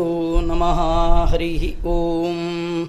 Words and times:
नम 0.00 0.62
हरि 1.28 1.76
ॐ 1.86 2.88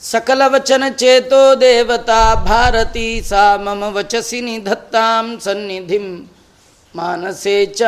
ಸಕಲವಚನ 0.00 0.84
ಚೇತೋ 0.96 1.60
ದೇವತಾ 1.60 2.44
ಭಾರತಿ 2.44 3.22
ಸಾ 3.22 3.58
ಮಮ 3.58 3.84
ವಚಸಿ 3.94 4.40
ನಿಧತ್ತಾಂ 4.40 5.40
ಸನ್ನಿಧಿಂ 5.40 6.28
ಮಾನಸೇ 6.94 7.72
ಚ 7.72 7.82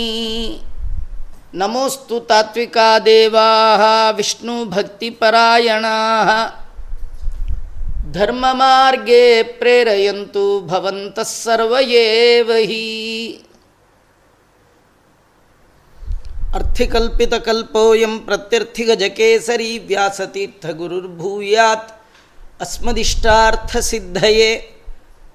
ನಮೋಸ್ತು 1.53 2.19
ತಾತ್ವಿಕಾ 2.19 2.99
ದೇವಾ 2.99 4.11
ವಿಷ್ಣು 4.11 4.69
ಭಕ್ತಿಪರಾಯಣ 4.69 5.85
ಧರ್ಮ 8.11 8.45
ಮಾರ್ಗೇ 8.51 9.43
ಪ್ರೇರಯಂತು 9.43 10.67
ಭವಂತಃ 10.67 11.23
ಸರ್ವಯೇವ 11.23 12.51
ಹಿ 12.59 13.45
ಅರ್ಥಿಕಲ್ಪಿತಕಲ್ಪೋಯಂ 16.53 18.25
ಪ್ರತ್ಯರ್ಥಿಗಜಕೇಸರಿ 18.25 19.79
ವ್ಯಾಸತೀರ್ಥಗುರುರ್ಭೂಯಾತ್ 19.85 21.91
ಅಸ್ಮದಿಷ್ಟಾರ್ಥಸಿದ್ಧಯೇ 22.61 24.71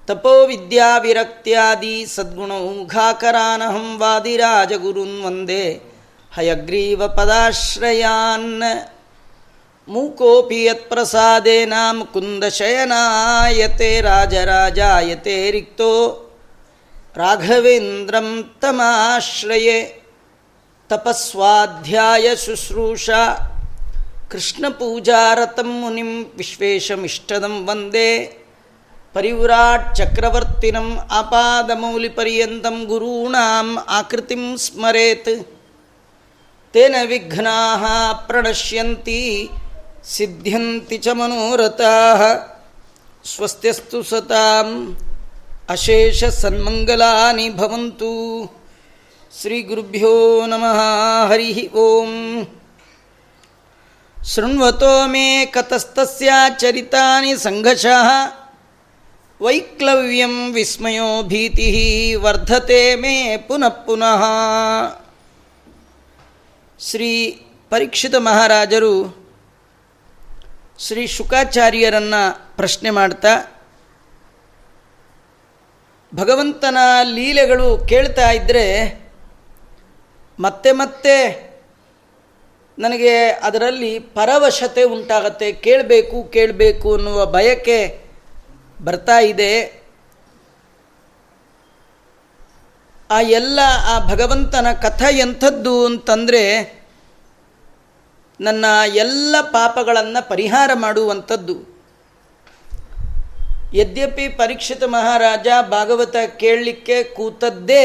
ತಪೋವಿದ್ಯಾವಿರಕ್ತ್ಯಾದಿ 0.07 2.07
ಸದ್ಗುಣೌಘಾಕರಾನಹಂ 2.07 3.97
ವಾದಿರಾಜಗುರುನ್ 3.97 5.21
ವಂದೇ 5.21 5.81
ಹಯಗ್ರೀವಪದಾಶ್ರಯಾನ್ 6.31 8.63
ಮೂಕೋಪಿ 9.87 10.63
ಯತ್ಪ್ರಸಾದೇನ 10.63 11.73
ಮುಕುಂದಶಯನಾಯತೆ 11.97 14.01
ರಾಜರಾಜಾಯತೆ 14.01 15.51
ರಿಕ್ತೋ 15.51 16.23
ರಾಘವೇಂದ್ರಂ 17.17 18.59
ತಮಾಶ್ರಯೇ 18.59 20.06
ತಪಸ್ವಾಧ್ಯಾಯ 20.89 22.35
ಶುಶ್ರೂಷ. 22.35 23.09
ಕೃಷ್ಣಪೂಜಾರತಂ 24.31 25.81
ಮುನಿಂ 25.81 26.23
ವಿಶ್ವೇಶಮಿಷ್ಟದಂ 26.37 27.67
ವಂದೇ. 27.67 28.17
ಪರಿವ್ರಾಟ್ 29.13 29.95
ಚಕ್ರವರ್ತಿನಂ 29.95 30.99
ಆಪಾದಮೌಲಿಪರ್ಯಂತಂ 31.11 32.85
ಗುರೂಣಾಂ 32.85 33.77
ಆಕೃತಿಂ 33.87 34.57
ಸ್ಮರೇತ್. 34.57 35.47
ತೇನ 36.73 36.95
ವಿಘ್ನಾ 37.05 38.13
ಪ್ರಣಶ್ಯಂತಿ 38.13 39.49
ಸಿದ್ಧ್ಯಂತಿ 40.05 40.97
ಚ 40.97 41.07
ಮನೋರಥಾ. 41.11 41.93
ಸ್ವಸ್ತ್ಯಸ್ತು 43.35 44.03
ಸತಾಂ. 44.03 44.97
ಅಶೇಷ 45.69 46.23
ಸನ್ಮಂಗಲಾನಿ 46.23 47.49
ಭವಂತು. 47.49 48.11
श्रीगुरुभ्यो 49.36 50.14
नमः 50.46 50.80
हरिः 51.30 51.58
ॐ 51.80 52.12
शृण्वतो 54.16 54.94
मे 55.08 55.26
कतस्तस्य 55.54 56.30
चरितानि 56.60 57.36
सङ्घर्षः 57.38 58.08
ವೈಕ್ಲವ್ಯಂ 59.40 60.34
ವಿಸ್ಮಯೋ 60.54 61.06
ಭೀತಿ 61.30 61.64
ವರ್ಧತೆ 62.24 62.82
ಮೇ 63.02 63.14
ಪುನಃ 63.46 63.72
ಪುನಃ 63.86 64.20
ಶ್ರೀ 66.80 67.08
ಪರೀಕ್ಷಿತ 67.72 68.14
ಮಹಾರಾಜರು 68.26 68.92
ಶ್ರೀ 70.78 71.02
ಶುಕಾಚಾರ್ಯರನ್ನು 71.16 72.22
ಪ್ರಶ್ನೆ 72.56 72.92
ಮಾಡ್ತಾ 72.98 73.32
ಭಗವಂತನ 76.12 76.78
ಲೀಲೆಗಳು 77.12 77.68
ಕೇಳ್ತಾ 77.90 78.28
ಇದ್ದರೆ 78.38 78.66
ಮತ್ತೆ 80.39 80.71
ಮತ್ತೆ 80.71 81.47
ನನಗೆ 82.79 83.27
ಅದರಲ್ಲಿ 83.27 83.99
ಪರವಶತೆ 83.99 84.83
ಉಂಟಾಗತ್ತೆ, 84.83 85.51
ಕೇಳಬೇಕು 85.51 86.23
ಕೇಳಬೇಕು 86.23 86.95
ಅನ್ನುವ 86.95 87.25
ಬಯಕೆ 87.25 87.99
ಬರ್ತಾ 88.81 89.19
ಇದೆ. 89.19 89.83
ಆ 93.11 93.21
ಎಲ್ಲ, 93.21 93.59
ಆ 93.85 94.07
ಭಗವಂತನ 94.07 94.67
ಕಥ 94.81 95.01
ಎಂಥದ್ದು 95.01 95.85
ಅಂತಂದರೆ 95.85 96.77
ನನ್ನ 98.41 98.65
ಎಲ್ಲ 98.93 99.35
ಪಾಪಗಳನ್ನು 99.41 100.29
ಪರಿಹಾರ 100.29 100.69
ಮಾಡುವಂಥದ್ದು. 100.73 101.77
ಯದ್ಯಪಿ 103.73 104.29
ಪರೀಕ್ಷಿತ 104.29 104.83
ಮಹಾರಾಜ 104.83 105.47
ಭಾಗವತ 105.69 106.15
ಕೇಳಲಿಕ್ಕೆ 106.37 107.03
ಕೂತದ್ದೇ 107.03 107.83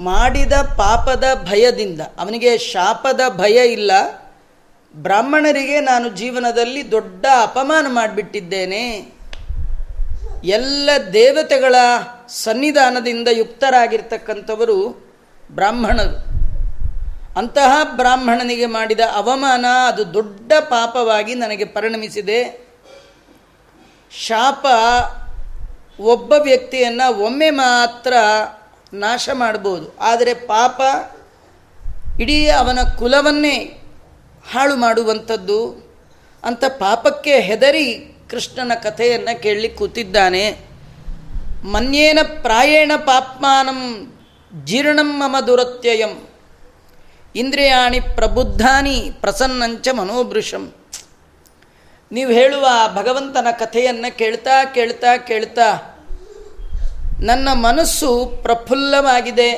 ಮಾಡಿದ 0.00 0.52
ಪಾಪದ 0.52 1.24
ಭಯದಿಂದ, 1.50 2.00
ಅವನಿಗೆ 2.00 2.58
ಶಾಪದ 2.58 3.20
ಭಯ 3.28 3.72
ಇಲ್ಲ, 3.72 3.92
ಬ್ರಾಹ್ಮಣರಿಗೆ 4.94 5.80
ನಾನು 5.80 6.08
ಜೀವನದಲ್ಲಿ 6.08 6.90
ದೊಡ್ಡ 6.90 7.26
ಅಪಮಾನ 7.42 7.86
ಮಾಡಿಬಿಟ್ಟಿದ್ದೇನೆ. 7.88 9.14
ಎಲ್ಲ 10.44 10.90
ದೇವತೆಗಳ 11.12 11.74
ಸನ್ನಿಧಾನದಿಂದ 12.28 13.28
ಯುಕ್ತರಾಗಿರ್ತಕ್ಕಂಥವರು 13.32 15.08
ಬ್ರಾಹ್ಮಣರು. 15.52 16.34
ಅಂತಹ 17.38 17.76
ಬ್ರಾಹ್ಮಣನಿಗೆ 17.96 18.66
ಮಾಡಿದ 18.66 19.00
ಅವಮಾನ 19.14 19.66
ಅದು 19.88 20.14
ದೊಡ್ಡ 20.14 20.52
ಪಾಪವಾಗಿ 20.60 21.34
ನನಗೆ 21.34 21.64
ಪರಿಣಮಿಸಿದೆ. 21.64 22.68
ಶಾಪ 24.26 24.66
ಒಬ್ಬ 26.00 26.32
ವ್ಯಕ್ತಿಯನ್ನು 26.32 27.18
ಒಮ್ಮೆ 27.18 27.50
ಮಾತ್ರ 27.50 28.12
ನಾಶ 29.00 29.28
ಮಾಡ್ಬೋದು 29.32 29.96
ಆದರೆ 30.00 30.34
ಪಾಪ 30.34 30.80
ಇಡೀ 32.20 32.46
ಅವನ 32.46 32.78
ಕುಲವನ್ನೇ 32.98 33.78
ಹಾಳು 34.52 34.76
ಮಾಡುವಂಥದ್ದು 34.76 35.84
ಅಂತ 36.44 36.64
ಪಾಪಕ್ಕೆ 36.64 37.40
ಹೆದರಿ 37.40 38.16
ಕೃಷ್ಣನ 38.30 38.72
ಕಥೆಯನ್ನು 38.74 39.42
ಕೇಳಲಿಕ್ಕೆ 39.42 39.78
ಕೂತಿದ್ದಾನೆ. 39.78 40.58
ಮನ್ಯೇನ 41.64 42.18
ಪ್ರಾಯೇಣ 42.42 42.92
ಪಾಪ್ಮಾನಂ 42.96 43.80
ಜೀರ್ಣಂ 44.64 45.18
ಮಮ 45.18 45.36
ದುರತ್ಯಯಂ. 45.46 46.28
ಇಂದ್ರಿಯಾಣಿ 47.36 48.00
ಪ್ರಬುದ್ಧಾನಿ 48.00 49.10
ಪ್ರಸನ್ನಂಚ 49.20 49.88
ಮನೋಭೃಷಂ 49.92 50.74
ನೀವು 52.12 52.30
ಹೇಳುವ 52.30 52.68
ಭಗವಂತನ 52.94 53.46
ಕಥೆಯನ್ನು 53.58 54.18
ಕೇಳ್ತಾ 54.18 54.64
ಕೇಳ್ತಾ 54.64 55.16
ಕೇಳ್ತಾ 55.16 55.93
ನನ್ನ 57.20 57.48
ಮನಸ್ಸು 57.52 58.26
ಪ್ರಫುಲ್ಲವಾಗಿದೆ, 58.42 59.50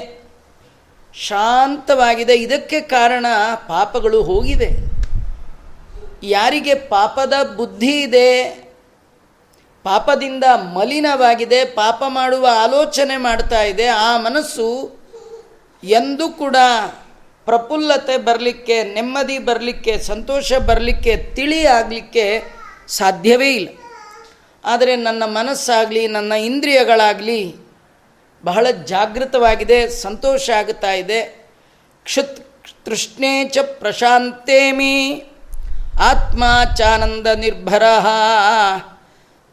ಶಾಂತವಾಗಿದೆ. 1.15 2.35
ಇದಕ್ಕೆ 2.35 2.81
ಕಾರಣ 2.81 3.27
ಪಾಪಗಳು 3.69 4.23
ಹೋಗಿವೆ. 4.23 4.71
ಯಾರಿಗೆ 6.23 6.75
ಪಾಪದ 6.75 7.33
ಬುದ್ಧಿ 7.57 8.01
ಇದೆ, 8.01 8.31
ಪಾಪದಿಂದ 9.85 10.45
ಮಲಿನವಾಗಿದೆ, 10.75 11.65
ಪಾಪ 11.65 12.03
ಮಾಡುವ 12.09 12.49
ಆಲೋಚನೆ 12.61 13.17
ಮಾಡ್ತಾ 13.17 13.63
ಇದೆ, 13.63 13.87
ಆ 13.87 14.17
ಮನಸ್ಸು 14.17 14.69
ಎಂದೂ 15.85 16.29
ಕೂಡ 16.29 16.57
ಪ್ರಫುಲ್ಲತೆ 17.45 18.17
ಬರಲಿಕ್ಕೆ, 18.17 18.85
ನೆಮ್ಮದಿ 18.85 19.39
ಬರಲಿಕ್ಕೆ, 19.39 19.99
ಸಂತೋಷ 19.99 20.53
ಬರಲಿಕ್ಕೆ, 20.53 21.17
ತಿಳಿ 21.17 21.67
ಆಗಲಿಕ್ಕೆ 21.67 22.43
ಸಾಧ್ಯವೇ 22.89 23.51
ಇಲ್ಲ. 23.55 23.69
ಆದರೆ 24.67 24.93
ನನ್ನ 24.97 25.23
ಮನಸ್ಸಾಗಲಿ, 25.27 26.03
ನನ್ನ 26.07 26.33
ಇಂದ್ರಿಯಗಳಾಗಲಿ 26.33 27.41
ಬಹಳ 28.45 28.67
ಜಾಗೃತವಾಗಿದೆ, 28.85 29.79
ಸಂತೋಷ 30.03 30.45
ಆಗುತ್ತಾ 30.51 30.93
ಇದೆ. 30.93 31.21
ಕ್ಷುತ್ 32.07 32.37
ತೃಷ್ಣೇ 32.85 33.33
ಚ 33.49 33.59
ಪ್ರಶಾಂತೇಮಿ 33.81 34.95
ಆತ್ಮಾಚಾನಂದ 36.11 37.27
ನಿರ್ಭರ. 37.37 37.85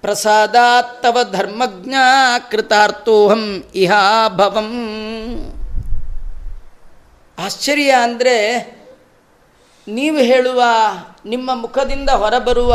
ಪ್ರಸಾದಾತ್ತವ 0.03 1.17
ಧರ್ಮಜ್ಞ 1.31 1.95
ಕೃತಾರ್ಥೋಹಂ 2.51 3.43
ಇಹಾಭವಂ 3.75 4.71
ಆಶ್ಚರ್ಯ 7.37 7.91
ಅಂದರೆ 8.01 8.35
ನೀವು 9.87 10.19
ಹೇಳುವ, 10.31 10.59
ನಿಮ್ಮ 11.25 11.49
ಮುಖದಿಂದ 11.61 12.09
ಹೊರಬರುವ 12.21 12.73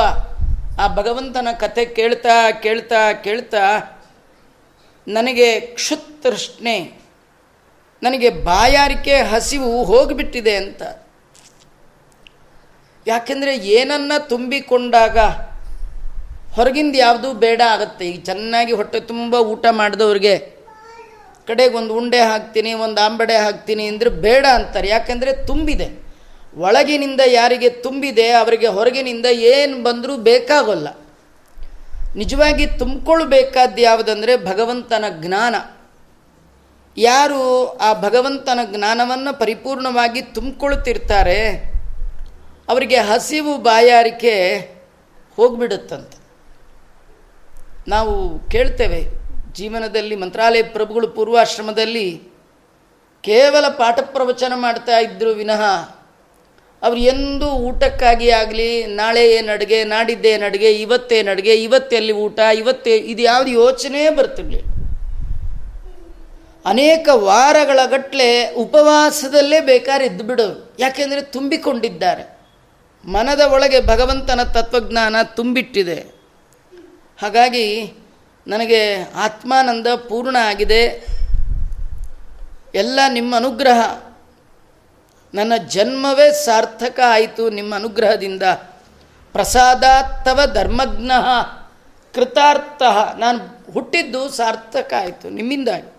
ಆ 0.82 0.84
ಭಗವಂತನ 0.98 1.48
ಕಥೆ 1.62 1.84
ಕೇಳ್ತಾ 1.98 2.34
ಕೇಳ್ತಾ 2.64 3.00
ಕೇಳ್ತಾ 3.24 3.62
ನನಗೆ 5.06 5.48
ಕ್ಷುತೃಷ್ಣೆ 5.78 6.76
ನನಗೆ 8.02 8.28
ಬಾಯಾರಿಕೆ 8.48 9.14
ಹಸಿವು 9.32 9.70
ಹೋಗಿಬಿಟ್ಟಿದೆ 9.90 10.54
ಅಂತ. 10.56 10.82
ಯಾಕೆಂದರೆ 13.06 13.52
ಏನನ್ನ 13.76 14.12
ತುಂಬಿಕೊಂಡಾಗ 14.32 15.18
ಹೊರಗಿಂದ 16.56 16.96
ಯಾವುದೂ 16.96 17.28
ಬೇಡ 17.44 17.60
ಆಗುತ್ತೆ. 17.74 18.04
ಈಗ 18.10 18.20
ಚೆನ್ನಾಗಿ 18.30 18.72
ಹೊಟ್ಟೆ 18.80 19.00
ತುಂಬ 19.12 19.34
ಊಟ 19.52 19.66
ಮಾಡಿದವ್ರಿಗೆ 19.80 20.34
ಕಡೆಗೆ 21.48 21.74
ಒಂದು 21.80 21.92
ಉಂಡೆ 21.94 22.20
ಹಾಕ್ತೀನಿ, 22.30 22.70
ಒಂದು 22.84 22.98
ಆಂಬಡೆ 23.06 23.36
ಹಾಕ್ತೀನಿ 23.44 23.84
ಅಂದರೆ 23.92 24.10
ಬೇಡ 24.26 24.44
ಅಂತಾರೆ. 24.58 24.88
ಯಾಕೆಂದರೆ 24.88 25.32
ತುಂಬಿದೆ. 25.50 25.88
ಒಳಗಿನಿಂದ 26.56 27.20
ಯಾರಿಗೆ 27.26 27.68
ತುಂಬಿದೆ, 27.68 28.30
ಅವರಿಗೆ 28.30 28.66
ಹೊರಗಿನಿಂದ 28.66 29.26
ಏನು 29.26 29.82
ಬಂದರೂ 29.82 30.16
ಬೇಕಾಗಲ್ಲ. 30.16 30.88
ನಿಜವಾಗಿ 32.16 32.66
ತುಂಬಿಕೊಳ್ಬೇಕಾದ್ದು 32.66 33.82
ಯಾವುದಂದರೆ 33.82 34.36
ಭಗವಂತನ 34.36 35.04
ಜ್ಞಾನ. 35.20 35.54
ಯಾರು 36.96 37.66
ಆ 37.78 38.00
ಭಗವಂತನ 38.00 38.58
ಜ್ಞಾನವನ್ನು 38.64 39.38
ಪರಿಪೂರ್ಣವಾಗಿ 39.38 40.22
ತುಂಬಿಕೊಳ್ತಿರ್ತಾರೆ, 40.22 41.40
ಅವರಿಗೆ 42.68 42.96
ಹಸಿವು 42.96 43.58
ಬಾಯಾರಿಕೆ 43.58 44.34
ಹೋಗ್ಬಿಡುತ್ತಂತ. 45.36 46.12
ನಾವು 47.88 48.38
ಕೇಳ್ತೇವೆ, 48.48 49.00
ಜೀವನದಲ್ಲಿ 49.52 50.16
ಮಂತ್ರಾಲಯ 50.16 50.62
ಪ್ರಭುಗಳು 50.62 51.08
ಪೂರ್ವಾಶ್ರಮದಲ್ಲಿ 51.08 52.22
ಕೇವಲ 53.24 53.68
ಪಾಠ 53.68 53.98
ಪ್ರವಚನ 54.00 54.52
ಮಾಡ್ತಾ 54.56 54.98
ಇದ್ದರು 54.98 55.30
ವಿನಃ 55.30 55.62
ಅವರು 56.82 56.96
ಎಂದೂ 56.96 57.46
ಊಟಕ್ಕಾಗಿ 57.46 58.30
ಆಗಲಿ, 58.30 58.86
ನಾಳೆ 58.86 59.32
ಏನು 59.32 59.52
ಅಡುಗೆ 59.52 59.84
ನಾಡಿದ್ದೇನು 59.84 60.44
ಅಡುಗೆ 60.44 60.72
ಇವತ್ತೇನು 60.72 61.30
ಅಡುಗೆ 61.30 61.54
ಇವತ್ತೆಲ್ಲಿ 61.54 62.12
ಊಟ, 62.12 62.38
ಇವತ್ತೇ 62.38 62.96
ಇದು 62.96 63.22
ಯಾವುದು 63.22 63.50
ಯೋಚನೆ 63.50 64.10
ಬರ್ತಿರಲಿ. 64.10 64.62
ಅನೇಕ 66.64 67.08
ವಾರಗಳ 67.12 67.80
ಗಟ್ಟಲೆ 67.86 68.54
ಉಪವಾಸದಲ್ಲೇ 68.54 69.60
ಬೇಕಾದ್ರೆ 69.60 70.06
ಇದ್ದು 70.06 70.24
ಬಿಡೋರು. 70.24 70.76
ಯಾಕೆಂದರೆ 70.78 71.22
ತುಂಬಿಕೊಂಡಿದ್ದಾರೆ. 71.22 72.38
ಮನದ 73.04 73.40
ಒಳಗೆ 73.40 73.80
ಭಗವಂತನ 73.80 74.42
ತತ್ವಜ್ಞಾನ 74.42 75.16
ತುಂಬಿಟ್ಟಿದೆ. 75.22 75.94
ಹಾಗಾಗಿ 77.22 77.92
ನನಗೆ 78.46 79.10
ಆತ್ಮಾನಂದ 79.14 79.86
ಪೂರ್ಣ 79.86 80.36
ಆಗಿದೆ. 80.40 81.06
ಎಲ್ಲ 82.74 83.00
ನಿಮ್ಮ 83.08 83.36
ಅನುಗ್ರಹ. 83.36 84.07
ನನ್ನ 85.34 85.52
ಜನ್ಮವೇ 85.68 86.32
ಸಾರ್ಥಕ 86.32 87.00
ಆಯಿತು 87.08 87.50
ನಿಮ್ಮ 87.50 87.74
ಅನುಗ್ರಹದಿಂದ. 87.74 88.42
ಪ್ರಸಾದಾತ್ತವ 89.32 90.40
ಧರ್ಮಜ್ಞ, 90.54 91.10
ಕೃತಾರ್ಥ. 92.14 92.82
ನಾನು 93.18 93.72
ಹುಟ್ಟಿದ್ದು 93.72 94.28
ಸಾರ್ಥಕ 94.28 94.92
ಆಯಿತು 94.98 95.30
ನಿಮ್ಮಿಂದಾಗಿ. 95.30 95.92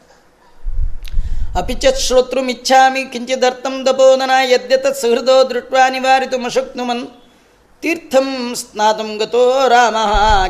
ಅಪಿಚ 1.59 1.85
ಶ್ರೋತೃಮಿಚ್ಛಾಮಿ 1.87 3.05
ಕಿಂಚಿದರ್ಥಂ 3.05 3.85
ದಬೋಧನ 3.85 4.31
ಯದ್ಯತ 4.43 4.87
ಸುಹೃದೋ 4.87 5.49
ದೃಟ್ವಾ 5.49 5.89
ನಿವಾರಿತು 5.89 6.37
ಮಶಕ್ನುಮನ್. 6.37 7.07
ತೀರ್ಥಂ 7.81 8.55
ಸ್ನಾತಂ 8.55 9.17
ಗತೋ 9.17 9.67
ರಾಮ, 9.67 9.95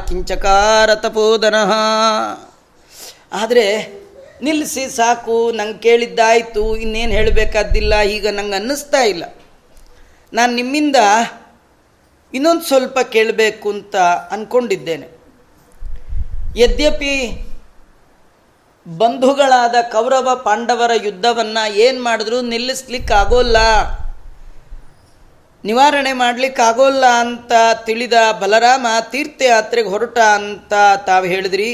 ಕಿಂಚಕಾರ 0.07 0.95
ತಪೋದನ 0.95 1.55
ಆದರೆ 3.33 3.98
ನಿಲ್ಲಿಸಿ, 4.45 4.83
ಸಾಕು, 4.89 5.37
ನಂಗೆ 5.57 5.79
ಕೇಳಿದ್ದಾಯಿತು, 5.87 6.63
ಇನ್ನೇನು 6.83 7.13
ಹೇಳಬೇಕಾದ್ದಿಲ್ಲ, 7.17 7.93
ಈಗ 8.15 8.27
ನಂಗೆ 8.37 8.57
ಅನ್ನಿಸ್ತಾ 8.59 9.01
ಇಲ್ಲ. 9.11 9.23
ನಾನು 10.33 10.51
ನಿಮ್ಮಿಂದ 10.59 10.97
ಇನ್ನೊಂದು 12.33 12.65
ಸ್ವಲ್ಪ 12.71 12.97
ಕೇಳಬೇಕು 13.13 13.67
ಅಂತ 13.75 13.95
ಅಂದ್ಕೊಂಡಿದ್ದೇನೆ 14.35 15.07
ಯದ್ಯಪಿ 16.61 17.13
ಬಂಧುಗಳಾದ 18.85 19.75
ಕೌರವ 19.91 20.29
ಪಾಂಡವರ 20.45 20.91
ಯುದ್ಧವನ್ನು 21.05 21.63
ಏನು 21.85 21.99
ಮಾಡಿದ್ರು 22.03 22.37
ನಿಲ್ಲಿಸ್ಲಿಕ್ಕಾಗೋಲ್ಲ, 22.51 23.57
ನಿವಾರಣೆ 25.63 26.11
ಮಾಡಲಿಕ್ಕಾಗೋಲ್ಲ 26.23 27.05
ಅಂತ 27.23 27.51
ತಿಳಿದ 27.87 28.17
ಬಲರಾಮ 28.41 28.87
ತೀರ್ಥಯಾತ್ರೆಗೆ 29.11 29.89
ಹೊರಟ 29.89 30.19
ಅಂತ 30.39 30.73
ತಾವು 31.07 31.25
ಹೇಳಿದ್ರಿ. 31.33 31.71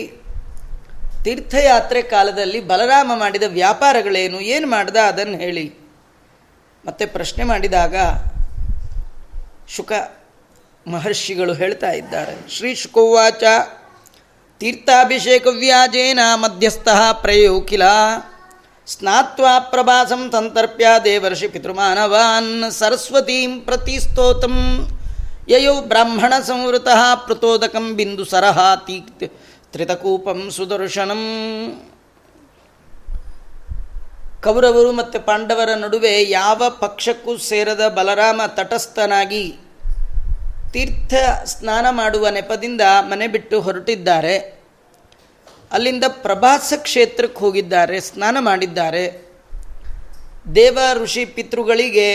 ತೀರ್ಥಯಾತ್ರೆ 1.26 2.02
ಕಾಲದಲ್ಲಿ 2.02 2.60
ಬಲರಾಮ 2.60 3.12
ಮಾಡಿದ 3.16 3.44
ವ್ಯಾಪಾರಗಳೇನು? 3.48 4.40
ಏನು 4.40 4.68
ಮಾಡ್ದ? 4.68 4.98
ಅದನ್ನು 4.98 5.38
ಹೇಳಿ. 5.38 5.74
ಮತ್ತೆ 6.86 7.06
ಪ್ರಶ್ನೆ 7.06 7.44
ಮಾಡಿದಾಗ 7.44 7.96
ಶುಕ 9.70 9.92
ಮಹರ್ಷಿಗಳು 10.88 11.54
ಹೇಳ್ತಾ 11.54 11.92
ಇದ್ದಾರೆ. 11.92 12.50
ಶ್ರೀ 12.50 12.76
ಶುಕೋವಾಚ, 12.76 13.44
ತೀರ್ಥಾಭಿಷೇಕ 14.60 15.48
ವ್ಯಾಜೇನ 15.48 16.20
ಮಧ್ಯಸ್ಥ 16.36 16.88
ಪ್ರಯೋ 17.22 17.62
ಕಿಲ 17.62 17.82
ಸ್ನಾತ್ವಾ 18.88 19.60
ಪ್ರಭಾಸಂ 19.60 20.30
ತಂತರ್ಪ್ಯ 20.30 20.88
ದೇವರ್ಷಿ 21.04 21.48
ಪಿತೃಮಾನವಾನ್ 21.48 22.72
ಸರಸ್ವತೀಂ 22.72 23.62
ಪ್ರತಿಸ್ತೋತಂ, 23.62 24.90
ಯಯೋ 25.50 25.82
ಬ್ರಾಹ್ಮಣ 25.82 26.34
ಸಂವೃತ 26.44 26.88
ಪ್ರತೋದಕಂ 27.26 27.96
ಬಿಂದು 27.96 28.26
ಸರಹ 28.26 28.76
ತೀ 28.76 29.00
ತ್ರಿತಕೂಪಂ 29.76 30.52
ಸುದರ್ಶನಂ. 30.52 31.22
ಕೌರವರು 34.44 34.92
ಮತ್ತು 34.92 35.20
ಪಾಂಡವರ 35.26 35.70
ನಡುವೆ 35.74 36.30
ಯಾವ 36.30 36.62
ಪಕ್ಷಕ್ಕೂ 36.80 37.38
ಸೇರದ 37.38 37.88
ಬಲರಾಮ 37.88 38.42
ತಟಸ್ಥನಾಗಿ 38.48 39.44
ತೀರ್ಥ 40.74 41.14
ಸ್ನಾನ 41.44 41.86
ಮಾಡುವ 41.90 42.30
ನೆಪದಿಂದ 42.30 42.82
ಮನೆ 43.02 43.28
ಬಿಟ್ಟು 43.28 43.62
ಹೊರಟಿದ್ದಾರೆ. 43.62 44.38
ಅಲ್ಲಿಂದ 45.72 46.04
ಪ್ರಭಾಸ 46.08 46.74
ಕ್ಷೇತ್ರಕ್ಕೆ 46.78 47.40
ಹೋಗಿದ್ದಾರೆ, 47.40 48.00
ಸ್ನಾನ 48.00 48.38
ಮಾಡಿದ್ದಾರೆ. 48.40 49.06
ದೇವ 50.56 50.80
ಋಷಿ 51.04 51.26
ಪಿತೃಗಳಿಗೆ 51.26 52.10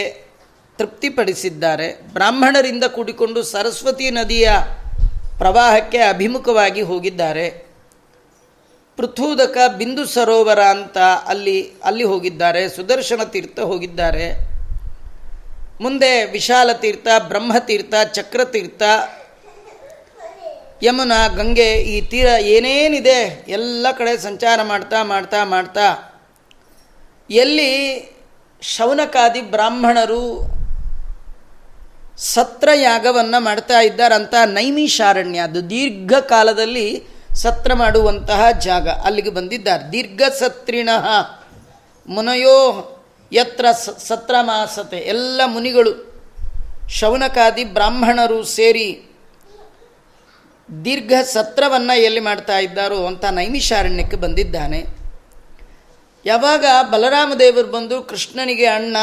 ತೃಪ್ತಿಪಡಿಸಿದ್ದಾರೆ. 0.79 1.89
ಬ್ರಾಹ್ಮಣರಿಂದ 2.13 2.85
ಕೂಡಿಕೊಂಡು 2.85 3.43
ಸರಸ್ವತಿ 3.43 4.11
ನದಿಯ 4.11 4.51
ಪ್ರವಾಹಕ್ಕೆ 5.41 5.99
ಅಭಿಮುಖವಾಗಿ 5.99 6.83
ಹೋಗಿದ್ದಾರೆ. 6.83 7.47
ಪೃಥೂದಕ 8.97 9.57
ಬಿಂದು 9.77 10.05
ಸರೋವರ 10.07 10.61
ಅಂತ 10.61 10.99
ಅಲ್ಲಿ 11.27 11.59
ಅಲ್ಲಿ 11.85 12.05
ಹೋಗಿದ್ದಾರೆ. 12.05 12.69
ಸುದರ್ಶನ 12.69 13.23
ತೀರ್ಥ 13.25 13.61
ಹೋಗಿದ್ದಾರೆ. 13.61 14.27
ಮುಂದೆ 15.83 16.11
ವಿಶಾಲ 16.31 16.73
ತೀರ್ಥ 16.73 17.09
ಬ್ರಹ್ಮತೀರ್ಥ 17.29 17.95
ಚಕ್ರತೀರ್ಥ 18.13 18.83
ಯಮುನಾ, 20.83 21.27
ಗಂಗೆ, 21.29 21.71
ಈ 21.93 21.97
ತೀರ 22.01 22.29
ಏನೇನಿದೆ, 22.41 23.45
ಎಲ್ಲ 23.49 23.87
ಕಡೆ 23.99 24.13
ಸಂಚಾರ 24.19 24.61
ಮಾಡ್ತಾ 24.63 25.03
ಮಾಡ್ತಾ 25.03 25.41
ಮಾಡ್ತಾ, 25.45 25.89
ಎಲ್ಲಿ 27.31 27.71
ಶೌನಕಾದಿ 28.63 29.43
ಬ್ರಾಹ್ಮಣರು 29.43 30.23
ಸತ್ರಯಾಗವನ್ನು 32.21 33.43
ಮಾಡ್ತಾ 33.43 33.81
ಇದ್ದಾರಂತ 33.81 34.35
ನೈಮಿಷಾರಣ್ಯ 34.47 35.39
ಅದು 35.39 35.71
ದೀರ್ಘಕಾಲದಲ್ಲಿ 35.71 37.03
ಸತ್ರ 37.35 37.75
ಮಾಡುವಂತಹ 37.75 38.51
ಜಾಗ 38.51 38.89
ಅಲ್ಲಿಗೆ 38.89 39.31
ಬಂದಿದ್ದಾರೆ. 39.31 39.93
ದೀರ್ಘ 39.93 40.23
ಸತ್ರಿಣ 40.23 40.89
ಮುನಯೋ 42.07 42.57
ಯತ್ರ 43.33 43.67
ಸತ್ರ 43.99 44.35
ಮಾಸತೆ. 44.43 44.97
ಎಲ್ಲ 44.97 45.41
ಮುನಿಗಳು 45.47 46.11
ಶೌನಕಾದಿ 46.89 47.65
ಬ್ರಾಹ್ಮಣರು 47.65 48.45
ಸೇರಿ 48.45 49.03
ದೀರ್ಘ 50.85 51.13
ಸತ್ರವನ್ನು 51.25 51.99
ಎಲ್ಲಿ 51.99 52.21
ಮಾಡ್ತಾ 52.21 52.59
ಇದ್ದಾರೋ 52.59 53.07
ಅಂತ 53.07 53.25
ನೈಮಿಷಾರಣ್ಯಕ್ಕೆ 53.25 54.17
ಬಂದಿದ್ದಾನೆ. 54.17 54.85
ಯಾವಾಗ 56.25 56.65
ಬಲರಾಮದೇವರು 56.83 57.69
ಬಂದು 57.69 58.03
ಕೃಷ್ಣನಿಗೆ 58.03 58.67
ಅಣ್ಣ 58.67 58.97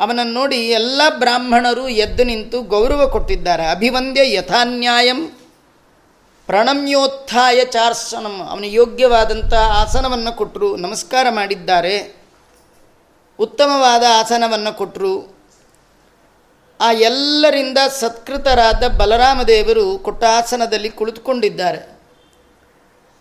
ಅವನನ್ನು 0.00 0.32
ನೋಡಿ 0.32 0.56
ಎಲ್ಲ 0.56 1.00
ಬ್ರಾಹ್ಮಣರು 1.18 1.88
ಎದ್ದು 1.88 2.24
ನಿಂತು 2.24 2.62
ಗೌರವ 2.62 3.08
ಕೊಟ್ಟಿದ್ದಾರೆ. 3.08 3.70
ಅಭಿವಂದ್ಯ 3.70 4.34
ಯಥಾನ್ಯಾಯಂ 4.34 5.26
ಪ್ರಣಮ್ಯೋತ್ಥಾಯ 6.46 7.64
ಚಾರ್ಸನಂ. 7.64 8.48
ಅವನ 8.50 8.64
ಯೋಗ್ಯವಾದಂಥ 8.64 9.54
ಆಸನವನ್ನು 9.54 10.36
ಕೊಟ್ಟರು 10.36 10.76
ನಮಸ್ಕಾರ 10.76 11.26
ಮಾಡಿದ್ದಾರೆ. 11.30 12.16
ಉತ್ತಮವಾದ 13.38 14.04
ಆಸನವನ್ನು 14.10 14.76
ಕೊಟ್ಟರು 14.76 15.36
ಆ 16.80 16.92
ಎಲ್ಲರಿಂದ 16.92 17.78
ಸತ್ಕೃತರಾದ 18.00 18.86
ಬಲರಾಮದೇವರು 18.88 19.98
ಕೊಟ್ಟ 19.98 20.24
ಆಸನದಲ್ಲಿ 20.24 20.88
ಕುಳಿತುಕೊಂಡಿದ್ದಾರೆ. 20.88 22.00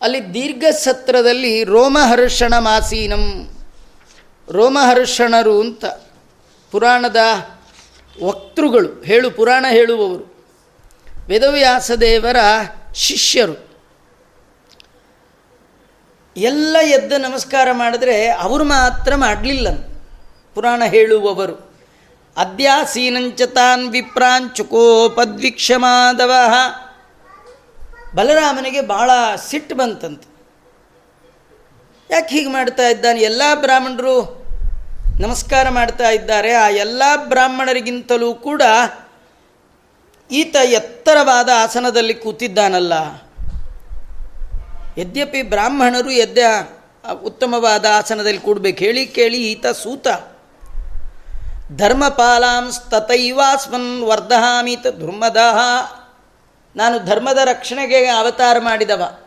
ಅಲ್ಲಿ 0.02 0.34
ದೀರ್ಘ 0.34 0.64
ಸತ್ರದಲ್ಲಿ 0.64 1.64
ರೋಮಹರ್ಷಣ 1.64 2.58
ಮಾಸೀನಂ 2.58 3.50
ರೋಮಹರ್ಷಣರು 4.50 5.60
ಅಂತ. 5.60 5.86
ಪುರಾಣದ 6.72 7.18
ವಕ್ತೃಗಳು, 8.24 9.04
ಹೇಳು, 9.04 9.32
ಪುರಾಣ 9.32 9.66
ಹೇಳುವವರು. 9.70 10.46
ವೇದವ್ಯಾಸ 11.28 11.92
ದೇವರ 11.92 12.36
ಶಿಷ್ಯರು. 12.96 13.72
ಎಲ್ಲ 16.38 16.78
ಎದ್ದು 16.84 17.18
ನಮಸ್ಕಾರ 17.18 17.68
ಮಾಡಿದ್ರೆ 17.72 18.28
ಅವರು 18.28 18.64
ಮಾತ್ರ 18.64 19.16
ಮಾಡಲಿಲ್ಲ 19.16 19.68
ಪುರಾಣ 20.56 20.84
ಹೇಳುವವರು. 20.86 21.76
ಅದ್ಯಾಸೀನಂಚ 22.38 23.42
ತಾನ್ 23.42 23.92
ವಿಪ್ರಾಂಚುಕೋಪದ್ವಿಕ್ಷಮಾದವ. 23.92 26.32
ಬಲರಾಮನಿಗೆ 28.16 28.82
ಭಾಳ 28.82 29.12
ಸಿಟ್ಟು 29.48 29.76
ಬಂತಂತೆ. 29.76 30.28
ಯಾಕೆ 32.10 32.36
ಹೀಗೆ 32.36 32.50
ಮಾಡ್ತಾ 32.50 32.88
ಇದ್ದಾನೆ? 32.88 33.22
ಎಲ್ಲ 33.22 33.42
ಬ್ರಾಹ್ಮಣರು 33.56 34.41
ನಮಸ್ಕಾರ 35.22 35.70
ಮಾಡ್ತಾ 35.70 36.10
ಇದ್ದಾರೆ. 36.10 36.54
ಆ 36.54 36.70
ಎಲ್ಲ 36.70 37.04
ಬ್ರಾಹ್ಮಣರಿಗಿಂತಲೂ 37.16 38.34
ಕೂಡ 38.34 38.62
ಈತ 40.32 40.56
ಎತ್ತರವಾದ 40.56 41.50
ಆಸನದಲ್ಲಿ 41.64 42.14
ಕೂತಿದ್ದಾನಲ್ಲ. 42.14 42.94
ಯದ್ಯಪಿ 44.98 45.42
ಬ್ರಾಹ್ಮಣರು 45.42 46.12
ಎದ್ದ 46.12 46.38
ಉತ್ತಮವಾದ 47.24 47.86
ಆಸನದಲ್ಲಿ 47.98 48.40
ಕೂಡಬೇಕು. 48.40 48.80
ಹೇಳಿ 48.80 49.06
ಕೇಳಿ 49.06 49.52
ಈತ 49.52 49.68
ಸೂತ. 49.68 50.08
ಧರ್ಮಪಾಲಾಂಸ್ತತೈವಾಸ್ಮನ್ 51.76 54.04
ವರ್ಧಹಾಮೀತ 54.04 54.82
ಧರ್ಮದಹ. 54.82 55.60
ನಾನು 56.76 57.06
ಧರ್ಮದ 57.06 57.38
ರಕ್ಷಣೆಗೆ 57.38 58.08
ಅವತಾರ 58.08 58.60
ಮಾಡಿದವ. 58.60 59.18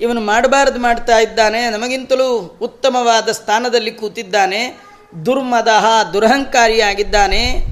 ಇವನು 0.00 0.20
ಮಾಡಬಾರದು 0.20 0.80
ಮಾಡ್ತಾ 0.80 1.18
ಇದ್ದಾನೆ. 1.18 1.70
ನಮಗಿಂತಲೂ 1.70 2.58
ಉತ್ತಮವಾದ 2.62 3.28
ಸ್ಥಾನದಲ್ಲಿ 3.28 3.90
ಕೂತಿದ್ದಾನೆ. 3.90 4.87
ದುರ್ಮದಹ 5.26 6.10
ದುರಹಂಕಾರಿಯಾಗಿದ್ದಾನೆ. 6.12 7.64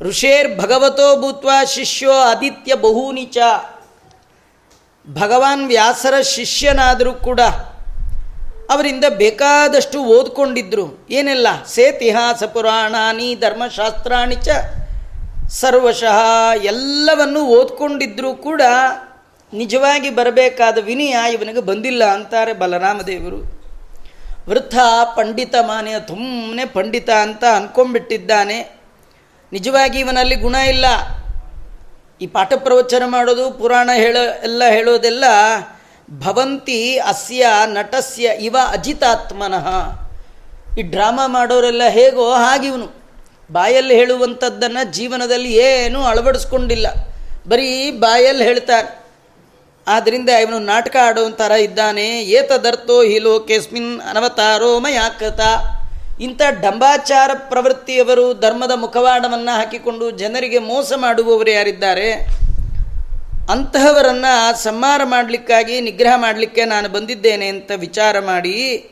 ಋಷೇರ್ 0.00 0.60
ಭಗವತೋ 0.60 1.20
ಭೂತ್ವ 1.20 1.50
ಶಿಷ್ಯೋ 1.66 2.12
ಆದಿತ್ಯ 2.12 2.74
ಬಹುನಿಚ 2.74 3.36
ಭಗವಾನ್ 5.12 5.68
ವ್ಯಾಸರ 5.68 6.20
ಶಿಷ್ಯನಾದರೂ 6.20 7.12
ಕೂಡ 7.12 7.40
ಅವರಿಂದ 8.70 9.04
ಬೇಕಾದಷ್ಟು 9.08 10.04
ಓದ್ಕೊಂಡಿದ್ರು. 10.04 11.06
ಏನೆಲ್ಲ? 11.10 11.46
ಸೇತಿಹಾಸ 11.66 12.42
ಪುರಾಣಾನಿ, 12.42 13.34
ಧರ್ಮಶಾಸ್ತ್ರಾಣಿ 13.34 14.34
ಚ. 14.34 14.48
ಸರ್ವಶಃ 15.48 16.18
ಎಲ್ಲವನ್ನು 16.62 17.46
ಓದ್ಕೊಂಡಿದ್ರೂ 17.46 18.34
ಕೂಡ 18.34 18.62
ನಿಜವಾಗಿ 19.54 20.10
ಬರಬೇಕಾದ 20.10 20.78
ವಿನಯ 20.78 21.16
ಇವನಿಗೆ 21.32 21.60
ಬಂದಿಲ್ಲ 21.60 22.04
ಅಂತಾರೆ 22.04 22.52
ಬಲರಾಮದೇವರು. 22.52 23.61
ವೃಥ 24.48 24.74
ಪಂಡಿತ 25.16 25.54
ಮಾನೆಯ 25.66 25.94
ಸುಮ್ಮನೆ 26.08 26.64
ಪಂಡಿತ 26.64 27.10
ಅಂತ 27.10 27.44
ಅಂದ್ಕೊಂಡ್ಬಿಟ್ಟಿದ್ದಾನೆ 27.44 28.80
ನಿಜವಾಗಿ 29.52 29.98
ಇವನಲ್ಲಿ 29.98 30.34
ಗುಣ 30.34 30.54
ಇಲ್ಲ. 30.54 30.84
ಈ 32.20 32.26
ಪಾಠ 32.26 32.52
ಪ್ರವಚನ 32.56 33.02
ಮಾಡೋದು, 33.06 33.50
ಪುರಾಣ 33.50 33.90
ಹೇಳೋ, 33.94 34.42
ಎಲ್ಲ 34.42 34.62
ಹೇಳೋದೆಲ್ಲ 34.70 35.24
ಭವಂತಿ 36.10 36.98
ಅಸ್ಯ 36.98 37.46
ನಟಸ್ಯ 37.64 38.30
ಇವ 38.40 38.56
ಅಜಿತಾತ್ಮನಃ. 38.68 39.68
ಈ 40.78 40.82
ಡ್ರಾಮಾ 40.82 41.26
ಮಾಡೋರೆಲ್ಲ 41.26 41.82
ಹೇಗೋ 41.88 42.32
ಹಾಗಿವನು. 42.32 43.02
ಬಾಯಲ್ಲಿ 43.52 43.94
ಹೇಳುವಂಥದ್ದನ್ನು 43.94 44.92
ಜೀವನದಲ್ಲಿ 44.92 45.52
ಏನೂ 45.52 46.02
ಅಳವಡಿಸ್ಕೊಂಡಿಲ್ಲ. 46.02 46.86
ಬರೀ 47.48 47.90
ಬಾಯಲ್ಲಿ 47.90 48.44
ಹೇಳ್ತಾನೆ. 48.44 49.01
ಆದ್ದರಿಂದ 49.86 50.28
ಇವನು 50.28 50.58
ನಾಟಕ 50.58 50.96
ಆಡುವಂಥರ 51.02 51.50
ಇದ್ದಾನೆ. 51.50 52.08
ಏತದರ್ಥೋ 52.20 53.02
ಹಿ 53.02 53.18
ಲೋಕೇಸ್ಮಿನ್ 53.18 54.00
ಅನವತಾರೋ 54.00 54.78
ಮಯಾಕೃತ. 54.78 55.40
ಇಂಥ 56.20 56.42
ಡಂಬಾಚಾರ 56.60 57.30
ಪ್ರವೃತ್ತಿಯವರು 57.34 58.34
ಧರ್ಮದ 58.34 58.70
ಮುಖವಾಡವನ್ನು 58.74 59.56
ಹಾಕಿಕೊಂಡು 59.56 60.10
ಜನರಿಗೆ 60.10 60.58
ಮೋಸ 60.58 60.92
ಮಾಡುವವರು 60.96 61.50
ಯಾರಿದ್ದಾರೆ? 61.50 62.12
ಅಂತಹವರನ್ನು 63.50 64.62
ಸಂಹಾರ 64.62 65.00
ಮಾಡಲಿಕ್ಕಾಗಿ 65.04 65.80
ನಿಗ್ರಹ 65.80 66.12
ಮಾಡಲಿಕ್ಕೆ 66.16 66.64
ನಾನು 66.64 66.88
ಬಂದಿದ್ದೇನೆ 66.88 67.46
ಅಂತ 67.48 67.70
ವಿಚಾರ 67.76 68.18
ಮಾಡಿ, 68.18 68.88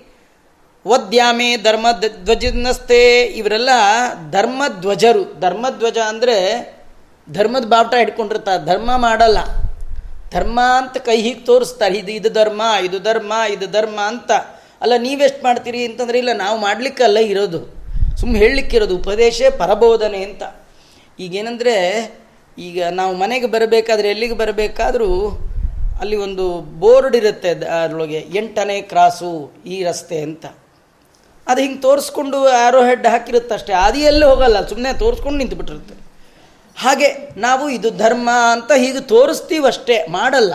ವದ್ಯಾಮೆ 0.86 1.56
ಧರ್ಮ 1.56 1.86
ಧ್ವಜನಸ್ತೆ 2.24 3.22
ಇವರೆಲ್ಲ 3.22 3.68
ಧರ್ಮಧ್ವಜರು. 4.30 5.40
ಧರ್ಮಧ್ವಜ 5.40 5.98
ಅಂದರೆ 5.98 6.36
ಧರ್ಮದ 7.32 7.64
ಬಾವುಟ 7.64 7.94
ಹಿಡ್ಕೊಂಡಿರ್ತಾರೆ. 7.94 8.66
ಧರ್ಮ 8.66 8.96
ಮಾಡಲ್ಲ. 8.96 9.38
ಧರ್ಮ 10.32 10.60
ಅಂತ 10.76 10.96
ಕೈ 10.96 11.22
ಹೀಗೆ 11.22 11.40
ತೋರಿಸ್ತಾರೆ. 11.40 11.98
ಇದು 11.98 12.12
ಇದು 12.12 12.30
ಧರ್ಮ 12.30 12.62
ಇದು 12.84 12.98
ಧರ್ಮ 12.98 13.32
ಇದು 13.52 13.66
ಧರ್ಮ 13.66 14.00
ಅಂತ. 14.00 14.30
ಅಲ್ಲ, 14.80 14.92
ನೀವೆಷ್ಟು 14.98 15.44
ಮಾಡ್ತೀರಿ 15.44 15.84
ಅಂತಂದ್ರೆ, 15.84 16.18
ಇಲ್ಲ, 16.18 16.32
ನಾವು 16.32 16.60
ಮಾಡಲಿಕ್ಕಲ್ಲ 16.60 17.18
ಇರೋದು. 17.18 17.80
ಸುಮ್ಮನೆ 18.16 18.38
ಹೇಳಲಿಕ್ಕಿರೋದು, 18.38 18.96
ಉಪದೇಶ 18.96 19.42
ಪರಬೋಧನೆ 19.58 20.22
ಅಂತ. 20.22 20.42
ಈಗೇನೆಂದರೆ, 21.20 22.14
ಈಗ 22.58 22.84
ನಾವು 22.84 23.16
ಮನೆಗೆ 23.16 23.46
ಬರಬೇಕಾದ್ರೆ 23.46 24.10
ಎಲ್ಲಿಗೆ 24.10 24.34
ಬರಬೇಕಾದ್ರೂ 24.34 25.38
ಅಲ್ಲಿ 26.00 26.16
ಒಂದು 26.16 26.52
ಬೋರ್ಡ್ 26.60 27.16
ಇರುತ್ತೆ 27.16 27.48
ಅದರೊಳಗೆ, 27.48 28.26
ಎಂಟನೇ 28.34 28.82
ಕ್ರಾಸು 28.82 29.52
ಈ 29.66 29.84
ರಸ್ತೆ 29.84 30.20
ಅಂತ. 30.20 30.46
ಅದು 31.46 31.60
ಹಿಂಗೆ 31.60 31.80
ತೋರಿಸ್ಕೊಂಡು 31.80 32.48
ಆರೋ 32.48 32.84
ಹೆಡ್ 32.84 33.06
ಹಾಕಿರುತ್ತಷ್ಟೇ. 33.06 33.72
ಅದು 33.72 33.98
ಎಲ್ಲಿ 33.98 34.24
ಹೋಗಲ್ಲ 34.24 34.66
ಸುಮ್ಮನೆ 34.66 34.98
ತೋರಿಸ್ಕೊಂಡು 34.98 35.38
ನಿಂತುಬಿಟ್ಟಿರುತ್ತೆ. 35.38 36.09
ಹಾಗೆ 36.80 37.40
ನಾವು 37.40 37.70
ಇದು 37.70 37.90
ಧರ್ಮ 37.90 38.30
ಅಂತ 38.52 38.72
ಹೀಗೆ 38.76 39.00
ತೋರಿಸ್ತೀವಷ್ಟೇ, 39.00 40.06
ಮಾಡಲ್ಲ. 40.06 40.54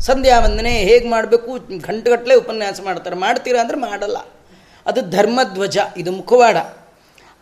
ಸಂಧ್ಯಾ 0.00 0.40
ವಂದನೆ 0.40 0.70
ಹೇಗೆ 0.70 1.10
ಮಾಡಬೇಕು? 1.10 1.58
ಗಂಟೆಗಟ್ಟಲೆ 1.58 2.34
ಉಪನ್ಯಾಸ 2.34 2.80
ಮಾಡ್ತಾರೆ. 2.84 3.16
ಮಾಡ್ತೀರಾ 3.16 3.60
ಅಂದರೆ 3.60 3.76
ಮಾಡಲ್ಲ. 3.76 4.16
ಅದು 4.86 5.10
ಧರ್ಮಧ್ವಜ, 5.10 5.78
ಇದು 5.96 6.12
ಮುಖವಾಡ. 6.12 6.56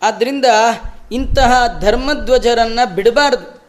ಆದ್ದರಿಂದ 0.03 0.45
ಇಂತಹ 1.13 1.79
ಧರ್ಮಧ್ವಜರನ್ನು 1.81 2.95
ಬಿಡಬಾರ್ದು. 2.95 3.65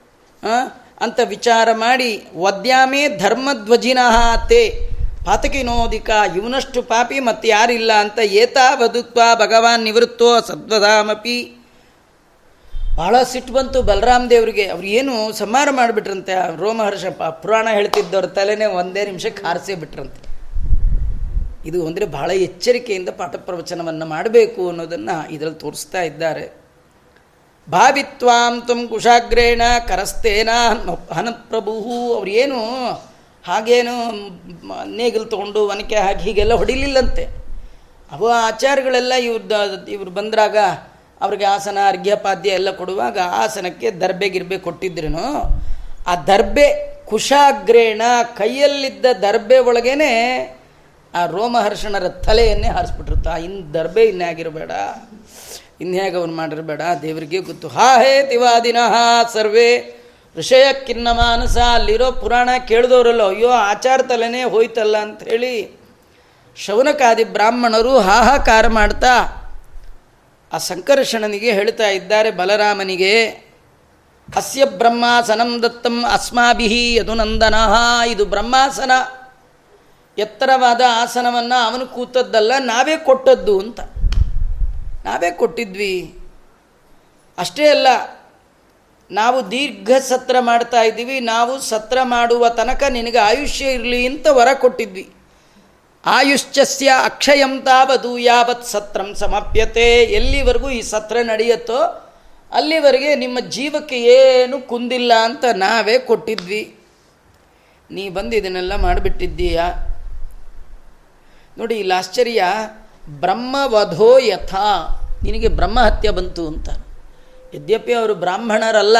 ಅಂತ 1.01 1.19
ವಿಚಾರ 1.27 1.69
ಮಾಡಿ, 1.73 2.27
ವದ್ಯಾಮೇ 2.37 3.07
ಧರ್ಮಧ್ವಜಿನಃ 3.07 4.47
ತೇ. 4.47 4.89
ಪಾತಕಿನೋದಿಕ, 5.25 6.09
ಇವನಷ್ಟು 6.35 6.81
ಪಾಪಿ 6.81 7.19
ಮತ್ತೆ 7.19 7.47
ಯಾರಿಲ್ಲ 7.47 7.93
ಅಂತ 7.93 8.19
ಏತಾ 8.19 8.75
ಬದುಕ್ವಾ 8.75 9.35
ಭಗವಾನ್ 9.35 9.83
ನಿವೃತ್ತೋ 9.83 10.41
ಸದ್ವಧಾಮಪಿ 10.41 11.64
ಭಾಳ 12.99 13.15
ಸಿಟ್ಟು 13.31 13.51
ಬಂತು 13.53 13.77
ಬಲರಾಮ್ 13.87 14.25
ದೇವರಿಗೆ. 14.29 14.65
ಅವ್ರು 14.73 14.87
ಏನು 14.97 15.13
ಸಂಹಾರ 15.39 15.69
ಮಾಡಿಬಿಟ್ರಂತೆ? 15.79 16.33
ರೋಮಹರ್ಷ 16.61 17.05
ಪುರಾಣ 17.41 17.67
ಹೇಳ್ತಿದ್ದವ್ರ 17.77 18.27
ತಲೆನೇ 18.37 18.67
ಒಂದೇ 18.81 19.01
ನಿಮಿಷಕ್ಕೆ 19.09 19.41
ಹಾರಿಸೇ 19.47 19.75
ಬಿಟ್ರಂತೆ. 19.83 20.21
ಇದು 21.69 21.79
ಅಂದರೆ 21.87 22.05
ಬಹಳ 22.17 22.31
ಎಚ್ಚರಿಕೆಯಿಂದ 22.47 23.09
ಪಾಠ 23.19 23.35
ಪ್ರವಚನವನ್ನು 23.47 24.05
ಮಾಡಬೇಕು 24.05 24.61
ಅನ್ನೋದನ್ನು 24.69 25.15
ಇದರಲ್ಲಿ 25.35 25.59
ತೋರಿಸ್ತಾ 25.59 26.01
ಇದ್ದಾರೆ. 26.09 26.45
ಭಾವಿತ್ವಾಂ 27.67 28.55
ತುಂ 28.67 28.81
ಕುಶಾಗ್ರೇಣ 28.87 29.61
ಕರಸ್ತೇನ 29.87 30.49
ಹನಪ್ರಭು 31.17 31.73
ಅವ್ರು 32.15 32.31
ಏನು 32.43 32.59
ಹಾಗೇನು 33.45 33.95
ನೇಗಿಲು 34.97 35.25
ತೊಗೊಂಡು 35.33 35.59
ಒನಕೆ 35.67 35.95
ಹಾಕಿ 35.95 36.23
ಹೀಗೆಲ್ಲ 36.23 36.53
ಹೊಡಿಲಿಲ್ಲಂತೆ. 36.53 37.23
ಅವ 38.11 38.31
ಆಚಾರಗಳೆಲ್ಲ 38.49 39.13
ಇವ್ರದ್ದು 39.27 39.91
ಇವ್ರು 39.91 40.11
ಬಂದ್ರಾಗ 40.11 40.57
ಅವ್ರಿಗೆ 41.21 41.45
ಆಸನ 41.45 41.77
ಅರ್ಘ್ಯಪಾದ್ಯ 41.87 42.49
ಎಲ್ಲ 42.49 42.71
ಕೊಡುವಾಗ 42.71 43.17
ಆಸನಕ್ಕೆ 43.33 43.91
ದರ್ಬೆ, 43.91 44.29
ಗಿರ್ಬೆ 44.29 44.57
ಕೊಟ್ಟಿದ್ರೇನು, 44.57 45.27
ಆ 46.07 46.15
ದರ್ಬೆ 46.15 46.67
ಕುಶಾಗ್ರೇಣ 47.05 48.01
ಕೈಯಲ್ಲಿದ್ದ 48.37 49.05
ದರ್ಬೆ 49.21 49.57
ಒಳಗೇನೆ 49.59 50.11
ಆ 51.13 51.25
ರೋಮಹರ್ಷಣರ 51.25 52.07
ತಲೆಯನ್ನೇ 52.09 52.67
ಹಾರಿಸ್ಬಿಟ್ಟಿರುತ್ತ. 52.67 53.27
ಇನ್ನು 53.27 53.73
ದರ್ಬೆ 53.73 54.03
ಇನ್ಯಾಗಿರಬೇಡ 54.05 54.71
ಇನ್ಯಾಗ 55.81 56.17
ಅವನು 56.17 56.33
ಮಾಡಿರಬೇಡ 56.33 56.81
ದೇವರಿಗೆ 57.01 57.39
ಗೊತ್ತು. 57.39 57.67
ಹಾ 57.67 57.97
ಹೇ 58.01 58.27
ತಿವಾದಿನಃ 58.29 58.93
ಸರ್ವೇ, 59.33 59.69
ಋಷಯ 60.37 60.65
ಕಿನ್ನ 60.87 61.07
ಮಾನಸ, 61.11 61.57
ಅಲ್ಲಿರೋ 61.57 62.11
ಪುರಾಣ 62.11 62.49
ಕೇಳಿದವರಲ್ಲ 62.67 63.23
ಅಯ್ಯೋ 63.27 63.49
ಆಚಾರ 63.49 64.01
ತಲೆನೇ 64.01 64.43
ಹೋಯ್ತಲ್ಲ 64.43 64.97
ಅಂತ 64.97 65.23
ಹೇಳಿ 65.23 65.53
ಶೌನಕಾದಿ 66.57 67.23
ಬ್ರಾಹ್ಮಣರು 67.23 67.99
ಹಾಹಾಕಾರ 67.99 68.67
ಮಾಡ್ತಾ 68.67 69.13
ಆ 70.53 70.57
ಸಂಕರ್ಷಣನಿಗೆ 70.57 71.51
ಹೇಳ್ತಾ 71.51 71.87
ಇದ್ದಾರೆ, 71.87 72.31
ಬಲರಾಮನಿಗೆ, 72.31 73.25
ಅಸ್ಯ 74.35 74.65
ಬ್ರಹ್ಮಾಸನಂ 74.65 75.63
ದತ್ತಂ 75.63 76.05
ಅಸ್ಮಾಭಿ 76.11 76.95
ಯದುನಂದನಃ. 76.95 77.73
ಇದು 78.07 78.25
ಬ್ರಹ್ಮಾಸನ. 78.25 78.91
ಎತ್ತರವಾದ 80.17 80.81
ಆಸನವನ್ನು 80.93 81.65
ಅವನು 81.65 81.85
ಕೂತದ್ದಲ್ಲ, 81.85 82.51
ನಾವೇ 82.59 82.97
ಕೊಟ್ಟದ್ದು 82.97 83.59
ಅಂತ. 83.59 83.79
ನಾವೇ 85.05 85.31
ಕೊಟ್ಟಿದ್ವಿ. 85.31 86.19
ಅಷ್ಟೇ 87.37 87.67
ಅಲ್ಲ, 87.67 87.87
ನಾವು 89.11 89.51
ದೀರ್ಘ 89.51 89.91
ಸತ್ರ 89.91 90.35
ಮಾಡ್ತಾ 90.39 90.81
ಇದ್ದೀವಿ, 90.81 91.19
ನಾವು 91.19 91.61
ಸತ್ರ 91.61 91.97
ಮಾಡುವ 92.03 92.49
ತನಕ 92.49 92.83
ನಿನಗೆ 92.89 93.17
ಆಯುಷ್ಯ 93.17 93.65
ಇರಲಿ 93.65 94.05
ಅಂತ 94.05 94.27
ವರ 94.27 94.47
ಕೊಟ್ಟಿದ್ವಿ. 94.53 95.14
ಆಯುಷ್ಯಸ್ಯ 96.05 96.91
ಅಕ್ಷಯಂ 97.03 97.61
ತಾವದು 97.61 98.17
ಯಾವತ್ 98.17 98.65
ಸತ್ರಂ 98.65 99.15
ಸಮಪ್ಯತೆ. 99.15 100.03
ಎಲ್ಲಿವರೆಗೂ 100.03 100.69
ಈ 100.69 100.81
ಸತ್ರ 100.81 101.17
ನಡೆಯುತ್ತೋ 101.21 102.11
ಅಲ್ಲಿವರೆಗೆ 102.51 103.15
ನಿಮ್ಮ 103.15 103.39
ಜೀವಕ್ಕೆ 103.39 104.01
ಏನು 104.01 104.61
ಕುಂದಿಲ್ಲ 104.61 105.13
ಅಂತ 105.23 105.45
ನಾವೇ 105.55 105.99
ಕೊಟ್ಟಿದ್ವಿ. 105.99 106.75
ನೀ 107.91 108.09
ಬಂದು 108.09 108.35
ಇದನ್ನೆಲ್ಲ 108.35 108.75
ಮಾಡಿಬಿಟ್ಟಿದ್ದೀಯ? 108.75 109.61
ನೋಡಿ, 111.57 111.75
ಇಲ್ಲಿ 111.75 111.93
ಆಶ್ಚರ್ಯ. 111.93 112.43
ಬ್ರಹ್ಮವಧೋ 113.09 114.17
ಯಥಾ. 114.17 115.01
ನಿನಗೆ 115.23 115.47
ಬ್ರಹ್ಮಹತ್ಯೆ 115.47 116.11
ಬಂತು 116.11 116.47
ಅಂತ. 116.47 116.69
ಯದ್ಯಪಿ 117.55 117.93
ಅವರು 117.93 118.15
ಬ್ರಾಹ್ಮಣರಲ್ಲ 118.15 118.97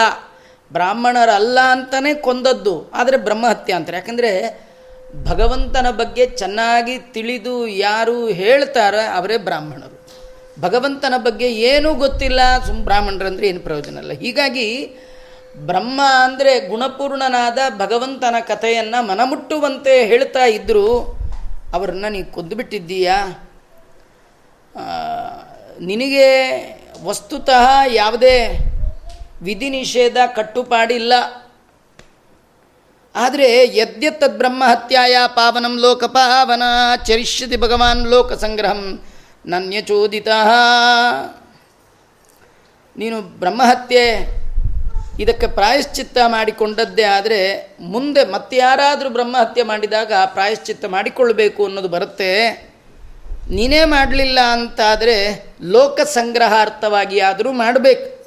ಬ್ರಾಹ್ಮಣರಲ್ಲ 0.74 1.60
ಅಂತಲೇ 1.60 2.14
ಕೊಂದದ್ದು. 2.14 2.92
ಆದರೆ 2.94 3.18
ಬ್ರಹ್ಮಹತ್ಯೆ 3.18 3.76
ಅಂತಾರೆ. 3.76 3.98
ಯಾಕಂದರೆ 3.98 4.60
ಭಗವಂತನ 5.30 5.88
ಬಗ್ಗೆ 6.00 6.24
ಚೆನ್ನಾಗಿ 6.42 6.96
ತಿಳಿದು 7.16 7.56
ಯಾರು 7.68 8.16
ಹೇಳ್ತಾರೆ 8.40 9.04
ಅವರೇ 9.18 9.38
ಬ್ರಾಹ್ಮಣರು. 9.48 9.96
ಭಗವಂತನ 10.66 11.16
ಬಗ್ಗೆ 11.18 11.48
ಏನೂ 11.70 11.90
ಗೊತ್ತಿಲ್ಲ, 11.94 12.42
ಸುಮ್ 12.68 12.84
ಬ್ರಾಹ್ಮಣರಂದ್ರೆ 12.88 13.46
ಏನು 13.52 13.62
ಪ್ರಯೋಜನ 13.68 14.02
ಇಲ್ಲ. 14.04 14.14
ಹೀಗಾಗಿ 14.24 14.68
ಬ್ರಹ್ಮ 15.70 16.00
ಅಂದರೆ 16.24 16.54
ಗುಣಪೂರ್ಣನಾದ 16.70 17.60
ಭಗವಂತನ 17.78 18.36
ಕಥೆಯನ್ನು 18.48 19.00
ಮನಮುಟ್ಟುವಂತೆ 19.10 19.94
ಹೇಳ್ತಾ 20.12 20.46
ಇದ್ದರೂ 20.58 20.88
ಅವರನ್ನು 21.74 22.10
ನೀ 22.16 22.22
ಕೊಂದುಬಿಟ್ಟಿದ್ದೀಯಾ? 22.38 23.18
ನಿನಗೆ 25.90 26.28
ವಸ್ತುತಃ 27.06 27.66
ಯಾವುದೇ 28.02 28.38
ವಿಧಿ 29.42 29.70
ನಿಷೇಧ 29.70 30.18
ಕಟ್ಟುಪಾಡಿಲ್ಲ. 30.36 31.14
ಆದರೆ 33.16 33.78
ಯದ್ಯತ್ತದ್ 33.78 34.38
ಬ್ರಹ್ಮಹತ್ಯಾಯ 34.38 35.16
ಪಾವನಂ 35.28 35.80
ಲೋಕಪಾವನ 35.80 36.64
ಚರಿಷ್ಯತಿ 37.06 37.58
ಭಗವಾನ್ 37.58 38.08
ಲೋಕ 38.08 38.34
ಸಂಗ್ರಹಂ 38.34 39.02
ನನ್ಯಚೋದಿತ. 39.46 40.28
ನೀನು 42.98 43.22
ಬ್ರಹ್ಮಹತ್ಯೆ 43.22 44.28
ಇದಕ್ಕೆ 45.20 45.48
ಪ್ರಾಯಶ್ಚಿತ್ತ 45.48 46.18
ಮಾಡಿಕೊಂಡದ್ದೇ 46.28 47.04
ಆದರೆ 47.04 47.76
ಮುಂದೆ 47.80 48.26
ಮತ್ತಾರಾದರೂ 48.26 49.10
ಬ್ರಹ್ಮಹತ್ಯೆ 49.10 49.64
ಮಾಡಿದಾಗ 49.64 50.14
ಪ್ರಾಯಶ್ಚಿತ್ತ 50.26 50.86
ಮಾಡಿಕೊಳ್ಳಬೇಕು 50.86 51.66
ಅನ್ನೋದು 51.66 51.88
ಬರುತ್ತೆ. 51.88 52.66
ನೀನೇ 53.50 53.86
ಮಾಡಲಿಲ್ಲ 53.86 54.40
ಅಂತಾದರೆ 54.40 55.46
ಲೋಕ 55.62 56.00
ಸಂಗ್ರಹಾರ್ಥವಾಗಿ 56.02 57.20
ಆದರೂ 57.20 57.52
ಮಾಡಬೇಕು. 57.52 58.25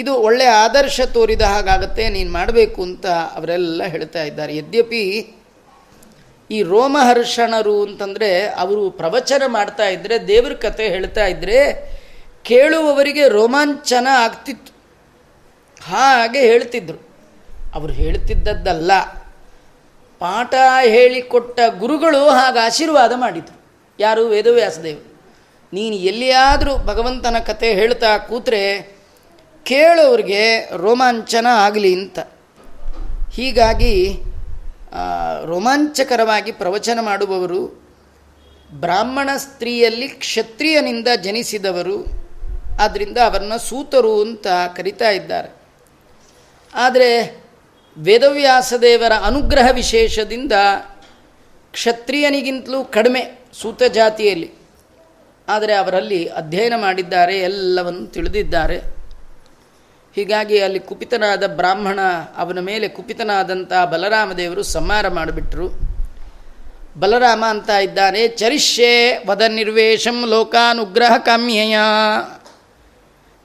ಇದು 0.00 0.14
ಒಳ್ಳೆಯ 0.14 0.48
ಆದರ್ಶ 0.48 1.00
ತೋರಿದ 1.00 1.42
ಹಾಗಾಗತ್ತೆ, 1.42 2.08
ನೀನು 2.08 2.32
ಮಾಡಬೇಕು 2.32 2.82
ಅಂತ 2.82 3.06
ಅವರೆಲ್ಲ 3.06 3.82
ಹೇಳ್ತಾ 3.84 4.22
ಇದ್ದಾರೆ. 4.22 4.56
ಯದ್ಯಪಿ 4.56 5.34
ಈ 6.50 6.62
ರೋಮಹರ್ಷಣರು 6.62 7.82
ಅಂತಂದರೆ 7.82 8.48
ಅವರು 8.48 8.90
ಪ್ರವಚನ 8.90 9.42
ಮಾಡ್ತಾ 9.46 9.88
ಇದ್ದರೆ 9.88 10.28
ದೇವ್ರ 10.28 10.52
ಕತೆ 10.52 10.88
ಹೇಳ್ತಾ 10.88 11.26
ಇದ್ದರೆ 11.26 11.58
ಕೇಳುವವರಿಗೆ 12.44 13.28
ರೋಮಾಂಚನ 13.28 14.08
ಆಗ್ತಿತ್ತು. 14.10 14.72
ಹಾಗೆ 15.84 16.40
ಹೇಳ್ತಿದ್ರು. 16.40 16.98
ಅವರು 17.74 17.92
ಹೇಳ್ತಿದ್ದದ್ದಲ್ಲ. 17.92 18.92
ಪಾಠ 20.18 20.54
ಹೇಳಿಕೊಟ್ಟ 20.82 21.60
ಗುರುಗಳು 21.78 22.28
ಹಾಗೆ 22.28 22.58
ಆಶೀರ್ವಾದ 22.58 23.12
ಮಾಡಿದರು. 23.16 23.60
ಯಾರು 23.98 24.26
ವೇದವ್ಯಾಸದೇವರು? 24.26 25.10
ನೀನು 25.72 25.96
ಎಲ್ಲಿಯಾದರೂ 25.96 26.76
ಭಗವಂತನ 26.76 27.36
ಕತೆ 27.46 27.72
ಹೇಳ್ತಾ 27.72 28.18
ಕೂತ್ರೆ 28.18 28.99
ಕೇಳೋರಿಗೆ 29.64 30.76
ರೋಮಾಂಚನ 30.76 31.46
ಆಗಲಿ 31.50 31.94
ಅಂತ. 31.94 32.18
ಹೀಗಾಗಿ 33.32 34.22
ರೋಮಾಂಚಕರವಾಗಿ 35.44 36.52
ಪ್ರವಚನ 36.52 36.98
ಮಾಡುವವರು, 37.02 37.80
ಬ್ರಾಹ್ಮಣ 38.72 39.30
ಸ್ತ್ರೀಯಲ್ಲಿ 39.36 40.08
ಕ್ಷತ್ರಿಯನಿಂದ 40.08 41.08
ಜನಿಸಿದವರು 41.22 42.20
ಆದ್ದರಿಂದ 42.80 43.18
ಅವರನ್ನು 43.18 43.58
ಸೂತರು 43.58 44.22
ಅಂತ 44.22 44.46
ಕರಿತಾ 44.76 45.10
ಇದ್ದಾರೆ. 45.10 45.54
ಆದರೆ, 46.74 47.44
ವೇದವ್ಯಾಸದೇವರ 47.98 49.12
ಅನುಗ್ರಹ 49.24 49.68
ವಿಶೇಷದಿಂದ 49.72 50.52
ಕ್ಷತ್ರಿಯನಿಗಿಂತಲೂ 51.72 52.84
ಕಡಿಮೆ 52.84 53.38
ಸೂತ 53.52 53.82
ಜಾತಿಯಲ್ಲಿ. 53.82 54.50
ಆದರೆ 55.48 55.74
ಅವರಲ್ಲಿ 55.74 56.26
ಅಧ್ಯಯನ 56.26 56.72
ಮಾಡಿದ್ದಾರೆ, 56.76 57.38
ಎಲ್ಲವನ್ನು 57.38 58.06
ತಿಳಿದಿದ್ದಾರೆ. 58.06 58.99
ಹೀಗಾಗಿ 60.14 60.60
ಅಲ್ಲಿ 60.60 60.80
ಕುಪಿತನಾದ 60.80 61.56
ಬ್ರಾಹ್ಮಣ 61.56 61.98
ಅವನ 62.36 62.60
ಮೇಲೆ 62.60 62.88
ಕುಪಿತನಾದಂಥ 62.88 63.72
ಬಲರಾಮದೇವರು 63.72 64.62
ಸಂಹಾರ 64.62 65.08
ಮಾಡಿಬಿಟ್ರು. 65.08 65.90
ಬಲರಾಮ 67.00 67.44
ಅಂತ 67.48 67.70
ಇದ್ದಾನೆ, 67.70 68.28
ಚರಿಷ್ಯೆ 68.28 69.22
ವದ 69.26 69.42
ನಿರ್ವೇಶಂ 69.48 70.26
ಲೋಕಾನುಗ್ರಹ 70.26 71.16
ಕಾಮ್ಯಯ. 71.18 71.78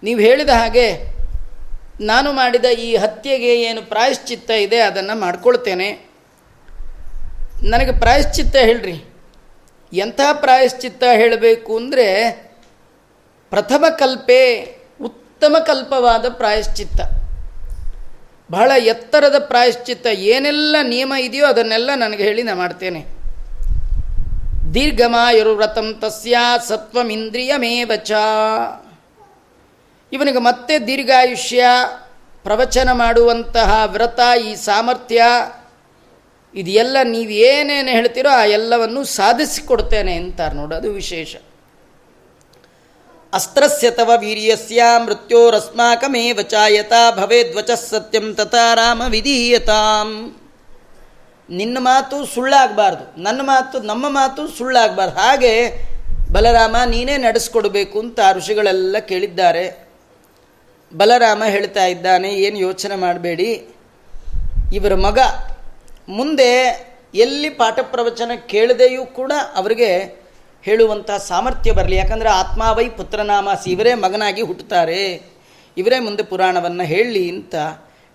ನೀವು 0.03 0.19
ಹೇಳಿದ 0.19 0.49
ಹಾಗೆ 0.49 1.15
ನಾನು 2.01 2.31
ಮಾಡಿದ 2.31 2.65
ಈ 2.65 2.95
ಹತ್ಯೆಗೆ 2.95 3.61
ಏನು 3.61 3.81
ಪ್ರಾಯಶ್ಚಿತ್ತ 3.81 4.51
ಇದೆ 4.51 4.77
ಅದನ್ನು 4.77 5.19
ಮಾಡ್ಕೊಳ್ತೇನೆ. 5.19 6.09
ನನಗೆ 7.63 7.99
ಪ್ರಾಯಶ್ಚಿತ್ತ 7.99 8.55
ಹೇಳ್ರಿ. 8.55 9.03
ಎಂಥ 9.93 10.19
ಪ್ರಾಯಶ್ಚಿತ್ತ 10.33 11.03
ಹೇಳಬೇಕು 11.15 11.77
ಅಂದರೆ 11.77 12.31
ಪ್ರಥಮ 13.49 13.85
ಕಲ್ಪೆ 13.99 14.74
ಉತ್ತಮ 15.45 15.63
ಕಲ್ಪವಾದ 15.63 16.25
ಪ್ರಾಯಶ್ಚಿತ್ತ. 16.29 17.01
ಬಹಳ 18.51 18.71
ಎತ್ತರದ 18.77 19.35
ಪ್ರಾಯಶ್ಚಿತ್ತ 19.39 20.07
ಏನೆಲ್ಲ 20.07 20.75
ನಿಯಮ 20.83 21.13
ಇದೆಯೋ 21.19 21.45
ಅದನ್ನೆಲ್ಲ 21.45 21.89
ನನಗೆ 21.95 22.23
ಹೇಳಿ 22.23 22.43
ನಾನು 22.43 22.59
ಮಾಡ್ತೇನೆ. 22.59 23.05
ದೀರ್ಘಮಾಯುರು 24.73 25.55
ವ್ರತಂ 25.55 25.93
ತಸ್ಯ 25.99 26.37
ಸತ್ವಮಿಂದ್ರಿಯಮೇವಚ. 26.67 28.11
ಇವನಿಗೆ 30.13 30.37
ಮತ್ತೆ 30.37 30.79
ದೀರ್ಘಾಯುಷ್ಯ, 30.79 31.65
ಪ್ರವಚನ 32.43 32.91
ಮಾಡುವಂತಹ 32.91 33.83
ವ್ರತ, 33.85 34.19
ಈ 34.45 34.55
ಸಾಮರ್ಥ್ಯ, 34.55 35.23
ಇದೆಲ್ಲ 36.55 36.97
ನೀವು 37.03 37.31
ಏನೇನು 37.31 37.89
ಹೇಳ್ತೀರೋ 37.89 38.29
ಆ 38.29 38.45
ಎಲ್ಲವನ್ನು 38.45 39.03
ಸಾಧಿಸಿಕೊಡ್ತೇನೆ 39.03 40.15
ಅಂತಾರೆ 40.15 40.55
ನೋಡು, 40.55 40.75
ಅದು 40.75 40.91
ವಿಶೇಷ. 40.91 41.35
ಅಸ್ತ್ರಸ್ಯ 43.35 43.87
ತವ 43.91 44.11
ವೀರ್ಯಸ್ಯ, 44.19 44.81
ಮೃತ್ಯೋರಸ್ಮಾಕಮೇವ 45.05 46.39
ಚಾಯತಾ 46.41 47.01
ಭವೇದ್ವಚ 47.11 47.71
ಸತ್ಯಂ 47.71 48.27
ತಥಾ 48.35 48.73
ರಾಮ 48.73 49.01
ವಿಧೀಯತಾಂ. 49.09 50.09
ನಿನ್ನ 51.49 51.77
ಮಾತು 51.79 52.17
ಸುಳ್ಳಾಗಬಾರ್ದು, 52.25 53.05
ನನ್ನ 53.21 53.41
ಮಾತು, 53.43 53.79
ನಮ್ಮ 53.81 54.05
ಮಾತು 54.09 54.43
ಸುಳ್ಳಾಗಬಾರ್ದು. 54.47 55.15
ಹಾಗೆ 55.15 55.53
ಬಲರಾಮ, 56.31 56.75
ನೀನೇ 56.85 57.17
ನಡೆಸ್ಕೊಡ್ಬೇಕು 57.17 57.97
ಅಂತ 57.99 58.19
ಋಷಿಗಳೆಲ್ಲ 58.33 58.97
ಕೇಳಿದ್ದಾರೆ. 58.99 59.65
ಬಲರಾಮ 60.91 61.43
ಹೇಳ್ತಾ 61.47 61.85
ಇದ್ದಾನೆ, 61.85 62.29
ಏನು 62.35 62.57
ಯೋಚನೆ 62.57 62.95
ಮಾಡಬೇಡಿ. 62.95 63.51
ಇವರ 64.73 64.95
ಮಗ 64.95 65.19
ಮುಂದೆ 66.09 66.51
ಎಲ್ಲಿ 67.15 67.49
ಪಾಠ 67.49 67.79
ಪ್ರವಚನ 67.91 68.31
ಕೇಳದೆಯೂ 68.47 69.03
ಕೂಡ 69.05 69.31
ಅವರಿಗೆ 69.55 69.91
ಹೇಳುವಂಥ 70.65 71.11
ಸಾಮರ್ಥ್ಯ 71.27 71.71
ಬರಲಿ. 71.71 71.95
ಯಾಕಂದರೆ 71.95 72.29
ಆತ್ಮಾವೈ 72.41 72.85
ಪುತ್ರನಾಮಾಸಿ 72.89 73.67
ಇವರೇ 73.71 73.93
ಮಗನಾಗಿ 74.05 74.41
ಹುಟ್ಟುತ್ತಾರೆ. 74.41 75.01
ಇವರೇ 75.77 75.97
ಮುಂದೆ 75.99 76.23
ಪುರಾಣವನ್ನು 76.23 76.85
ಹೇಳಲಿ 76.93 77.23
ಅಂತ 77.29 77.55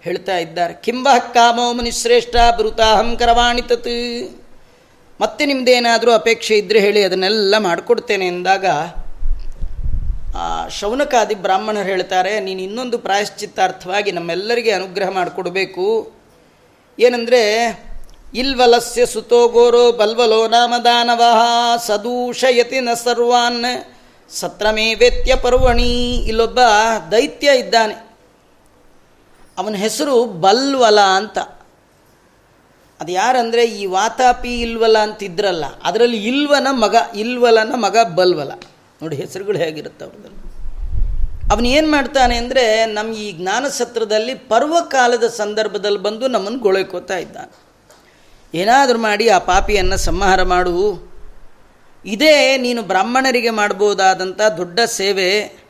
ಹೇಳ್ತಾ 0.02 0.36
ಇದ್ದಾರೆ. 0.38 0.74
ಕಿಂಬ 0.84 1.08
ಕಾಮೋ 1.34 1.66
ಮುನಿಶ್ರೇಷ್ಠ 1.72 2.36
ಬೃತಾಹಂ 2.58 3.10
ಕರವಾಣಿ 3.16 3.62
ತತ್. 3.62 3.88
ಮತ್ತೆ 5.20 5.42
ನಿಮ್ಮದೇನಾದರೂ 5.46 6.10
ಅಪೇಕ್ಷೆ 6.12 6.54
ಇದ್ದರೆ 6.58 6.80
ಹೇಳಿ, 6.80 7.00
ಅದನ್ನೆಲ್ಲ 7.04 7.54
ಮಾಡಿಕೊಡ್ತೇನೆ 7.58 8.26
ಎಂದಾಗ 8.26 8.66
ಶೌನಕಾದಿ 10.78 11.36
ಬ್ರಾಹ್ಮಣರು 11.44 11.88
ಹೇಳ್ತಾರೆ, 11.92 12.32
ನೀನು 12.40 12.60
ಇನ್ನೊಂದು 12.62 12.98
ಪ್ರಾಯಶ್ಚಿತ್ತಾರ್ಥವಾಗಿ 12.98 14.10
ನಮ್ಮೆಲ್ಲರಿಗೆ 14.12 14.70
ಅನುಗ್ರಹ 14.70 15.08
ಮಾಡಿಕೊಡ್ಬೇಕು. 15.10 15.86
ಏನಂದರೆ 16.98 17.42
ಇಲ್ವಲಸ್ಯ 18.34 19.04
ಸುತೋ 19.06 19.48
ಗೋರೋ 19.48 19.92
ಬಲ್ವಲೋ 19.92 20.48
ನಾಮದಾನವ, 20.48 21.22
ಸದೂಷಯತಿ 21.86 22.80
ನ 22.80 22.90
ಸರ್ವಾನ್. 23.04 23.64
ಸತ್ರಮೇ 24.30 24.84
ವೇತ್ಯ 24.94 25.32
ಪರ್ವಣಿ, 25.36 25.88
ಇಲ್ಲೊಬ್ಬ 26.30 26.60
ದೈತ್ಯ 27.12 27.56
ಇದ್ದಾನೆ. 27.58 27.96
ಅವನ 29.58 29.74
ಹೆಸರು 29.74 30.14
ಬಲ್ವಲ 30.44 31.00
ಅಂತ. 31.20 31.38
ಅದು 33.00 33.12
ಯಾರಂದರೆ 33.12 33.64
ಈ 33.64 33.86
ವಾತಾಪಿ 33.86 34.52
ಇಲ್ವಲ 34.60 34.96
ಅಂತಿದ್ರಲ್ಲ, 34.98 35.64
ಅದರಲ್ಲಿ 35.84 36.20
ಇಲ್ವನ 36.24 36.68
ಮಗ, 36.82 36.96
ಇಲ್ವಲನ 37.14 37.72
ಮಗ 37.76 37.96
ಬಲ್ವಲ. 38.18 38.52
ನೋಡಿ 39.02 39.16
ಹೆಸರುಗಳು 39.16 39.58
ಹೇಗಿರುತ್ತೆ 39.58 40.04
ಅವ್ರದ್ದು 40.04 40.30
ಅವನು 41.52 41.66
ಏನು 41.66 41.90
ಮಾಡ್ತಾನೆ 41.90 42.36
ಅಂದರೆ 42.36 42.86
ನಮ್ಮ 42.86 43.10
ಈ 43.14 43.32
ಜ್ಞಾನಸತ್ರದಲ್ಲಿ 43.32 44.34
ಪರ್ವಕಾಲದ 44.34 45.26
ಸಂದರ್ಭದಲ್ಲಿ 45.26 45.98
ಬಂದು 45.98 46.28
ನಮ್ಮನ್ನು 46.28 46.60
ಗೊಳಕೋತಾ 46.60 47.18
ಇದ್ದಾನೆ. 47.18 47.52
ಏನಾದರೂ 48.54 48.98
ಮಾಡಿ 48.98 49.28
ಆ 49.28 49.38
ಪಾಪಿಯನ್ನು 49.38 49.96
ಸಂಹಾರ 49.96 50.42
ಮಾಡು. 50.42 51.10
ಇದೇ 52.04 52.56
ನೀನು 52.56 52.82
ಬ್ರಾಹ್ಮಣರಿಗೆ 52.82 53.50
ಮಾಡ್ಬೋದಾದಂಥ 53.50 54.40
ದೊಡ್ಡ 54.56 54.80
ಸೇವೆ. 54.80 55.60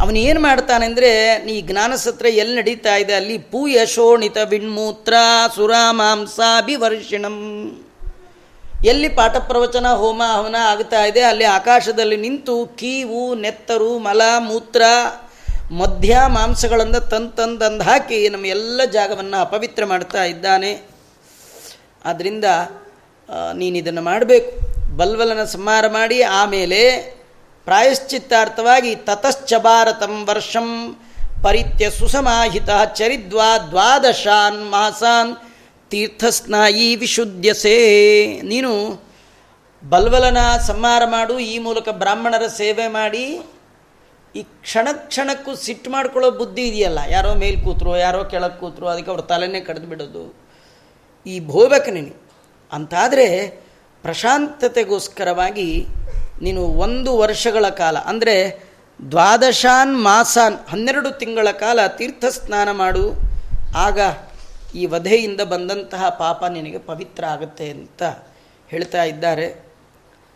ಅವನು 0.00 0.18
ಏನು 0.18 0.40
ಮಾಡ್ತಾನೆಂದರೆ, 0.40 1.38
ನೀ 1.44 1.60
ಜ್ಞಾನಸತ್ರ 1.60 2.26
ಎಲ್ಲಿ 2.26 2.56
ನಡೀತಾ 2.56 2.96
ಇದೆ, 2.96 3.14
ಅಲ್ಲಿ 3.14 3.38
ಪೂಯ 3.38 3.86
ಶೋಣಿತ 3.86 4.36
ವಿಣ್ಮೂತ್ರ 4.44 5.14
ಸುರಾಮಾಂಸಾಭಿವರ್ಷಿಣಂ. 5.54 7.36
ಎಲ್ಲಿ 8.84 9.08
ಪಾಠ 9.08 9.36
ಪ್ರವಚನ 9.36 9.86
ಹೋಮ, 9.86 10.22
ಹವನ 10.34 10.56
ಆಗ್ತಾ 10.62 11.04
ಇದೆ, 11.04 11.20
ಅಲ್ಲಿ 11.20 11.44
ಆಕಾಶದಲ್ಲಿ 11.44 12.16
ನಿಂತು 12.16 12.66
ಕೀವು, 12.66 13.34
ನೆತ್ತರು, 13.34 13.98
ಮಲ, 13.98 14.22
ಮೂತ್ರ 14.38 14.82
ಮಧ್ಯ 15.70 16.20
ಮಾಂಸಗಳನ್ನು 16.28 17.00
ತಂದು 17.36 17.84
ಹಾಕಿ 17.84 18.28
ನಮ್ಮ 18.28 18.46
ಎಲ್ಲ 18.46 18.84
ಜಾಗವನ್ನು 18.84 19.40
ಅಪವಿತ್ರ 19.40 19.84
ಮಾಡ್ತಾ 19.84 20.24
ಇದ್ದಾನೆ. 20.24 20.95
ಆದ್ದರಿಂದ 22.10 22.46
ನೀನು 23.60 23.76
ಇದನ್ನು 23.82 24.02
ಮಾಡಬೇಕು. 24.10 24.50
ಬಲ್ವಲನ 24.98 25.42
ಸಂಹಾರ 25.54 25.84
ಮಾಡಿ, 25.98 26.18
ಆಮೇಲೆ 26.40 26.80
ಪ್ರಾಯಶ್ಚಿತ್ತಾರ್ಥವಾಗಿ 27.66 28.92
ತತಶ್ಚ 29.08 29.54
ಭಾರತಂ 29.66 30.14
ವರ್ಷಂ 30.28 30.68
ಪರಿತ್ಯ 31.46 31.84
ಸುಸಮಾಹಿತ 31.98 32.70
ಚರಿದ್ವಾ 32.98 33.48
ದ್ವಾದಶಾನ್ 33.72 34.62
ಮಾಸಾನ್ 34.74 35.32
ತೀರ್ಥಸ್ನಾಯಿ 35.90 36.86
ವಿಶುದ್ಧಸೇ 37.02 37.74
ನೀನು 38.52 38.70
ಬಲ್ವಲನ 39.82 40.40
ಸಂಹಾರ 40.68 41.02
ಮಾಡು, 41.16 41.34
ಈ 41.52 41.56
ಮೂಲಕ 41.66 41.88
ಬ್ರಾಹ್ಮಣರ 42.02 42.44
ಸೇವೆ 42.60 42.86
ಮಾಡಿ, 42.98 43.26
ಈ 44.34 44.42
ಕ್ಷಣ 44.64 44.88
ಕ್ಷಣಕ್ಕೂ 45.10 45.52
ಸಿಟ್ಟು 45.66 45.88
ಮಾಡ್ಕೊಳ್ಳೋ 45.94 46.30
ಬುದ್ಧಿ 46.40 46.64
ಇದೆಯಲ್ಲ? 46.70 47.00
ಯಾರೋ 47.16 47.30
ಮೇಲೆ 47.42 47.58
ಕೂತ್ರು 47.66 47.92
ಯಾರೋ 48.06 48.22
ಕೆಳಗೆ 48.32 48.58
ಕೂತ್ರು, 48.62 48.86
ಅದಕ್ಕೆ 48.92 49.10
ಅವ್ರ 49.14 49.22
ತಲೆನೇ 49.32 49.60
ಕಡ್ದು 49.68 49.86
ಬಿಡೋದು 49.92 50.24
ಈ 51.26 51.34
ಭೋಬೇಕು 51.46 51.90
ನೀನು. 51.90 52.12
ಅಂತಾದರೆ 52.72 53.26
ಪ್ರಶಾಂತತೆಗೋಸ್ಕರವಾಗಿ 54.04 55.68
ನೀನು 56.42 56.62
ಒಂದು 56.84 57.10
ವರ್ಷಗಳ 57.18 57.66
ಕಾಲ, 57.82 57.96
ಅಂದರೆ 58.10 58.36
ದ್ವಾದಶಾನ್ 59.10 59.94
ಮಾಸಾನ್, 60.02 60.56
ಹನ್ನೆರಡು 60.70 61.10
ತಿಂಗಳ 61.18 61.48
ಕಾಲ 61.50 61.86
ತೀರ್ಥ 61.98 62.24
ಸ್ನಾನ 62.36 62.68
ಮಾಡು. 62.82 63.04
ಆಗ 63.76 63.98
ಈ 64.74 64.84
ವಧೆಯಿಂದ 64.86 65.40
ಬಂದಂತಹ 65.40 66.08
ಪಾಪ 66.22 66.40
ನಿನಗೆ 66.52 66.78
ಪವಿತ್ರ 66.90 67.24
ಆಗುತ್ತೆ 67.24 67.66
ಅಂತ 67.70 68.02
ಹೇಳ್ತಾ 68.68 69.02
ಇದ್ದಾರೆ. 69.04 69.46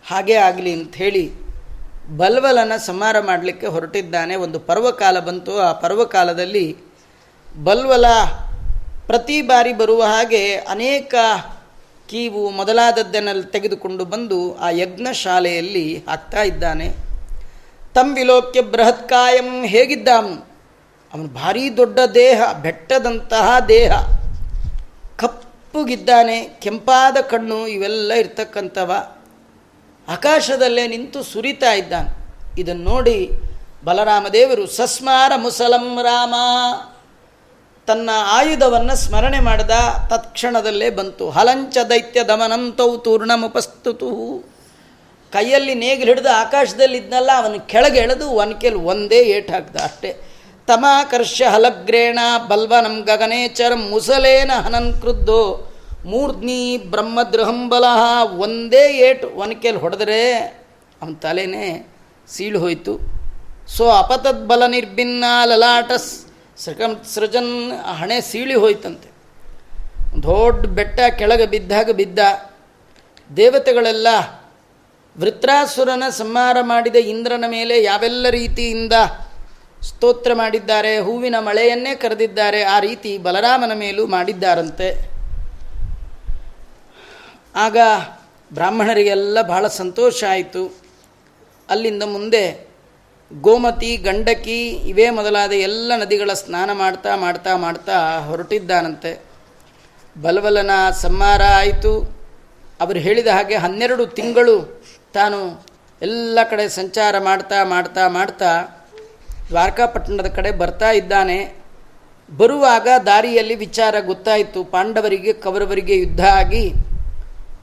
ಹಾಗೇ 0.05 0.37
ಆಗಲಿ 0.49 0.73
ಅಂಥೇಳಿ 0.73 1.25
ಬಲ್ವಲನ 2.17 2.77
ಸಂಹಾರ 2.87 3.17
ಮಾಡಲಿಕ್ಕೆ 3.21 3.67
ಹೊರಟಿದ್ದಾನೆ. 3.67 4.35
ಒಂದು 4.45 4.59
ಪರ್ವಕಾಲ 4.69 5.17
ಬಂತು. 5.21 5.53
ಆ 5.59 5.73
ಪರ್ವಕಾಲದಲ್ಲಿ 5.85 6.67
ಬಲ್ವಲ 7.63 8.07
ಪ್ರತಿ 9.11 9.43
ಬಾರಿ 9.43 9.73
ಬರುವ 9.73 10.03
ಹಾಗೆ 10.03 10.55
ಅನೇಕ 10.55 11.15
ಕೀವು 12.09 12.51
ಮೊದಲಾದದ್ದನ್ನೆಲ್ಲ 12.51 13.43
ತೆಗೆದುಕೊಂಡು 13.43 14.05
ಬಂದು 14.05 14.59
ಆ 14.59 14.71
ಯಜ್ಞ 14.71 15.07
ಶಾಲೆಯಲ್ಲಿ 15.13 16.05
ಹಾಕ್ತಾ 16.09 16.43
ಇದ್ದಾನೆ. 16.43 16.89
ತಂಬಿಲೋಕ್ಯ 17.95 18.61
ಬೃಹತ್ಕಾಯಂ 18.61 19.65
ಹೇಗಿದ್ದ? 19.65 20.09
ಅವನು 20.09 20.49
ಅವನು 21.15 21.29
ಭಾರೀ 21.29 21.71
ದೊಡ್ಡ 21.71 21.99
ದೇಹ, 22.15 22.53
ಬೆಟ್ಟದಂತಹ 22.53 23.59
ದೇಹ. 23.69 23.93
ಕಪ್ಪುಗಿದ್ದಾನೆ, 25.17 26.45
ಕೆಂಪಾದ 26.45 27.17
ಕಣ್ಣು 27.17 27.67
ಇವೆಲ್ಲ 27.67 28.13
ಇರ್ತಕ್ಕಂಥವ. 28.13 28.93
ಆಕಾಶದಲ್ಲೇ 30.09 30.87
ನಿಂತು 30.87 31.23
ಸುರಿತಾ 31.23 31.73
ಇದ್ದಾನೆ. 31.73 32.35
ಇದನ್ನು 32.61 32.91
ನೋಡಿ 32.91 33.31
ಬಲರಾಮದೇವರು, 33.85 34.67
ಸಸ್ಮಾರ 34.67 35.33
ಮುಸಲಂ 35.37 35.99
ರಾಮ. 36.03 36.35
ತನ್ನ 37.91 38.11
ಆಯುಧವನ್ನು 38.37 38.95
ಸ್ಮರಣೆ 38.97 39.41
ಮಾಡಿದ 39.41 39.75
ತತ್ಕ್ಷಣದಲ್ಲೇ 40.11 40.91
ಬಂತು. 40.91 41.31
ಹಲಂಚ 41.31 41.77
ದೈತ್ಯ 41.91 42.25
ದಮನಂತೌ 42.25 42.91
ತೂರ್ಣಮುಪಸ್ತುತು 42.97 44.11
ಕೈಯಲ್ಲಿ 45.33 45.75
ನೇಗಿಲು 45.75 46.11
ಹಿಡಿದು 46.13 46.31
ಆಕಾಶದಲ್ಲಿದ್ದನಲ್ಲ 46.37 47.31
ಅವನು 47.37 47.59
ಕೆಳಗೆ 47.67 47.99
ಎಳೆದು 47.99 48.27
ಒನಕೆಯಲ್ಲಿ 48.43 48.81
ಒಂದೇ 48.93 49.21
ಏಟ್ 49.37 49.51
ಹಾಕ್ದ 49.51 49.77
ಅಷ್ಟೇ. 49.77 50.11
ತಮಾಕರ್ಷ್ಯ 50.67 51.45
ಹಲಗ್ರೇಣ 51.45 52.19
ಬಲ್ವನಂ 52.49 52.97
ಗಗನೇಚರಂ 53.01 53.83
ಮುಸಲೇನ 53.91 54.53
ಹನನ್ 54.65 54.93
ಕೃದ್ದು 55.03 55.41
ಮೂರ್ಧ್ನಿ 56.05 56.61
ಬ್ರಹ್ಮದೃಹಂಬಲ 56.93 57.85
ಒಂದೇ 58.37 58.85
ಏಟು 59.09 59.29
ಒನಕೆಯಲ್ಲಿ 59.37 59.83
ಹೊಡೆದ್ರೆ 59.83 60.21
ಅವನ 61.03 61.15
ತಲೆನೇ 61.23 61.67
ಸೀಳು 62.29 62.59
ಹೋಯಿತು. 62.61 62.95
ಸೊ 63.77 63.85
ಅಪತದ್ಬಲ 64.03 64.63
ನಿರ್ಭಿನ್ನ 64.67 65.25
ಲಲಾಟಸ್ 65.45 66.13
ಸೃಕಂ 66.65 67.05
ಸೃಜನ್ 67.15 67.73
ಹಣೆ 67.73 68.21
ಸೀಳಿ 68.21 68.55
ಹೋಯ್ತಂತೆ. 68.55 69.11
ದೊಡ್ಡ 70.23 70.67
ಬೆಟ್ಟ 70.67 71.01
ಕೆಳಗೆ 71.19 71.47
ಬಿದ್ದಾಗ 71.47 71.91
ಬಿದ್ದ. 71.91 72.19
ದೇವತೆಗಳೆಲ್ಲ 73.37 74.07
ವೃತ್ರಾಸುರನ 75.19 76.03
ಸಂಹಾರ 76.11 76.57
ಮಾಡಿದ 76.61 76.97
ಇಂದ್ರನ 76.97 77.45
ಮೇಲೆ 77.49 77.83
ಯಾವೆಲ್ಲ 77.83 78.29
ರೀತಿಯಿಂದ 78.29 78.93
ಸ್ತೋತ್ರ 79.83 80.35
ಮಾಡಿದ್ದಾರೆ, 80.35 80.99
ಹೂವಿನ 80.99 81.35
ಮಳೆಯನ್ನೇ 81.39 81.95
ಕರೆದಿದ್ದಾರೆ, 81.95 82.63
ಆ 82.63 82.81
ರೀತಿ 82.81 83.19
ಬಲರಾಮನ 83.19 83.73
ಮೇಲೂ 83.75 84.07
ಮಾಡಿದ್ದಾರಂತೆ. 84.07 85.11
ಆಗ 87.57 87.77
ಬ್ರಾಹ್ಮಣರಿಗೆಲ್ಲ 88.53 89.43
ಬಹಳ 89.43 89.67
ಸಂತೋಷ 89.67 90.25
ಆಯಿತು. 90.31 90.77
ಅಲ್ಲಿಂದ 91.71 92.03
ಮುಂದೆ 92.03 92.70
ಗೋಮತಿ, 93.33 93.97
ಗಂಡಕಿ 93.97 94.69
ಇವೇ 94.69 95.11
ಮೊದಲಾದ 95.11 95.53
ಎಲ್ಲ 95.53 95.93
ನದಿಗಳ 95.97 96.33
ಸ್ನಾನ 96.33 96.73
ಮಾಡ್ತಾ 96.73 97.17
ಮಾಡ್ತಾ 97.17 97.57
ಮಾಡ್ತಾ 97.57 98.19
ಹೊರಟಿದ್ದಾನಂತೆ. 98.19 99.21
ಬಲವಲನ 100.23 100.71
ಸಂಹಾರ 100.91 101.41
ಆಯಿತು. 101.57 102.21
ಅವರು 102.81 102.99
ಹೇಳಿದ 102.99 103.27
ಹಾಗೆ 103.27 103.55
ಹನ್ನೆರಡು 103.55 104.07
ತಿಂಗಳು 104.07 104.83
ತಾನು 105.15 105.67
ಎಲ್ಲ 106.03 106.39
ಕಡೆ 106.51 106.69
ಸಂಚಾರ 106.69 107.19
ಮಾಡ್ತಾ 107.19 107.65
ಮಾಡ್ತಾ 107.65 108.09
ಮಾಡ್ತಾ 108.09 108.77
ದ್ವಾರಕಾಪಟ್ಟಣದ 109.49 110.27
ಕಡೆ 110.27 110.51
ಬರ್ತಾ 110.51 110.91
ಇದ್ದಾನೆ. 110.91 111.55
ಬರುವಾಗ 112.37 112.89
ದಾರಿಯಲ್ಲಿ 113.07 113.55
ವಿಚಾರ 113.55 113.95
ಗೊತ್ತಾಯಿತು. 114.01 114.65
ಪಾಂಡವರಿಗೆ, 114.65 115.33
ಕೌರವರಿಗೆ 115.33 115.97
ಯುದ್ಧ 115.97 116.21
ಆಗಿ 116.21 116.73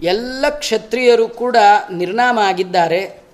ಎಲ್ಲ 0.02 0.46
ಕ್ಷತ್ರಿಯರು 0.50 1.28
ಕೂಡ 1.28 1.56
ನಿರ್ನಾಮ 1.92 2.40
ಆಗಿದ್ದಾರೆ. 2.40 3.27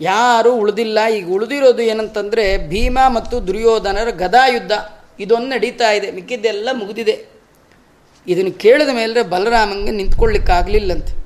ಯಾರೂ 0.00 0.54
ಉಳಿದಿಲ್ಲ. 0.54 1.06
ಈಗ 1.06 1.28
ಉಳಿದಿರೋದು 1.28 1.82
ಏನಂತಂದರೆ 1.82 2.68
ಭೀಮ 2.68 2.98
ಮತ್ತು 3.06 3.46
ದುರ್ಯೋಧನರ 3.46 4.10
ಗದಾಯುದ್ಧ. 4.10 4.72
ಇದೊಂದು 5.20 5.46
ನಡೀತಾ 5.46 5.90
ಇದೆ. 5.90 6.10
ಮಿಕ್ಕಿದ್ದೆಲ್ಲ 6.10 6.68
ಮುಗಿದಿದೆ. 6.72 7.26
ಇದನ್ನು 8.26 8.52
ಕೇಳಿದ 8.52 8.88
ಮೇಲೆ 8.92 9.22
ಬಲರಾಮಂಗೆ 9.22 9.90
ನಿಂತ್ಕೊಳ್ಳಿಕ್ಕಾಗಲಿಲ್ಲಂತೆ. 9.90 11.24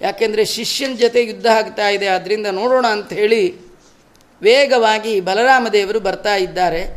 ಯಾಕೆಂದರೆ 0.00 0.44
ಶಿಷ್ಯನ 0.44 0.94
ಜೊತೆ 0.94 1.24
ಯುದ್ಧ 1.24 1.46
ಆಗ್ತಾ 1.46 1.88
ಇದೆ. 1.88 2.06
ಅದರಿಂದ 2.06 2.46
ನೋಡೋಣ 2.46 2.86
ಅಂತ 2.86 3.12
ಹೇಳಿ 3.12 3.56
ವೇಗವಾಗಿ 4.42 5.20
ಬಲರಾಮ 5.20 5.66
ದೇವರು 5.72 6.00
ಬರ್ತಾ 6.00 6.36
ಇದ್ದಾರೆ. 6.36 6.96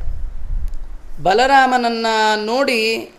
ಬಲರಾಮನನ್ನು 1.24 2.46
ನೋಡಿ 2.46 3.12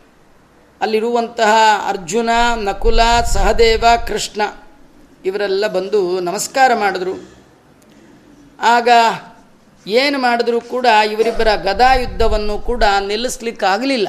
ಅಲ್ಲಿರುವಂತಹ 0.81 1.55
ಅರ್ಜುನ, 1.89 2.31
ನಕುಲ, 2.55 3.01
ಸಹದೇವ, 3.33 3.85
ಕೃಷ್ಣ 4.07 4.43
ಇವರೆಲ್ಲ 5.25 5.67
ಬಂದು 5.67 6.21
ನಮಸ್ಕಾರ 6.21 6.75
ಮಾಡಿದ್ರು. 6.75 7.44
ಆಗ 8.59 8.89
ಏನು 9.87 10.19
ಮಾಡಿದ್ರೂ 10.19 10.61
ಕೂಡ 10.61 10.87
ಇವರಿಬ್ಬರ 11.13 11.49
ಗದಾಯುದ್ಧವನ್ನು 11.55 12.59
ಕೂಡ 12.59 12.85
ನಿಲ್ಲಿಸ್ಲಿಕ್ಕಾಗಲಿಲ್ಲ. 13.07 14.09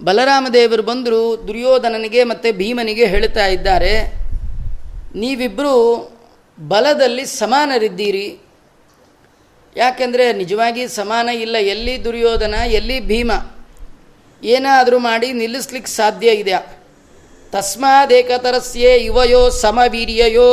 ಬಲರಾಮದೇವರು 0.00 0.82
ಬಂದರು, 0.82 1.46
ದುರ್ಯೋಧನನಿಗೆ 1.46 2.24
ಮತ್ತು 2.24 2.52
ಭೀಮನಿಗೆ 2.52 3.06
ಹೇಳ್ತಾ 3.06 3.46
ಇದ್ದಾರೆ 3.46 3.94
ನೀವಿಬ್ಬರು 5.14 5.74
ಬಲದಲ್ಲಿ 6.60 7.24
ಸಮಾನರಿದ್ದೀರಿ. 7.24 8.38
ಯಾಕೆಂದರೆ 9.76 10.32
ನಿಜವಾಗಿ 10.32 10.88
ಸಮಾನ 10.88 11.28
ಇಲ್ಲ, 11.28 11.56
ಎಲ್ಲಿ 11.56 12.04
ದುರ್ಯೋಧನ, 12.04 12.54
ಎಲ್ಲಿ 12.54 13.00
ಭೀಮ. 13.00 13.32
ಏನಾದರೂ 14.42 14.98
ಮಾಡಿ 14.98 15.32
ನಿಲ್ಲಿಸ್ಲಿಕ್ಕೆ 15.32 15.90
ಸಾಧ್ಯ 15.90 16.28
ಇದೆಯಾ 16.30 16.60
ತಸ್ಮಾದೇಕತರಸ್ಯೇ 17.52 19.04
ಯುವಯೋ 19.04 19.50
ಸಮವೀರ್ಯಯೋ 19.50 20.48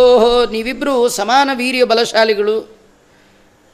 ನೀವಿಬ್ಬರು 0.46 1.10
ಸಮಾನ 1.10 1.50
ವೀರ್ಯ 1.54 1.84
ಬಲಶಾಲಿಗಳು 1.84 2.81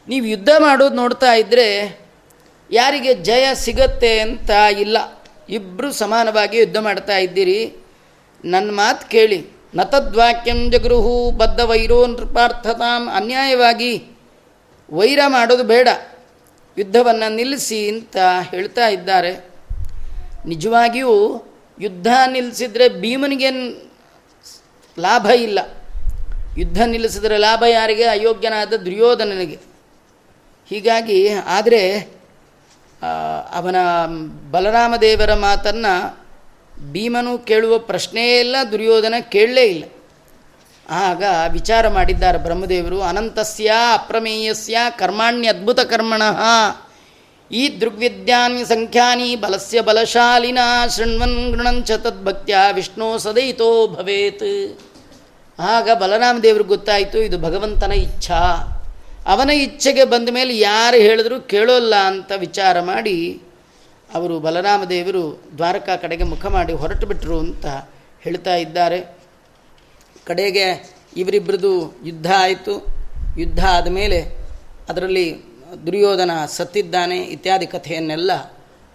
ನೀವು 0.08 0.26
ಯುದ್ಧ 0.26 0.50
ಮಾಡೋದು 0.60 0.96
ನೋಡ್ತಾ 0.96 1.34
ಇದ್ದರೆ 1.34 2.00
ಯಾರಿಗೆ 2.72 3.14
ಜಯ 3.14 3.48
ಸಿಗತ್ತೆ 3.54 4.20
ಅಂತ 4.20 4.50
ಇಲ್ಲ. 4.80 4.98
ಇಬ್ಬರು 5.50 5.92
ಸಮಾನವಾಗಿ 5.92 6.58
ಯುದ್ಧ 6.58 6.78
ಮಾಡ್ತಾ 6.78 7.18
ಇದ್ದೀರಿ. 7.18 7.76
ನನ್ನ 8.46 8.72
ಮಾತು 8.72 9.10
ಕೇಳಿ. 9.10 9.48
ನತದ್ವಾಕ್ಯಂ 9.76 10.72
ಜಗೃಹು 10.72 11.32
ಬದ್ಧ 11.32 11.62
ವೈರೋ 11.62 12.08
ನೃಪಾರ್ಥತಾಂ 12.08 13.10
ಅನ್ಯಾಯವಾಗಿ 13.16 14.06
ವೈರ 14.92 15.20
ಮಾಡೋದು 15.28 15.64
ಬೇಡ. 15.64 15.88
ಯುದ್ಧವನ್ನು 16.78 17.36
ನಿಲ್ಲಿಸಿ 17.36 17.90
ಅಂತ 17.90 18.18
ಹೇಳ್ತಾ 18.52 18.88
ಇದ್ದಾರೆ. 18.88 19.46
ನಿಜವಾಗಿಯೂ 20.46 21.44
ಯುದ್ಧ 21.80 22.08
ನಿಲ್ಲಿಸಿದ್ರೆ 22.28 22.90
ಭೀಮನಿಗೇನು 22.90 23.92
ಲಾಭ 25.00 25.26
ಇಲ್ಲ. 25.26 25.60
ಯುದ್ಧ 26.58 26.82
ನಿಲ್ಲಿಸಿದ್ರೆ 26.82 27.38
ಲಾಭ 27.38 27.64
ಯಾರಿಗೆ? 27.70 28.04
ಅಯೋಗ್ಯನಾದ 28.04 28.74
ದುರ್ಯೋಧನನಿಗೆ. 28.74 29.77
ಹೀಗಾಗಿ, 30.70 31.20
ಆದರೆ 31.58 31.82
ಅವನ 33.54 33.78
ಬಲರಾಮದೇವರ 34.52 35.34
ಮಾತನ್ನು 35.34 35.94
ಭೀಮನು 36.92 37.34
ಕೇಳುವ 37.38 37.74
ಪ್ರಶ್ನೆಯೇ 37.80 38.40
ಇಲ್ಲ, 38.40 38.56
ದುರ್ಯೋಧನ 38.72 39.16
ಕೇಳಲೇ 39.30 39.66
ಇಲ್ಲ. 39.66 39.86
ಆಗ 40.90 41.24
ವಿಚಾರ 41.52 41.88
ಮಾಡಿದ್ದಾರೆ 41.88 42.38
ಬ್ರಹ್ಮದೇವರು, 42.38 43.00
ಅನಂತಸ್ಯ 43.02 43.70
ಅಪ್ರಮೇಯಸ್ಯ 43.94 44.78
ಕರ್ಮಾಣ್ಯ 45.00 45.48
ಅದ್ಭುತ 45.48 45.80
ಕರ್ಮಣ, 45.80 46.22
ಈ 47.52 47.64
ದೃಗ್ವಿದ್ಯಾನ್ 47.82 48.58
ಸಂಖ್ಯಾನಿ 48.66 49.28
ಬಲಸ್ಯ 49.36 49.82
ಬಲಶಾಲಿನ 49.82 50.60
ಶೃಣ್ವನ್ 50.96 51.38
ಗೃಣಂಚ 51.52 51.92
ತದ್ಭಕ್ತ್ಯ 51.92 52.56
ವಿಷ್ಣು 52.74 53.10
ಸದೈತೋ 53.20 53.70
ಭವೇತ್. 53.88 54.50
ಆಗ 55.60 55.90
ಬಲರಾಮದೇವ್ರಿಗೆ 55.94 56.70
ಗೊತ್ತಾಯಿತು, 56.70 57.18
ಇದು 57.20 57.38
ಭಗವಂತನ 57.40 57.94
ಇಚ್ಛಾ. 58.06 58.42
ಅವನ 59.28 59.50
ಇಚ್ಛೆಗೆ 59.50 60.04
ಬಂದ 60.04 60.30
ಮೇಲೆ 60.30 60.58
ಯಾರು 60.58 60.98
ಹೇಳಿದ್ರು 60.98 61.42
ಕೇಳೋಲ್ಲ 61.42 61.96
ಅಂತ 61.96 62.32
ವಿಚಾರ 62.38 62.82
ಮಾಡಿ 62.82 63.42
ಅವರು 64.14 64.40
ಬಲರಾಮ 64.40 64.84
ದೇವರು 64.84 65.44
ದ್ವಾರಕಾ 65.58 65.96
ಕಡೆಗೆ 65.96 66.24
ಮುಖ 66.24 66.46
ಮಾಡಿ 66.46 66.74
ಹೊರಟು 66.74 67.08
ಬಿಟ್ಟರು 67.08 67.40
ಅಂತ 67.40 67.66
ಹೇಳ್ತಾ 68.22 68.56
ಇದ್ದಾರೆ. 68.56 69.18
ಕಡೆಗೆ 70.26 70.96
ಇವರಿಬ್ಬರದು 71.18 72.00
ಯುದ್ಧ 72.06 72.32
ಆಯಿತು. 72.38 72.86
ಯುದ್ಧ 73.38 73.66
ಆದಮೇಲೆ 73.66 74.20
ಅದರಲ್ಲಿ 74.90 75.44
ದುರ್ಯೋಧನ 75.86 76.32
ಸತ್ತಿದ್ದಾನೆ 76.48 77.18
ಇತ್ಯಾದಿ 77.18 77.68
ಕಥೆಯನ್ನೆಲ್ಲ 77.68 78.32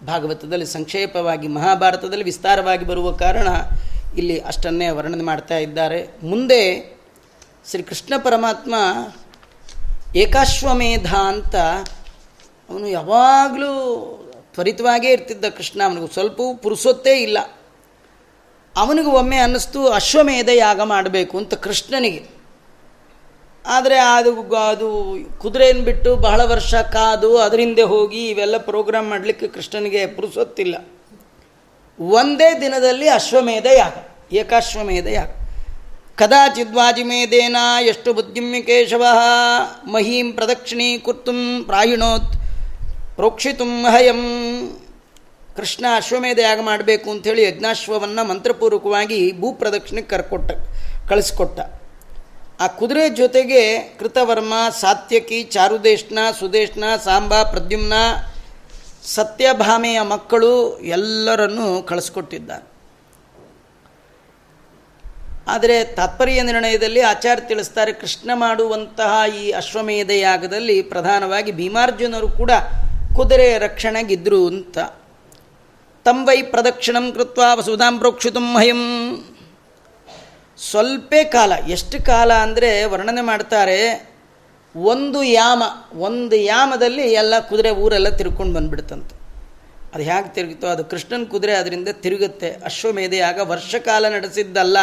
ಭಾಗವತದಲ್ಲಿ 0.06 0.66
ಸಂಕ್ಷೇಪವಾಗಿ 0.66 1.48
ಮಹಾಭಾರತದಲ್ಲಿ 1.48 2.24
ವಿಸ್ತಾರವಾಗಿ 2.24 2.84
ಬರುವ 2.84 3.12
ಕಾರಣ 3.12 3.48
ಇಲ್ಲಿ 4.18 4.40
ಅಷ್ಟನ್ನೇ 4.40 4.90
ವರ್ಣನೆ 4.90 5.22
ಮಾಡ್ತಾ 5.22 5.58
ಇದ್ದಾರೆ. 5.58 6.08
ಮುಂದೆ 6.22 6.60
ಶ್ರೀ 7.70 7.82
ಕೃಷ್ಣ 7.82 8.14
ಪರಮಾತ್ಮ 8.16 8.74
ಏಕಾಶ್ವಮೇಧ 10.16 11.14
ಅಂತ 11.14 11.56
ಅವನು 12.70 12.88
ಯಾವಾಗಲೂ 12.88 13.72
ತ್ವರಿತವಾಗೇ 14.54 15.08
ಇರ್ತಿದ್ದ 15.08 15.44
ಕೃಷ್ಣ. 15.44 15.82
ಅವನಿಗೆ 15.84 16.12
ಸ್ವಲ್ಪವೂ 16.12 16.54
ಪುರುಸೊತ್ತೇ 16.54 17.22
ಇಲ್ಲ. 17.22 17.38
ಅವನಿಗೆ 18.76 19.08
ಒಮ್ಮೆ 19.08 19.36
ಅನ್ನಿಸ್ತು, 19.36 19.88
ಅಶ್ವಮೇಧ 19.88 20.48
ಯಾಗ 20.54 20.80
ಮಾಡಬೇಕು 20.82 21.38
ಅಂತ 21.38 21.54
ಕೃಷ್ಣನಿಗೆ. 21.54 22.26
ಆದರೆ 23.66 23.98
ಅದು 23.98 24.56
ಅದು 24.56 25.16
ಕುದುರೆಯನ್ನು 25.38 25.82
ಬಿಟ್ಟು 25.82 26.16
ಬಹಳ 26.16 26.44
ವರ್ಷ 26.44 26.74
ಕಾದು 26.74 27.38
ಅದರಿಂದ 27.38 27.78
ಹೋಗಿ 27.78 28.28
ಇವೆಲ್ಲ 28.28 28.56
ಪ್ರೋಗ್ರಾಮ್ 28.56 29.10
ಮಾಡಲಿಕ್ಕೆ 29.10 29.48
ಕೃಷ್ಣನಿಗೆ 29.48 30.06
ಪುರುಸೊತ್ತಿಲ್ಲ. 30.06 30.86
ಒಂದೇ 32.00 32.60
ದಿನದಲ್ಲಿ 32.60 33.08
ಅಶ್ವಮೇಧ 33.08 33.66
ಯಾಗ, 33.66 33.94
ಏಕಾಶ್ವಮೇಧ 34.32 35.06
ಯಾಗ. 35.06 35.28
ಕದಾಚಿದ್ವಾಜಿಮೇಧೇನ 36.18 37.56
ಎಷ್ಟು 37.82 38.12
ಬುದ್ಧಿಮ್ಯ 38.12 38.62
ಕೇಶವ 38.62 39.04
ಮಹೀಂ 39.84 40.32
ಪ್ರದಕ್ಷಿಣೀ 40.32 40.98
ಕುರ್ತುಂ 40.98 41.64
ಪ್ರಾಯಿಣೋತ್ 41.64 42.34
ಪ್ರೋಕ್ಷಿತು 43.16 43.64
ಹಯಂ 43.64 44.20
ಕೃಷ್ಣ 45.56 45.86
ಅಶ್ವಮೇಧ 45.96 46.38
ಯಾಗ 46.38 46.60
ಮಾಡಬೇಕು 46.60 47.10
ಅಂಥೇಳಿ 47.10 47.42
ಯಜ್ಞಾಶ್ವವನ್ನು 47.42 48.28
ಮಂತ್ರಪೂರ್ವಕವಾಗಿ 48.28 49.40
ಭೂಪ್ರದಕ್ಷಿಣೆಗೆ 49.40 50.06
ಕರ್ಕೊಟ್ಟ, 50.06 50.50
ಕಳಿಸ್ಕೊಟ್ಟ. 51.08 51.60
ಆ 52.60 52.66
ಕುದುರೆ 52.66 53.08
ಜೊತೆಗೆ 53.08 53.78
ಕೃತವರ್ಮ, 53.98 54.54
ಸಾತ್ಯಕಿ 54.80 55.42
ಚಾರುದೇಶ್ನ 55.42 56.18
ಸುದೇಶ್ನ 56.38 56.84
ಸಾಂಬ, 57.04 57.42
ಪ್ರದ್ಯುಮ್ನ, 57.42 57.92
ಸತ್ಯಭಾಮೆಯ 59.04 60.00
ಮಕ್ಕಳು 60.00 60.78
ಎಲ್ಲರನ್ನೂ 60.78 61.82
ಕಳಿಸ್ಕೊಟ್ಟಿದ್ದಾರೆ 61.82 62.71
ಆದರೆ 65.46 65.84
ತಾತ್ಪರ್ಯ 65.84 66.42
ನಿರ್ಣಯದಲ್ಲಿ 66.42 67.00
ಆಚಾರ್ಯ 67.00 67.42
ತಿಳಿಸ್ತಾರೆ, 67.48 67.92
ಕೃಷ್ಣ 67.92 68.30
ಮಾಡುವಂತಹ 68.34 69.36
ಈ 69.36 69.50
ಅಶ್ವಮೇಧ 69.50 70.10
ಯಾಗದಲ್ಲಿ 70.10 70.82
ಪ್ರಧಾನವಾಗಿ 70.82 71.52
ಭೀಮಾರ್ಜುನರು 71.52 72.28
ಕೂಡ 72.28 72.50
ಕುದುರೆ 73.16 73.58
ರಕ್ಷಣೆಗಿದ್ರು 73.58 74.46
ಅಂತ. 74.46 74.78
ತಂಬೈ 76.04 76.42
ಪ್ರದಕ್ಷಿಣಂ 76.42 77.12
ಕೃತ್ವ 77.12 77.42
ವಸುಧಾಂ 77.54 77.98
ಪ್ರೋಕ್ಷಿತು 77.98 78.40
ಹಯಂ 78.40 78.80
ಸ್ವಲ್ಪ 80.58 81.14
ಕಾಲ, 81.32 81.52
ಎಷ್ಟು 81.68 82.04
ಕಾಲ 82.06 82.32
ಅಂದರೆ 82.32 82.84
ವರ್ಣನೆ 82.84 83.20
ಮಾಡ್ತಾರೆ, 83.20 83.78
ಒಂದು 84.74 85.22
ಯಾಮ, 85.22 85.62
ಒಂದು 85.94 86.36
ಯಾಮದಲ್ಲಿ 86.36 87.12
ಎಲ್ಲ 87.12 87.34
ಕುದುರೆ 87.38 87.70
ಊರೆಲ್ಲ 87.70 88.08
ತಿರ್ಕೊಂಡು 88.08 88.54
ಬಂದ್ಬಿಡ್ತಂತೆ. 88.54 89.14
ಅದು 89.94 90.02
ಹೇಗೆ 90.02 90.34
ತಿರುಗಿತೋ 90.34 90.66
ಅದು 90.66 90.84
ಕೃಷ್ಣನ 90.84 91.24
ಕುದುರೆ 91.24 91.54
ಅದರಿಂದ 91.54 91.88
ತಿರುಗುತ್ತೆ. 91.88 92.50
ಅಶ್ವಮೇಧೆಯಾಗ 92.64 93.38
ವರ್ಷ 93.40 93.74
ಕಾಲ 93.74 94.08
ನಡೆಸಿದ್ದಲ್ಲ. 94.08 94.78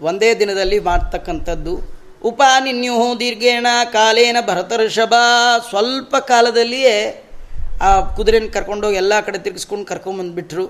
ಒಂದೇ 0.00 0.34
ದಿನದಲ್ಲಿ 0.34 0.78
ಮಾಡ್ತಕ್ಕಂಥದ್ದು. 0.78 2.00
ಉಪಾನಿನ್ಯು 2.24 3.20
ದೀರ್ಘೇಣ 3.20 3.66
ಕಾಲೇನ 3.92 4.36
ಭರತರ್ಷಭ. 4.46 5.14
ಸ್ವಲ್ಪ 5.68 6.16
ಕಾಲದಲ್ಲಿಯೇ 6.16 7.24
ಆ 7.82 8.00
ಕುದುರೆನ 8.00 8.48
ಕರ್ಕೊಂಡೋಗಿ 8.52 8.96
ಎಲ್ಲ 8.96 9.20
ಕಡೆ 9.20 9.38
ತಿರುಗಿಸ್ಕೊಂಡು 9.38 9.86
ಕರ್ಕೊಂಬಂದುಬಿಟ್ರು 9.86 10.66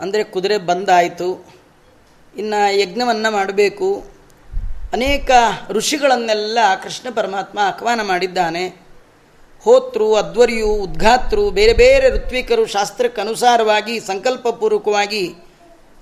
ಅಂದರೆ 0.00 0.24
ಕುದುರೆ 0.24 0.58
ಬಂದಾಯಿತು. 0.58 1.46
ಇನ್ನು 2.36 2.78
ಯಜ್ಞವನ್ನು 2.78 3.32
ಮಾಡಬೇಕು. 3.32 4.04
ಅನೇಕ 4.92 5.30
ಋಷಿಗಳನ್ನೆಲ್ಲ 5.70 6.58
ಕೃಷ್ಣ 6.82 7.08
ಪರಮಾತ್ಮ 7.14 7.58
ಆಹ್ವಾನ 7.62 8.02
ಮಾಡಿದ್ದಾನೆ. 8.02 8.66
ಹೋತೃ 9.62 10.14
ಅಧ್ವರ್ಯು 10.14 10.66
ಉದ್ಘಾತೃ, 10.66 11.50
ಬೇರೆ 11.50 11.72
ಬೇರೆ 11.72 12.10
ಋತ್ವಿಕರು 12.10 12.66
ಶಾಸ್ತ್ರಕ್ಕನುಸಾರವಾಗಿ, 12.66 14.00
ಸಂಕಲ್ಪಪೂರ್ವಕವಾಗಿ 14.00 15.34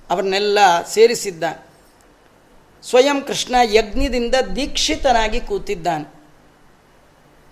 ಅವರನ್ನೆಲ್ಲ 0.09 0.59
ಸೇರಿಸಿದ್ದಾನೆ. 0.89 1.66
ಸ್ವಯಂ 2.83 3.21
ಕೃಷ್ಣ 3.21 3.55
ಯಜ್ಞದಿಂದ 3.63 4.35
ದೀಕ್ಷಿತನಾಗಿ 4.55 5.39
ಕೂತಿದ್ದಾನೆ. 5.39 6.17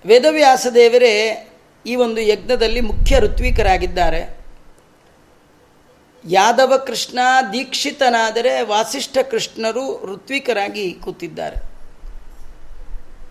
ವೇದವ್ಯಾಸ 0.05 0.67
ದೇವರೇ 0.73 1.47
ಈ 1.85 1.95
ಒಂದು 1.95 2.21
ಯಜ್ಞದಲ್ಲಿ 2.21 2.81
ಮುಖ್ಯ 2.81 3.19
ಋತ್ವಿಕರಾಗಿದ್ದಾರೆ. 3.19 4.45
ಯಾದವ 6.27 6.83
ಕೃಷ್ಣ 6.87 7.19
ದೀಕ್ಷಿತನಾದರೆ 7.53 8.61
ವಾಸಿಷ್ಠ 8.61 9.17
ಕೃಷ್ಣರು 9.31 10.13
ಋತ್ವಿಕರಾಗಿ 10.13 10.93
ಕೂತಿದ್ದಾರೆ. 10.93 11.75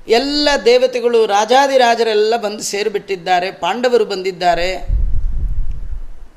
ಎಲ್ಲ 0.08 0.48
ದೇವತೆಗಳು 0.64 1.26
ರಾಜಾದಿರಾಜರೆಲ್ಲ 1.26 2.36
ಬಂದು 2.36 2.62
ಸೇರಿಬಿಟ್ಟಿದ್ದಾರೆ, 2.62 3.50
ಪಾಂಡವರು 3.50 4.04
ಬಂದಿದ್ದಾರೆ. 4.04 4.76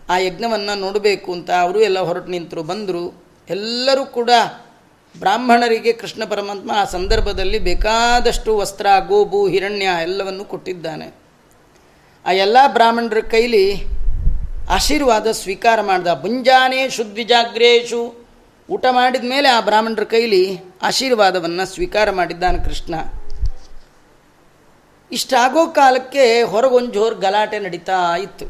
ಆ 0.09 0.17
ಯಜ್ಞವನ್ನು 0.17 0.79
ನೋಡಬೇಕು 0.79 1.31
ಅಂತ 1.31 1.49
ಅವರು 1.51 1.81
ಎಲ್ಲ 1.81 1.99
ಹೊರಟು 1.99 2.27
ನಿಂತರು, 2.27 2.63
ಬಂದರು. 2.63 3.23
ಎಲ್ಲರೂ 3.49 4.05
ಕೂಡ 4.05 4.29
ಬ್ರಾಹ್ಮಣರಿಗೆ 5.19 5.93
ಕೃಷ್ಣ 5.93 6.23
ಪರಮಾತ್ಮ 6.25 6.71
ಆ 6.75 6.83
ಸಂದರ್ಭದಲ್ಲಿ 6.83 7.59
ಬೇಕಾದಷ್ಟು 7.59 8.57
ವಸ್ತ್ರ, 8.57 8.87
ಗೋಬು, 9.07 9.47
ಹಿರಣ್ಯ 9.47 9.89
ಎಲ್ಲವನ್ನು 10.01 10.45
ಕೊಟ್ಟಿದ್ದಾನೆ. 10.45 11.15
ಆ 12.25 12.31
ಎಲ್ಲ 12.31 12.57
ಬ್ರಾಹ್ಮಣರ 12.67 13.19
ಕೈಲಿ 13.19 13.83
ಆಶೀರ್ವಾದ 14.69 15.31
ಸ್ವೀಕಾರ 15.31 15.81
ಮಾಡಿದ. 15.81 16.07
ಮುಂಜಾನೆ 16.07 16.89
ಶುದ್ಧಿಜಾಗ್ರೇಶು 16.89 18.27
ಊಟ 18.69 18.85
ಮಾಡಿದ 18.91 19.29
ಮೇಲೆ 19.29 19.49
ಆ 19.49 19.61
ಬ್ರಾಹ್ಮಣರ 19.61 20.03
ಕೈಲಿ 20.03 20.59
ಆಶೀರ್ವಾದವನ್ನು 20.81 21.65
ಸ್ವೀಕಾರ 21.65 22.11
ಮಾಡಿದ್ದಾನೆ 22.11 22.57
ಕೃಷ್ಣ. 22.57 22.95
ಇಷ್ಟಾಗೋ 25.11 25.67
ಕಾಲಕ್ಕೆ 25.67 26.41
ಹೊರಗೊಂದು 26.41 27.15
ಗಲಾಟೆ 27.15 27.59
ನಡೀತಾ 27.59 28.17
ಇತ್ತು. 28.17 28.45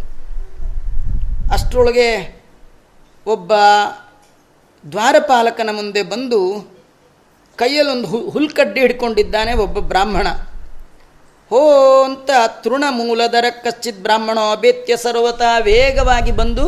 ಅಷ್ಟರೊಳಗೆ 1.54 2.44
ಒಬ್ಬ 3.26 3.54
ದ್ವಾರಪಾಲಕನ 4.84 5.70
ಮುಂದೆ 5.72 6.02
ಬಂದು 6.04 6.40
ಕೈಯಲ್ಲೊಂದು 7.56 8.08
ಹು 8.08 8.30
ಹುಲ್ಕಡ್ಡಿ 8.30 8.80
ಹಿಡ್ಕೊಂಡಿದ್ದಾನೆ 8.80 9.54
ಒಬ್ಬ 9.54 9.80
ಬ್ರಾಹ್ಮಣ. 9.80 10.28
ಹೋ 11.50 11.62
ಅಂತ 12.04 12.30
ತೃಣಮೂಲದರ 12.64 13.46
ಕಶ್ಚಿತ್ 13.50 14.00
ಬ್ರಾಹ್ಮಣ 14.00 14.40
ಅಭೇತ್ಯ 14.52 14.98
ಸರ್ವತ 14.98 15.42
ವೇಗವಾಗಿ 15.60 16.32
ಬಂದು 16.32 16.66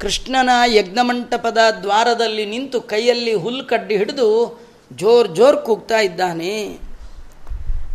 ಕೃಷ್ಣನ 0.00 0.50
ಯಜ್ಞಮಂಟಪದ 0.66 1.58
ದ್ವಾರದಲ್ಲಿ 1.82 2.46
ನಿಂತು 2.46 2.80
ಕೈಯಲ್ಲಿ 2.80 3.34
ಹುಲ್ಕಡ್ಡಿ 3.34 3.96
ಹಿಡಿದು 3.96 4.60
ಜೋರ್ 4.92 5.28
ಜೋರ್ 5.28 5.56
ಕೂಗ್ತಾ 5.56 6.00
ಇದ್ದಾನೆ. 6.00 6.78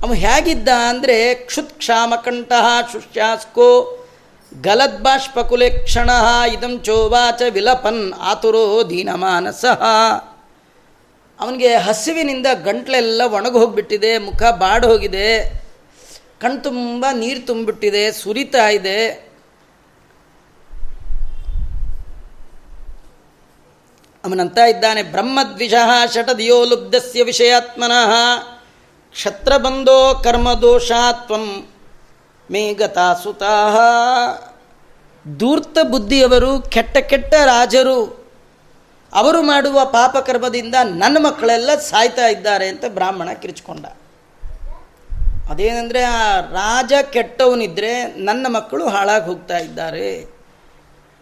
ಅವ 0.04 0.14
ಹೇಗಿದ್ದ 0.14 0.70
ಅಂದರೆ 0.90 1.34
ಕ್ಷುತ್ 1.34 1.74
ಕ್ಷಾಮಕಂಠ 1.74 2.52
ಶುಶ್ಯಾಸ್ಕೋ 2.92 3.68
ಗಲದ್ಬಾಷ್ಪಕುಲೆ 4.66 5.70
ಕ್ಷಣ 5.70 6.10
ಇದಂ 6.54 6.74
ಚೋವಾಚ 6.80 7.42
ವಿಲಪನ್ 7.56 8.04
ಆತುರೋ 8.30 8.66
ದೀನಮಾನಸ. 8.90 9.64
ಅವನಿಗೆ 11.40 11.70
ಹಸಿವಿನಿಂದ 11.86 12.48
ಗಂಟ್ಲೆಲ್ಲ 12.64 13.22
ಒಣಗಿ 13.36 13.58
ಹೋಗಿಬಿಟ್ಟಿದೆ, 13.58 14.12
ಮುಖ 14.18 14.42
ಬಾಡ್ 14.60 14.86
ಹೋಗಿದೆ 14.86 15.28
ಕಣ್ತುಂಬ 16.42 17.06
ನೀರು 17.14 17.42
ತುಂಬಿಬಿಟ್ಟಿದೆ 17.46 18.04
ಸುರಿತಾ 18.12 18.66
ಇದೆ. 18.70 19.00
ಅವನಂತ 24.24 24.58
ಇದ್ದಾನೆ 24.58 25.02
ಬ್ರಹ್ಮದ್ವಿಷ 25.14 25.74
ಷಟದಿಯೋ 26.14 26.58
ಲುಬ್ಧಸ್ಯ 26.66 27.24
ವಿಷಯಾತ್ಮನಃ, 27.24 28.12
ಕ್ಷತ್ರಬಂಧೋ 29.16 30.00
ಕರ್ಮದೋಷಾತ್ವಂ 30.24 31.46
ಮೇಘತಾಸುತಾ. 32.52 33.54
ದೂರ್ತ 35.40 35.78
ಬುದ್ಧಿಯವರು, 35.90 36.62
ಕೆಟ್ಟ 36.62 36.98
ಕೆಟ್ಟ 36.98 37.34
ರಾಜರು, 37.34 38.22
ಅವರು 39.14 39.42
ಮಾಡುವ 39.42 39.86
ಪಾಪಕರ್ಮದಿಂದ 39.86 40.76
ನನ್ನ 40.84 41.18
ಮಕ್ಕಳೆಲ್ಲ 41.20 41.76
ಸಾಯ್ತಾ 41.76 42.28
ಇದ್ದಾರೆ 42.28 42.68
ಅಂತ 42.68 42.84
ಬ್ರಾಹ್ಮಣ 42.88 43.32
ಕಿರಿಚಿಕೊಂಡ. 43.32 43.86
ಅದೇನೆಂದರೆ, 45.50 46.04
ಆ 46.04 46.40
ರಾಜ 46.40 46.94
ಕೆಟ್ಟವನಿದ್ರೆ 47.12 48.06
ನನ್ನ 48.06 48.48
ಮಕ್ಕಳು 48.48 48.88
ಹಾಳಾಗಿ 48.88 49.26
ಹೋಗ್ತಾ 49.26 49.58
ಇದ್ದಾರೆ. 49.58 50.34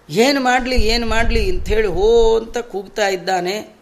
ಏನು 0.10 0.42
ಮಾಡಲಿ 0.42 0.76
ಏನು 0.76 1.08
ಮಾಡಲಿ 1.08 1.52
ಅಂಥೇಳಿ 1.52 1.88
ಹೋ 1.88 2.38
ಅಂತ 2.38 2.58
ಕೂಗ್ತಾ 2.58 3.08
ಇದ್ದಾನೆ. 3.08 3.76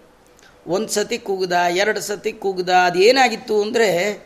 ಒಂದು 0.68 0.88
ಸತಿ 0.88 1.18
ಕೂಗ್ದ, 1.18 1.52
ಎರಡು 1.52 2.02
ಸತಿ 2.02 2.32
ಕೂಗ್ದ, 2.32 2.70
ಅದೇನಾಗಿತ್ತು 2.70 3.62
ಅಂದರೆ 3.62 4.20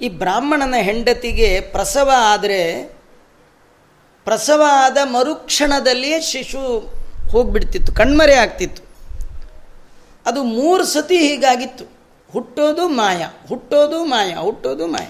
ಈ 0.00 0.08
ಬ್ರಾಹ್ಮಣನ 0.08 0.74
ಹೆಂಡತಿಗೆ 0.74 1.60
ಪ್ರಸವ 1.60 2.10
ಆದರೆ 2.16 2.60
ಪ್ರಸವ 4.24 4.62
ಆದ 4.70 4.98
ಮರುಕ್ಷಣದಲ್ಲಿಯೇ 5.04 6.20
ಶಿಶು 6.20 6.90
ಹೋಗ್ಬಿಡ್ತಿತ್ತು, 7.30 7.92
ಕಣ್ಮರೆ 7.92 8.34
ಆಗ್ತಿತ್ತು. 8.34 8.82
ಅದು 10.26 10.42
ಮೂರು 10.42 10.84
ಸತಿ 10.84 11.16
ಹೀಗಾಗಿತ್ತು. 11.16 11.84
ಹುಟ್ಟೋದು 12.32 12.88
ಮಾಯ 12.88 13.26
ಹುಟ್ಟೋದು 13.48 14.04
ಮಾಯ 14.04 14.34
ಹುಟ್ಟೋದು 14.34 14.86
ಮಾಯ. 14.86 15.06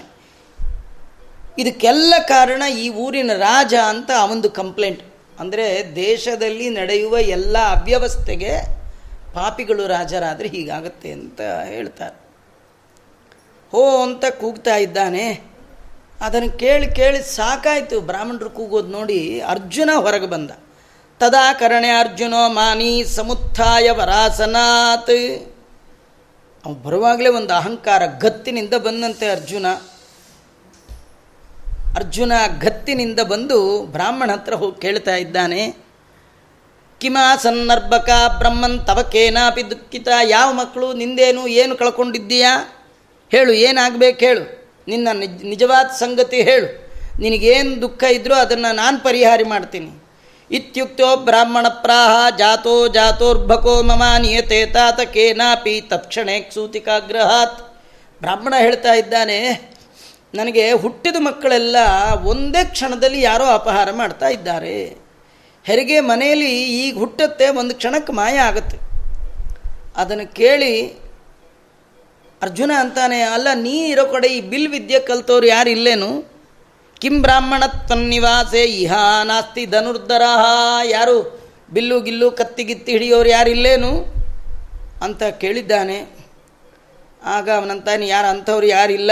ಇದಕ್ಕೆಲ್ಲ 1.57 2.13
ಕಾರಣ 2.27 2.63
ಈ 2.77 2.89
ಊರಿನ 2.89 3.31
ರಾಜ 3.33 3.73
ಅಂತ 3.87 4.11
ಒಂದು 4.31 4.49
ಕಂಪ್ಲೇಂಟ್. 4.49 5.03
ಅಂದರೆ 5.39 5.95
ದೇಶದಲ್ಲಿ 5.95 6.69
ನಡೆಯುವ 6.69 7.17
ಎಲ್ಲ 7.17 7.57
ಅವ್ಯವಸ್ಥೆಗೆ 7.57 8.51
ಪಾಪಿಗಳು 9.33 9.87
ರಾಜರಾದರೆ 9.87 10.47
ಹೀಗಾಗುತ್ತೆ 10.47 11.11
ಅಂತ 11.11 11.41
ಹೇಳ್ತಾರೆ. 11.41 12.24
ಹೋ 13.75 14.03
ಅಂತ 14.03 14.25
ಕೂಗ್ತಾ 14.25 14.75
ಇದ್ದಾನೆ. 14.75 15.41
ಅದನ್ನು 16.21 16.51
ಕೇಳಿ 16.51 16.87
ಕೇಳಿ 16.91 17.21
ಸಾಕಾಯಿತು. 17.23 18.01
ಬ್ರಾಹ್ಮಣರು 18.01 18.49
ಕೂಗೋದು 18.49 18.87
ನೋಡಿ 18.87 19.41
ಅರ್ಜುನ 19.41 19.89
ಹೊರಗೆ 19.95 20.27
ಬಂದ. 20.27 20.51
ತದಾ 21.19 21.53
ಕರಣೆ 21.53 21.89
ಅರ್ಜುನೋ 21.89 22.49
ಮಾನಿ 22.49 23.03
ಸಮುತ್ಥಾಯ 23.15 23.91
ವರಾಸನಾತ್. 23.91 25.17
ಅವನು 26.65 26.83
ಬರುವಾಗಲೇ 26.83 27.29
ಒಂದು 27.29 27.53
ಅಹಂಕಾರ 27.53 28.01
ಗತ್ತಿನಿಂದ 28.19 28.73
ಬಂದಂತೆ 28.73 29.29
ಅರ್ಜುನ. 29.29 29.65
ಅರ್ಜುನ 31.95 32.31
ಗತ್ತಿನಿಂದ 32.59 33.19
ಬಂದು 33.19 33.85
ಬ್ರಾಹ್ಮಣ 33.85 34.31
ಹತ್ರ 34.31 34.53
ಹೋಗಿ 34.53 34.81
ಕೇಳ್ತಾ 34.81 35.15
ಇದ್ದಾನೆ. 35.15 35.85
ಕಿಮಾ 36.99 37.35
ಸನ್ನರ್ಭಕ 37.35 38.09
ಬ್ರಹ್ಮನ್ 38.37 38.87
ತವಕೇನಾಪಿ 38.87 39.71
ದುಃಖಿತ. 39.71 40.07
ಯಾವ 40.23 40.53
ಮಕ್ಕಳು, 40.53 40.93
ನಿಂದೇನು, 40.93 41.47
ಏನು 41.47 41.75
ಕಳ್ಕೊಂಡಿದ್ದೀಯಾ? 41.75 42.74
ಹೇಳು, 43.31 43.51
ಏನಾಗಬೇಕು 43.67 44.21
ಹೇಳು. 44.27 44.43
ನಿನ್ನ 44.87 45.07
ನಿಜ, 45.19 45.35
ನಿಜವಾದ 45.51 45.87
ಸಂಗತಿ 45.99 46.39
ಹೇಳು. 46.49 46.67
ನಿನಗೇನು 47.23 47.73
ದುಃಖ 47.81 48.03
ಇದ್ದರೂ 48.17 48.35
ಅದನ್ನು 48.35 48.71
ನಾನು 48.75 48.97
ಪರಿಹಾರ 49.03 49.41
ಮಾಡ್ತೀನಿ. 49.53 49.91
ಇತ್ಯುಕ್ತೋ 50.51 51.07
ಬ್ರಾಹ್ಮಣ 51.27 51.67
ಪ್ರಾಹ, 51.85 52.13
ಜಾತೋ 52.37 52.73
ಜಾತೋರ್ಭಕೋ 52.97 53.75
ಮಮ 53.89 54.03
ನಿಯತೆ 54.25 54.59
ತಾತ 54.73 54.99
ಕೇನಾಪಿ 55.15 55.75
ತತ್ಕ್ಷಣೇ 55.91 56.35
ಸೂತಿಕಾಗ್ರಹಾತ್. 56.53 57.61
ಬ್ರಾಹ್ಮಣ 58.21 58.53
ಹೇಳ್ತಾ 58.65 58.93
ಇದ್ದಾನೆ, 58.93 59.39
ನನಗೆ 60.35 60.65
ಹುಟ್ಟಿದ 60.83 61.17
ಮಕ್ಕಳೆಲ್ಲ 61.19 61.77
ಒಂದೇ 62.31 62.61
ಕ್ಷಣದಲ್ಲಿ 62.71 63.19
ಯಾರೋ 63.21 63.47
ಅಪಹಾರ 63.59 63.89
ಮಾಡ್ತಾ 63.91 64.27
ಇದ್ದಾರೆ. 64.27 64.77
ಹೆರಿಗೆ 65.65 65.97
ಮನೆಯಲ್ಲಿ 66.11 66.51
ಈಗ 66.81 66.93
ಹುಟ್ಟುತ್ತೆ, 66.97 67.47
ಒಂದು 67.61 67.73
ಕ್ಷಣಕ್ಕೆ 67.75 68.13
ಮಾಯ 68.13 68.37
ಆಗುತ್ತೆ. 68.49 68.77
ಅದನ್ನು 70.01 70.27
ಕೇಳಿ 70.41 70.73
ಅರ್ಜುನ 72.45 72.71
ಅಂತಾನೆ, 72.79 73.21
ಅಲ್ಲ 73.21 73.47
ನೀ 73.53 73.71
ಇರೋ 73.71 74.05
ಕಡೆ 74.05 74.27
ಈ 74.27 74.41
ಬಿಲ್ 74.41 74.67
ವಿದ್ಯೆ 74.67 74.99
ಕಲ್ತವ್ರು 74.99 75.47
ಯಾರು 75.47 75.69
ಇಲ್ಲೇನು? 75.69 76.09
ಕಿಂ 76.99 77.21
ಬ್ರಾಹ್ಮಣ 77.21 77.63
ತನ್ನಿವಾಸೆ, 77.65 78.63
ಇಹ 78.63 78.93
ನಾಸ್ತಿ 79.23 79.65
ಧನುರ್ಧರ, 79.65 80.21
ಯಾರು 80.85 81.39
ಬಿಲ್ಲು 81.73 82.01
ಗಿಲ್ಲು 82.01 82.31
ಕತ್ತಿ 82.31 82.63
ಗಿತ್ತಿ 82.63 82.91
ಹಿಡಿಯೋರು 82.91 83.29
ಯಾರು 83.29 83.49
ಇಲ್ಲೇನು? 83.49 84.05
ಅಂತ 85.01 85.23
ಕೇಳಿದ್ದಾನೆ. 85.23 86.05
ಆಗ 87.23 87.49
ಅವನಂತಾನೆ 87.49 88.07
ಯಾರು 88.07 88.27
ಅಂಥವ್ರು 88.27 88.67
ಯಾರಿಲ್ಲ 88.67 89.11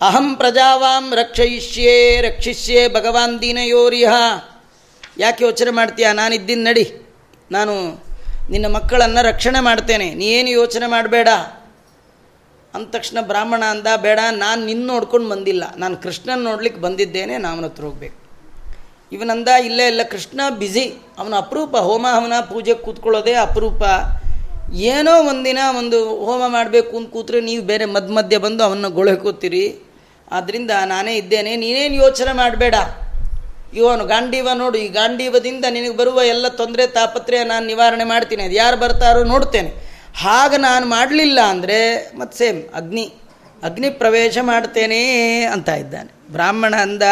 ಅಹಂ 0.00 0.36
ಪ್ರಜಾವಾಂ 0.36 1.14
ರಕ್ಷಯಿಷ್ಯೇ, 1.14 2.20
ರಕ್ಷಿಷ್ಯೇ 2.20 2.88
ಭಗವಾನ್ 2.88 3.42
ದೀನಯೋರಿಹ. 3.42 4.12
ಯಾಕೆ 5.18 5.44
ಯೋಚನೆ 5.44 5.70
ಮಾಡ್ತೀಯ? 5.70 6.12
ನಾನಿದ್ದೀನಿ, 6.12 6.62
ನಡಿ. 6.62 7.14
ನಾನು 7.50 8.04
ನಿನ್ನ 8.50 8.66
ಮಕ್ಕಳನ್ನು 8.66 9.24
ರಕ್ಷಣೆ 9.24 9.60
ಮಾಡ್ತೇನೆ. 9.60 10.14
ನೀ 10.14 10.26
ಏನು 10.26 10.50
ಯೋಚನೆ 10.50 10.86
ಮಾಡಬೇಡ? 10.86 11.28
ಅಂದ 12.76 12.86
ತಕ್ಷಣ 12.96 13.18
ಬ್ರಾಹ್ಮಣ 13.30 13.62
ಅಂದ, 13.74 13.88
ಬೇಡ, 14.06 14.20
ನಾನು 14.44 14.60
ನಿನ್ನ 14.64 14.86
ನೋಡ್ಕೊಂಡು 14.92 15.28
ಬಂದಿಲ್ಲ. 15.28 15.64
ನಾನು 15.76 15.96
ಕೃಷ್ಣನ 16.04 16.40
ನೋಡ್ಲಿಕ್ಕೆ 16.42 16.80
ಬಂದಿದ್ದೇನೆ 16.80 17.34
ನಾವನ 17.46 17.64
ಹತ್ರ 17.64 17.84
ಹೋಗ್ಬೇಕು. 17.84 18.18
ಇವನಂದ 19.12 19.48
ಇಲ್ಲ 19.68 19.80
ಇಲ್ಲ, 19.90 20.02
ಕೃಷ್ಣ 20.10 20.40
ಬ್ಯುಸಿ 20.60 20.84
ಅವನ 21.18 21.34
ಅಪರೂಪ, 21.38 21.76
ಹೋಮ, 21.88 22.06
ಹವನ, 22.16 22.36
ಪೂಜೆ 22.52 22.74
ಕೂತ್ಕೊಳ್ಳೋದೇ 22.74 23.34
ಅಪರೂಪ. 23.46 23.82
ಏನೋ 24.90 25.12
ಒಂದಿನ 25.22 25.60
ಒಂದು 25.78 25.98
ಹೋಮ 26.26 26.42
ಮಾಡಬೇಕು 26.46 26.96
ಅಂತ 26.96 27.10
ಕೂತ್ರೆ 27.10 27.40
ನೀವು 27.40 27.62
ಬೇರೆ 27.64 27.84
ಮಧ್ಯ 27.84 28.12
ಮಧ್ಯೆ 28.14 28.38
ಬಂದು 28.38 28.62
ಅವನ್ನ 28.64 28.86
ಗೊಳಕೋತೀರಿ. 28.88 29.66
ಆದ್ದರಿಂದ 30.30 30.72
ನಾನೇ 30.84 31.12
ಇದ್ದೇನೆ, 31.16 31.56
ನೀನೇನು 31.56 31.94
ಯೋಚನೆ 31.94 32.32
ಮಾಡಬೇಡ. 32.32 32.74
ಇವನು 33.74 34.04
ಗಾಂಡೀವ 34.06 34.48
ನೋಡು, 34.54 34.76
ಈ 34.78 34.88
ಗಾಂಡೀವದಿಂದ 34.88 35.64
ನಿನಗೆ 35.70 35.96
ಬರುವ 35.96 36.22
ಎಲ್ಲ 36.22 36.48
ತೊಂದರೆ, 36.60 36.86
ತಾಪತ್ರೆಯ 36.86 37.42
ನಾನು 37.44 37.64
ನಿವಾರಣೆ 37.66 38.04
ಮಾಡ್ತೀನಿ. 38.04 38.42
ಅದು 38.42 38.54
ಯಾರು 38.54 38.76
ಬರ್ತಾರೋ 38.76 39.22
ನೋಡ್ತೇನೆ. 39.24 39.70
ಹಾಗೆ 40.16 40.58
ನಾನು 40.58 40.84
ಮಾಡಲಿಲ್ಲ 40.86 41.40
ಅಂದರೆ 41.40 41.78
ಮತ್ತು 42.18 42.34
ಸೇಮ್, 42.38 42.60
ಅಗ್ನಿ 42.74 43.04
ಅಗ್ನಿ 43.62 43.88
ಪ್ರವೇಶ 43.90 44.38
ಮಾಡ್ತೇನೆ 44.42 45.00
ಅಂತ 45.44 45.68
ಇದ್ದಾನೆ. 45.68 46.10
ಬ್ರಾಹ್ಮಣ 46.32 46.74
ಅಂದ, 46.76 47.02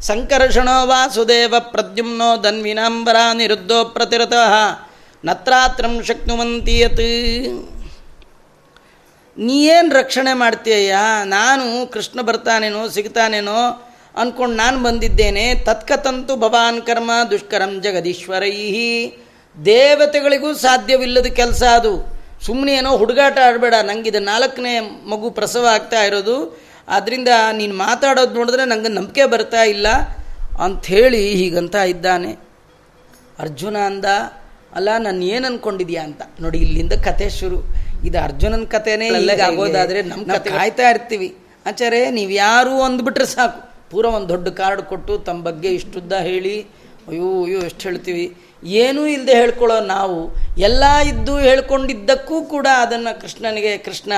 ಸಂಕರ್ಷಣೋ 0.00 0.76
ವಾಸುದೇವ 0.86 1.54
ಪ್ರದ್ಯುಮ್ನೋ 1.72 2.28
ಧನ್ವಿನಾಂಬರ 2.42 3.16
ನಿರುದ್ಧೋ 3.34 3.78
ಪ್ರತಿರತಃ, 3.84 4.54
ನತ್ರಾತ್ರಂ 5.24 5.94
ಶಕ್ನುವಂತಿಯತ್ 6.02 7.06
ನೀಏನು 9.36 9.90
ರಕ್ಷಣೆ 9.94 10.32
ಮಾಡ್ತೀಯ 10.32 10.96
ನಾನು 11.24 11.64
ಕೃಷ್ಣ 11.90 12.20
ಬರ್ತಾನೇನೋ, 12.20 12.82
ಸಿಗ್ತಾನೇನೋ 12.88 13.60
ಅಂದ್ಕೊಂಡು 14.16 14.56
ನಾನು 14.56 14.78
ಬಂದಿದ್ದೇನೆ, 14.82 15.46
ತತ್ಕತಂತು 15.54 16.36
ಭವಾನ್ 16.36 16.82
ಕರ್ಮ 16.82 17.10
ದುಷ್ಕರಂ 17.30 17.72
ಜಗದೀಶ್ವರೈ 17.82 18.52
ದೇವತೆಗಳಿಗೂ 19.56 20.50
ಸಾಧ್ಯವಿಲ್ಲದ 20.54 21.30
ಕೆಲಸ 21.40 21.62
ಅದು. 21.62 22.15
ಸುಮ್ಮನೆ 22.42 22.74
ಏನೋ 22.74 22.96
ಹುಡುಗಾಟ 22.96 23.38
ಆಡಬೇಡ. 23.46 23.74
ನಂಗಿದು 23.82 24.18
ನಾಲ್ಕನೇ 24.18 24.80
ಮಗು 24.80 25.30
ಪ್ರಸವ 25.30 25.66
ಆಗ್ತಾ 25.66 26.02
ಇರೋದು. 26.02 26.66
ಆದ್ದರಿಂದ 26.88 27.28
ನೀನು 27.52 27.74
ಮಾತಾಡೋದು 27.74 28.34
ನೋಡಿದ್ರೆ 28.34 28.64
ನನಗೆ 28.64 28.88
ನಂಬಿಕೆ 28.88 29.24
ಬರ್ತಾ 29.24 29.62
ಇಲ್ಲ 29.62 29.88
ಅಂಥೇಳಿ 30.60 31.34
ಹೀಗಂತ 31.34 31.74
ಇದ್ದಾನೆ. 31.74 32.38
ಅರ್ಜುನ 33.38 33.76
ಅಂದ 33.76 34.04
ಅಲ್ಲ 34.74 34.88
ನಾನು 34.98 35.24
ಏನು 35.24 35.46
ಅನ್ಕೊಂಡಿದ್ಯಾ 35.46 36.04
ಅಂತ. 36.04 36.22
ನೋಡಿ 36.40 36.58
ಇಲ್ಲಿಂದ 36.58 36.92
ಕತೆ 36.92 37.30
ಶುರು. 37.30 37.58
ಇದು 38.04 38.18
ಅರ್ಜುನನ 38.18 38.64
ಕಥೆನೇ 38.64 39.10
ಆಗೋದಾದರೆ 39.40 40.02
ನಮ್ಮ 40.02 40.24
ಕತೆ. 40.24 40.50
ಕಾಯ್ತಾ 40.50 40.90
ಇರ್ತೀವಿ. 40.90 41.36
ಆಚಾರೆ 41.66 42.10
ನೀವು 42.10 42.30
ಯಾರು 42.30 42.82
ಅಂದ್ಬಿಟ್ರೆ 42.82 43.26
ಸಾಕು. 43.26 43.90
ಪೂರ 43.90 44.06
ಒಂದು 44.06 44.28
ದೊಡ್ಡ 44.28 44.48
ಕಾರ್ಡ್ 44.48 44.82
ಕೊಟ್ಟು 44.82 45.18
ತಮ್ಮ 45.18 45.42
ಬಗ್ಗೆ 45.42 45.68
ಇಷ್ಟುದ್ದ 45.68 46.12
ಹೇಳಿ. 46.12 46.66
ಅಯ್ಯೋ 47.08 47.44
ಅಯ್ಯೋ 47.44 47.60
ಎಷ್ಟು 47.60 47.88
ಹೇಳ್ತೀವಿ. 47.88 48.36
ಏನೂ 48.64 49.06
ಇಲ್ಲದೆ 49.06 49.34
ಹೇಳ್ಕೊಳ್ಳೋ 49.34 49.80
ನಾವು, 49.80 50.34
ಎಲ್ಲ 50.58 50.96
ಇದ್ದು 50.96 51.38
ಹೇಳ್ಕೊಂಡಿದ್ದಕ್ಕೂ 51.38 52.42
ಕೂಡ 52.42 52.66
ಅದನ್ನು 52.76 53.20
ಕೃಷ್ಣನಿಗೆ, 53.20 53.78
ಕೃಷ್ಣ 53.78 54.12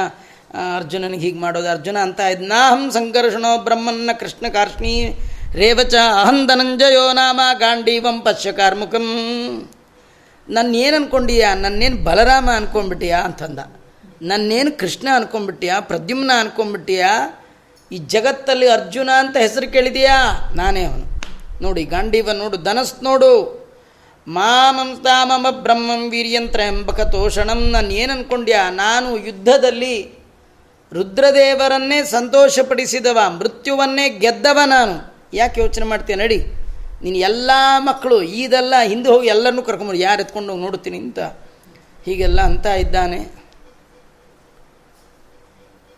ಅರ್ಜುನನಿಗೆ 0.76 1.26
ಹೀಗೆ 1.26 1.38
ಮಾಡೋದು. 1.38 1.68
ಅರ್ಜುನ 1.68 1.96
ಅಂತ 2.02 2.20
ನಾಹಂ 2.40 2.90
ಸಂಕರ್ಷಣೋ 2.90 3.58
ಬ್ರಹ್ಮನ್ನ 3.58 4.10
ಕೃಷ್ಣ 4.20 4.48
ಕಾರ್ಷ್ಣಿ, 4.52 5.18
ರೇವಚ 5.54 5.94
ಅಹಂ 5.94 6.46
ಧನಂಜಯೋ 6.46 7.12
ನಾಮ 7.12 7.40
ಗಾಂಡೀವಂ 7.58 8.20
ಪಶ್ಯ 8.20 8.52
ನನ್ನ 8.52 9.62
ನನ್ನೇನು 10.48 10.96
ಅನ್ಕೊಂಡಿಯಾ? 10.96 11.54
ನನ್ನೇನು 11.54 11.96
ಬಲರಾಮ 12.04 12.50
ಅನ್ಕೊಂಡ್ಬಿಟ್ಟಿಯಾ 12.56 13.18
ಅಂತಂದ. 13.18 13.58
ನನ್ನೇನು 14.22 14.78
ಕೃಷ್ಣ 14.78 15.08
ಅನ್ಕೊಂಡ್ಬಿಟ್ಟಿಯಾ? 15.14 15.80
ಪ್ರದ್ಯುಮ್ನ 15.80 16.30
ಅನ್ಕೊಂಡ್ಬಿಟ್ಟಿಯಾ? 16.40 17.40
ಈ 17.92 17.98
ಜಗತ್ತಲ್ಲಿ 17.98 18.68
ಅರ್ಜುನ 18.68 19.10
ಅಂತ 19.18 19.36
ಹೆಸರು 19.36 19.72
ಕೇಳಿದೆಯಾ? 19.72 20.50
ನಾನೇ 20.56 20.84
ಅವನು. 20.84 21.22
ನೋಡಿ, 21.62 21.84
ಗಾಂಡೀವ 21.84 22.32
ನೋಡು 22.32 22.56
ಧನಸ್ 22.56 23.02
ನೋಡು. 23.02 23.57
ಮಾಮಂಸ್ತಾಮಮ 24.28 25.46
ಬ್ರಹ್ಮಂ 25.50 26.10
ವೀರ್ಯಂತ್ರ 26.10 26.60
ಎಂಬಕ 26.60 27.00
ತೋಷಣಂ 27.00 27.70
ನಾನು 27.70 27.90
ಏನು 27.90 28.12
ಅನ್ಕೊಂಡ್ಯಾ 28.12 28.70
ನಾನು 28.70 29.26
ಯುದ್ಧದಲ್ಲಿ 29.26 30.18
ರುದ್ರದೇವರನ್ನೇ 30.92 32.02
ಸಂತೋಷಪಡಿಸಿದವ, 32.02 33.18
ಮೃತ್ಯುವನ್ನೇ 33.38 34.08
ಗೆದ್ದವ 34.08 34.58
ನಾನು. 34.66 35.14
ಯಾಕೆ 35.34 35.60
ಯೋಚನೆ 35.60 35.84
ಮಾಡ್ತೀಯ? 35.84 36.16
ನಡಿ. 36.16 36.44
ನೀನು 37.02 37.16
ಎಲ್ಲ 37.16 37.50
ಮಕ್ಕಳು, 37.78 38.22
ಈದೆಲ್ಲ 38.22 38.74
ಹಿಂದೆ 38.82 39.08
ಹೋಗಿ 39.08 39.28
ಎಲ್ಲರನ್ನೂ 39.28 39.62
ಕರ್ಕೊಂಬರು 39.62 39.96
ಯಾರು 39.96 40.22
ಎತ್ಕೊಂಡು 40.22 40.50
ಹೋಗಿ 40.50 40.62
ನೋಡುತ್ತೀನಿ 40.62 40.98
ಅಂತ. 40.98 41.18
ಹೀಗೆಲ್ಲ 42.04 42.40
ಅಂತ 42.40 42.66
ಇದ್ದಾನೆ. 42.66 43.28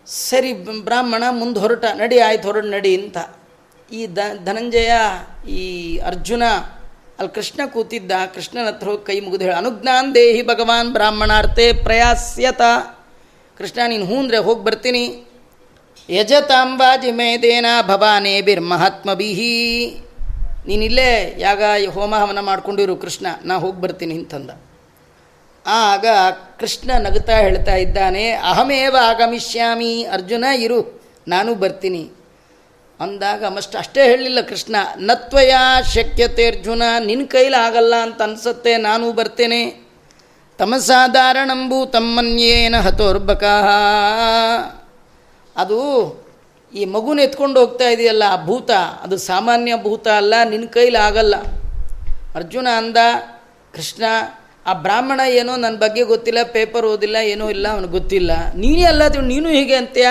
ಸರಿ, 0.06 0.52
ಬ್ರಾಹ್ಮಣ 0.80 1.24
ಮುಂದೆ 1.30 1.60
ಹೊರಟ. 1.60 1.84
ನಡಿ, 1.84 2.18
ಆಯ್ತು, 2.18 2.44
ಹೊರಡು, 2.44 2.68
ನಡಿ 2.68 3.02
ಅಂತ. 3.02 3.18
ಈ 3.92 4.06
ಧನಂಜಯ, 4.44 4.92
ಈ 5.48 5.98
ಅರ್ಜುನ 5.98 6.42
ಅಲ್ಲಿ 7.20 7.32
ಕೃಷ್ಣ 7.36 7.60
ಕೂತಿದ್ದ, 7.72 8.12
ಕೃಷ್ಣನ 8.34 8.62
ಹತ್ರ 8.66 8.86
ಹೋಗಿ 8.90 9.02
ಕೈ 9.06 9.16
ಮುಗಿದು 9.24 9.44
ಹೇಳಿ, 9.44 9.56
ಅನುಜ್ಞಾನ್ 9.62 10.06
ದೇಹಿ 10.14 10.42
ಭಗವಾನ್ 10.50 10.90
ಬ್ರಾಹ್ಮಣಾರ್ಥೆ 10.94 11.66
ಪ್ರಯಾಸ್ಯತ. 11.86 12.62
ಕೃಷ್ಣ, 13.58 13.78
ನೀನು 13.92 14.04
ಹೂಂದ್ರೆ 14.10 14.38
ಹೋಗಿ 14.46 14.62
ಬರ್ತೀನಿ. 14.68 15.02
ಯಜತಾಂಬಾಜಿ 16.08 17.10
ಮೇದೇನ 17.18 17.66
ಭವಾನೇ 17.88 18.32
ಬಿರ್ 18.46 18.62
ಮಹಾತ್ಮ 18.70 19.14
ಬಿಹಿ 19.14 19.52
ನೀನಿಲ್ಲೇ 20.68 21.10
ಯಾಗ 21.38 21.62
ಹೋಮ 21.96 22.12
ಹವನ 22.22 22.40
ಮಾಡ್ಕೊಂಡಿರು 22.48 22.94
ಕೃಷ್ಣ, 22.96 23.26
ನಾ 23.44 23.58
ಹೋಗಿ 23.64 23.78
ಬರ್ತೀನಿ 23.84 24.16
ಅಂತಂದ 24.20 24.50
ಆಗ 25.66 26.06
ಕೃಷ್ಣ 26.60 26.90
ನಗುತ್ತಾ 27.06 27.36
ಹೇಳ್ತಾ 27.46 27.76
ಇದ್ದಾನೆ, 27.84 28.24
ಅಹಮೇವ 28.50 28.96
ಆಗಮಿಷ್ಯಾಮಿ 29.10 29.92
ಅರ್ಜುನ, 30.16 30.44
ಇರು, 30.66 30.80
ನಾನು 31.28 31.50
ಬರ್ತೀನಿ. 31.64 32.02
ಅಂದಾಗ 33.00 33.44
ಮಸ್ಟ್ 33.44 33.76
ಅಷ್ಟೇ 33.76 34.02
ಹೇಳಲಿಲ್ಲ 34.04 34.40
ಕೃಷ್ಣ, 34.40 34.76
ನತ್ವಯ 34.98 35.52
ಶಕ್ಯತೆ 35.94 36.46
ಅರ್ಜುನ 36.46 36.82
ನಿನ್ನ 37.04 37.26
ಕೈಲಿ 37.26 37.56
ಆಗಲ್ಲ 37.56 37.94
ಅಂತ 37.96 38.22
ಅನಿಸುತ್ತೆ, 38.22 38.76
ನಾನು 38.76 39.12
ಬರ್ತೇನೆ. 39.12 39.62
ತಮಸಾಧಾರಣಂಬು 40.58 41.86
ತಮ್ಮನ್ಯೇನ 41.86 42.80
ಹತೋರ್ಬಕ 42.80 43.44
ಅದು 45.56 45.78
ಈ 46.74 46.84
ಮಗುನ 46.84 47.18
ಎತ್ಕೊಂಡು 47.18 47.60
ಹೋಗ್ತಾ 47.60 47.88
ಇದೆಯಲ್ಲ, 47.88 48.22
ಆ 48.30 48.44
ಭೂತ, 48.44 48.70
ಅದು 49.02 49.16
ಸಾಮಾನ್ಯ 49.18 49.76
ಭೂತ 49.82 50.08
ಅಲ್ಲ 50.08 50.34
ನಿನ್ನ 50.50 50.66
ಕೈಲಿ 50.66 50.96
ಆಗಲ್ಲ. 50.96 51.34
ಅರ್ಜುನ 52.34 52.68
ಅಂದ, 52.76 52.96
ಕೃಷ್ಣ, 53.74 54.04
ಆ 54.66 54.72
ಬ್ರಾಹ್ಮಣ 54.72 55.20
ಏನೋ 55.28 55.56
ನನ್ನ 55.56 55.76
ಬಗ್ಗೆ 55.76 56.02
ಗೊತ್ತಿಲ್ಲ, 56.02 56.42
ಪೇಪರ್ 56.42 56.86
ಓದಿಲ್ಲ, 56.86 57.16
ಏನೂ 57.16 57.50
ಇಲ್ಲ, 57.50 57.68
ಅವನಿಗೆ 57.68 57.92
ಗೊತ್ತಿಲ್ಲ. 57.92 58.32
ನೀನೇ 58.54 58.84
ಅಲ್ಲ, 58.84 59.02
ನೀನು 59.08 59.48
ಹೀಗೆ 59.48 59.74
ಅಂತ್ಯ? 59.74 60.06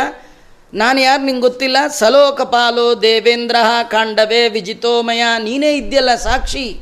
ನಾನು 0.73 0.99
ಯಾರು 1.01 1.23
ನಿಂಗೆ 1.23 1.41
ಗೊತ್ತಿಲ್ಲ? 1.41 1.77
ಸಲೋಕಪಾಲೋ 1.87 3.01
ದೇವೇಂದ್ರ 3.01 3.55
ಕಾಂಡವೇ 3.91 4.49
ವಿಜಿತೋಮಯ. 4.49 5.21
ನೀನೇ 5.39 5.73
ಇದೆಯಲ್ಲ 5.73 6.15
ಸಾಕ್ಷಿ. 6.15 6.79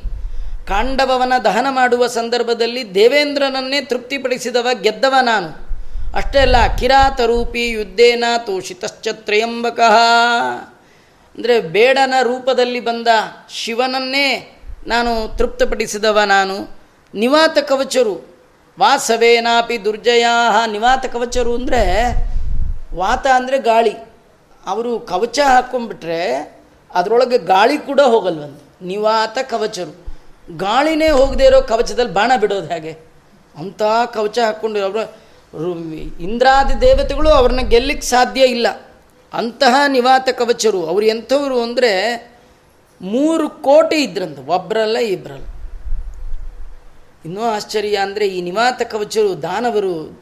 ಕಾಂಡವನ 0.67 1.33
ದಹನ 1.43 1.67
ಮಾಡುವ 1.69 2.07
ಸಂದರ್ಭದಲ್ಲಿ 2.07 2.95
ದೇವೇಂದ್ರನನ್ನೇ 2.95 3.81
ತೃಪ್ತಿಪಡಿಸಿದವ 3.81 4.67
ಗೆದ್ದವ 4.81 5.15
ನಾನು. 5.21 5.49
ಅಷ್ಟೇ 6.15 6.39
ಅಲ್ಲ, 6.39 6.75
ಕಿರಾತರೂಪಿ 6.75 7.69
ಯುದ್ಧೇನ 7.69 8.23
ತೋಷಿತಶ್ಚತ್ರಯಂಬಕ 8.45 9.79
ಅಂದರೆ 11.35 11.59
ಬೇಡನ 11.59 12.13
ರೂಪದಲ್ಲಿ 12.21 12.79
ಬಂದ 12.79 13.07
ಶಿವನನ್ನೇ 13.49 14.27
ನಾನು 14.87 15.37
ತೃಪ್ತಪಡಿಸಿದವ 15.37 16.19
ನಾನು. 16.25 16.77
ನಿವಾತ 17.13 17.57
ಕವಚರು 17.59 18.15
ವಾಸವೇನಾಪಿ 18.79 19.85
ದುರ್ಜಯಾ 19.85 20.65
ನಿವಾತ 20.65 21.05
ಕವಚರು 21.05 21.55
ಅಂದರೆ 21.55 21.83
ವಾತ 22.95 23.27
ಅಂದರೆ 23.35 23.57
ಗಾಳಿ. 23.59 23.93
ಅವರು 24.65 24.99
ಕವಚ 24.99 25.39
ಹಾಕ್ಕೊಂಡ್ಬಿಟ್ರೆ 25.39 26.35
ಅದರೊಳಗೆ 26.93 27.37
ಗಾಳಿ 27.37 27.77
ಕೂಡ 27.77 28.01
ಹೋಗಲ್ವಂತೆ. 28.01 28.85
ನಿವಾತ 28.85 29.37
ಕವಚರು. 29.49 30.05
ಗಾಳಿನೇ 30.57 31.09
ಹೋಗದೆ 31.09 31.45
ಇರೋ 31.45 31.61
ಕವಚದಲ್ಲಿ 31.61 32.13
ಬಾಣ 32.13 32.31
ಬಿಡೋದು 32.39 32.67
ಹೇಗೆ? 32.67 32.91
ಅಂಥ 33.57 33.81
ಕವಚ 34.13 34.39
ಹಾಕ್ಕೊಂಡು 34.39 34.83
ಅವರು 34.83 35.01
ಇಂದ್ರಾದಿ 36.19 36.81
ದೇವತೆಗಳು 36.81 37.29
ಅವ್ರನ್ನ 37.29 37.61
ಗೆಲ್ಲಕ್ಕೆ 37.61 38.07
ಸಾಧ್ಯ 38.07 38.41
ಇಲ್ಲ. 38.41 38.67
ಅಂತಹ 39.33 39.75
ನಿವಾತ 39.87 40.29
ಕವಚರು. 40.29 40.85
ಅವರು 40.85 41.05
ಎಂಥವರು 41.05 41.61
ಅಂದರೆ 41.61 41.91
ಮೂರು 43.01 43.49
ಕೋಟಿ 43.49 43.95
ಇದ್ರಂತ. 43.95 44.39
ಒಬ್ಬರಲ್ಲ 44.39 44.97
ಇಬ್ಬರಲ್ಲ 44.97 45.45
ಇನ್ನೂ 47.25 47.41
ಆಶ್ಚರ್ಯ 47.41 47.95
ಅಂದರೆ 47.95 48.27
ಈ 48.27 48.41
ನಿವಾತ 48.41 48.81
ಕವಚರು 48.81 49.41
ದಾನವರು 49.41 50.21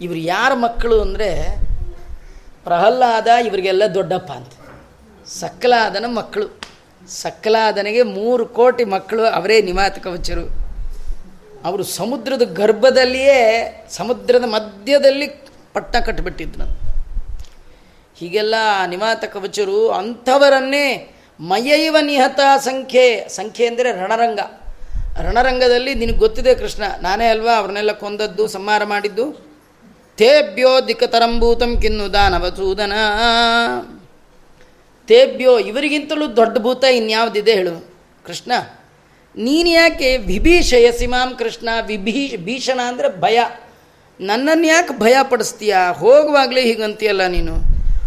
ಇವರು 0.00 0.18
ಯಾರ 0.18 0.52
ಮಕ್ಕಳು 0.54 1.00
ಅಂದರೆ 1.00 1.62
ಪ್ರಹ್ಲಾದ 2.66 3.28
ಇವರಿಗೆಲ್ಲ 3.48 3.84
ದೊಡ್ಡಪ್ಪ 3.98 4.30
ಅಂತ. 4.40 4.52
ಸಕ್ಕಲಾದನ 5.40 6.06
ಮಕ್ಕಳು. 6.18 6.46
ಸಕ್ಕಲಾದನಿಗೆ 7.22 8.02
ಮೂರು 8.16 8.44
ಕೋಟಿ 8.58 8.84
ಮಕ್ಕಳು, 8.94 9.22
ಅವರೇ 9.38 9.56
ನಿಮಾತಕ 9.70 10.06
ವಚರು 10.16 10.44
ಅವರು 11.68 11.84
ಸಮುದ್ರದ 11.98 12.44
ಗರ್ಭದಲ್ಲಿಯೇ, 12.60 13.40
ಸಮುದ್ರದ 13.98 14.46
ಮಧ್ಯದಲ್ಲಿ 14.56 15.26
ಪಟ್ಟ 15.74 15.94
ಕಟ್ಟಿಬಿಟ್ಟಿದ್ರು 16.06 16.66
ಹೀಗೆಲ್ಲ 18.18 18.54
ನಿಮಾತ 18.92 19.24
ಕವಚರು 19.34 19.78
ಅಂಥವರನ್ನೇ 19.98 20.86
ಮಯೈವ 21.50 21.96
ನಿಹತ 22.08 22.40
ಸಂಖ್ಯೆ 22.66 23.06
ಸಂಖ್ಯೆ 23.36 23.64
ಅಂದರೆ 23.70 23.88
ರಣರಂಗ. 24.00 24.40
ರಣರಂಗದಲ್ಲಿ 25.26 25.92
ನಿನಗೆ 26.00 26.20
ಗೊತ್ತಿದೆ 26.24 26.52
ಕೃಷ್ಣ, 26.60 26.84
ನಾನೇ 27.06 27.26
ಅಲ್ವಾ 27.34 27.54
ಅವ್ರನ್ನೆಲ್ಲ 27.60 27.92
ಕೊಂದದ್ದು, 28.02 28.44
ಸಂಹಾರ 28.56 28.82
ಮಾಡಿದ್ದು? 28.92 29.24
ತೇಭ್ಯೋ 30.18 30.72
ದಿಕ್ಕತರಂಭೂತಂ 30.88 31.72
ಕಿನ್ನು 31.82 32.06
ದಾನವಸೂದನ 32.12 32.94
ತೇಭ್ಯೋ, 35.08 35.52
ಇವರಿಗಿಂತಲೂ 35.70 36.26
ದೊಡ್ಡ 36.36 36.54
ಭೂತ 36.58 36.84
ಇನ್ಯಾವುದಿದೆ 36.98 37.52
ಹೇಳು. 37.58 37.74
ಕೃಷ್ಣ, 38.24 38.52
ನೀನು 39.34 39.70
ಯಾಕೆ 39.70 40.08
ವಿಭೀಷಯ 40.30 40.86
ಸಿಮಾಂ 41.00 41.28
ಕೃಷ್ಣ, 41.38 41.68
ವಿಭೀ, 41.86 42.14
ಭೀಷಣ 42.46 42.80
ಅಂದರೆ 42.90 43.08
ಭಯ. 43.20 43.38
ನನ್ನನ್ನು 44.20 44.66
ಯಾಕೆ 44.66 44.94
ಭಯ 44.98 45.16
ಪಡಿಸ್ತೀಯ? 45.30 45.74
ಹೋಗುವಾಗಲೇ 46.02 46.62
ಹೀಗಂತೀಯಲ್ಲ 46.68 47.26
ನೀನು. 47.36 47.54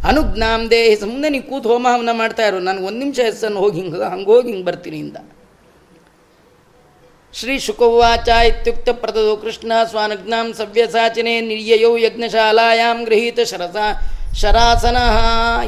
ಅನುಜ್ಞಾಮ್ 0.09 0.65
ದೇಹಿ 0.71 0.95
ಸುಮ್ಮನೆ 0.95 1.29
ನೀ 1.29 1.39
ಕೂತು 1.41 1.67
ಹೋಮ 1.69 1.85
ಹವನ 1.93 2.11
ಮಾಡ್ತಾ 2.13 2.43
ಇರು. 2.47 2.59
ನನಗೆ 2.59 2.85
ಒಂದು 2.89 2.99
ನಿಮಿಷ 3.03 3.19
ಹೆಸರನ್ನು 3.29 3.61
ಹೋಗಿ 3.63 3.77
ಹಿಂಗೆ, 3.81 3.97
ಹಂಗೆ 4.13 4.29
ಹೋಗಿ 4.33 4.47
ಹಿಂಗೆ 4.51 4.65
ಬರ್ತೀನಿ 4.65 4.97
ಇಂದ. 4.97 5.17
ಶ್ರೀ 7.37 7.59
ಶುಕೋವಾಚ 7.59 8.27
ಇತ್ಯುಕ್ತ 8.47 8.89
ಪ್ರತದು 8.89 9.37
ಕೃಷ್ಣ 9.37 9.71
ಸ್ವಾನುಜ್ಞಾಂ 9.89 10.53
ಸವ್ಯಸಾಚನೆ 10.53 11.41
ನಿರ್ಯಯೌ 11.41 11.97
ಯಜ್ಞಶಾಲಾಯಾಮ್ 11.97 13.01
ಗೃಹೀತ 13.05 13.39
ಶರಸ 13.51 13.77
ಶರಾಸನ. 14.41 14.99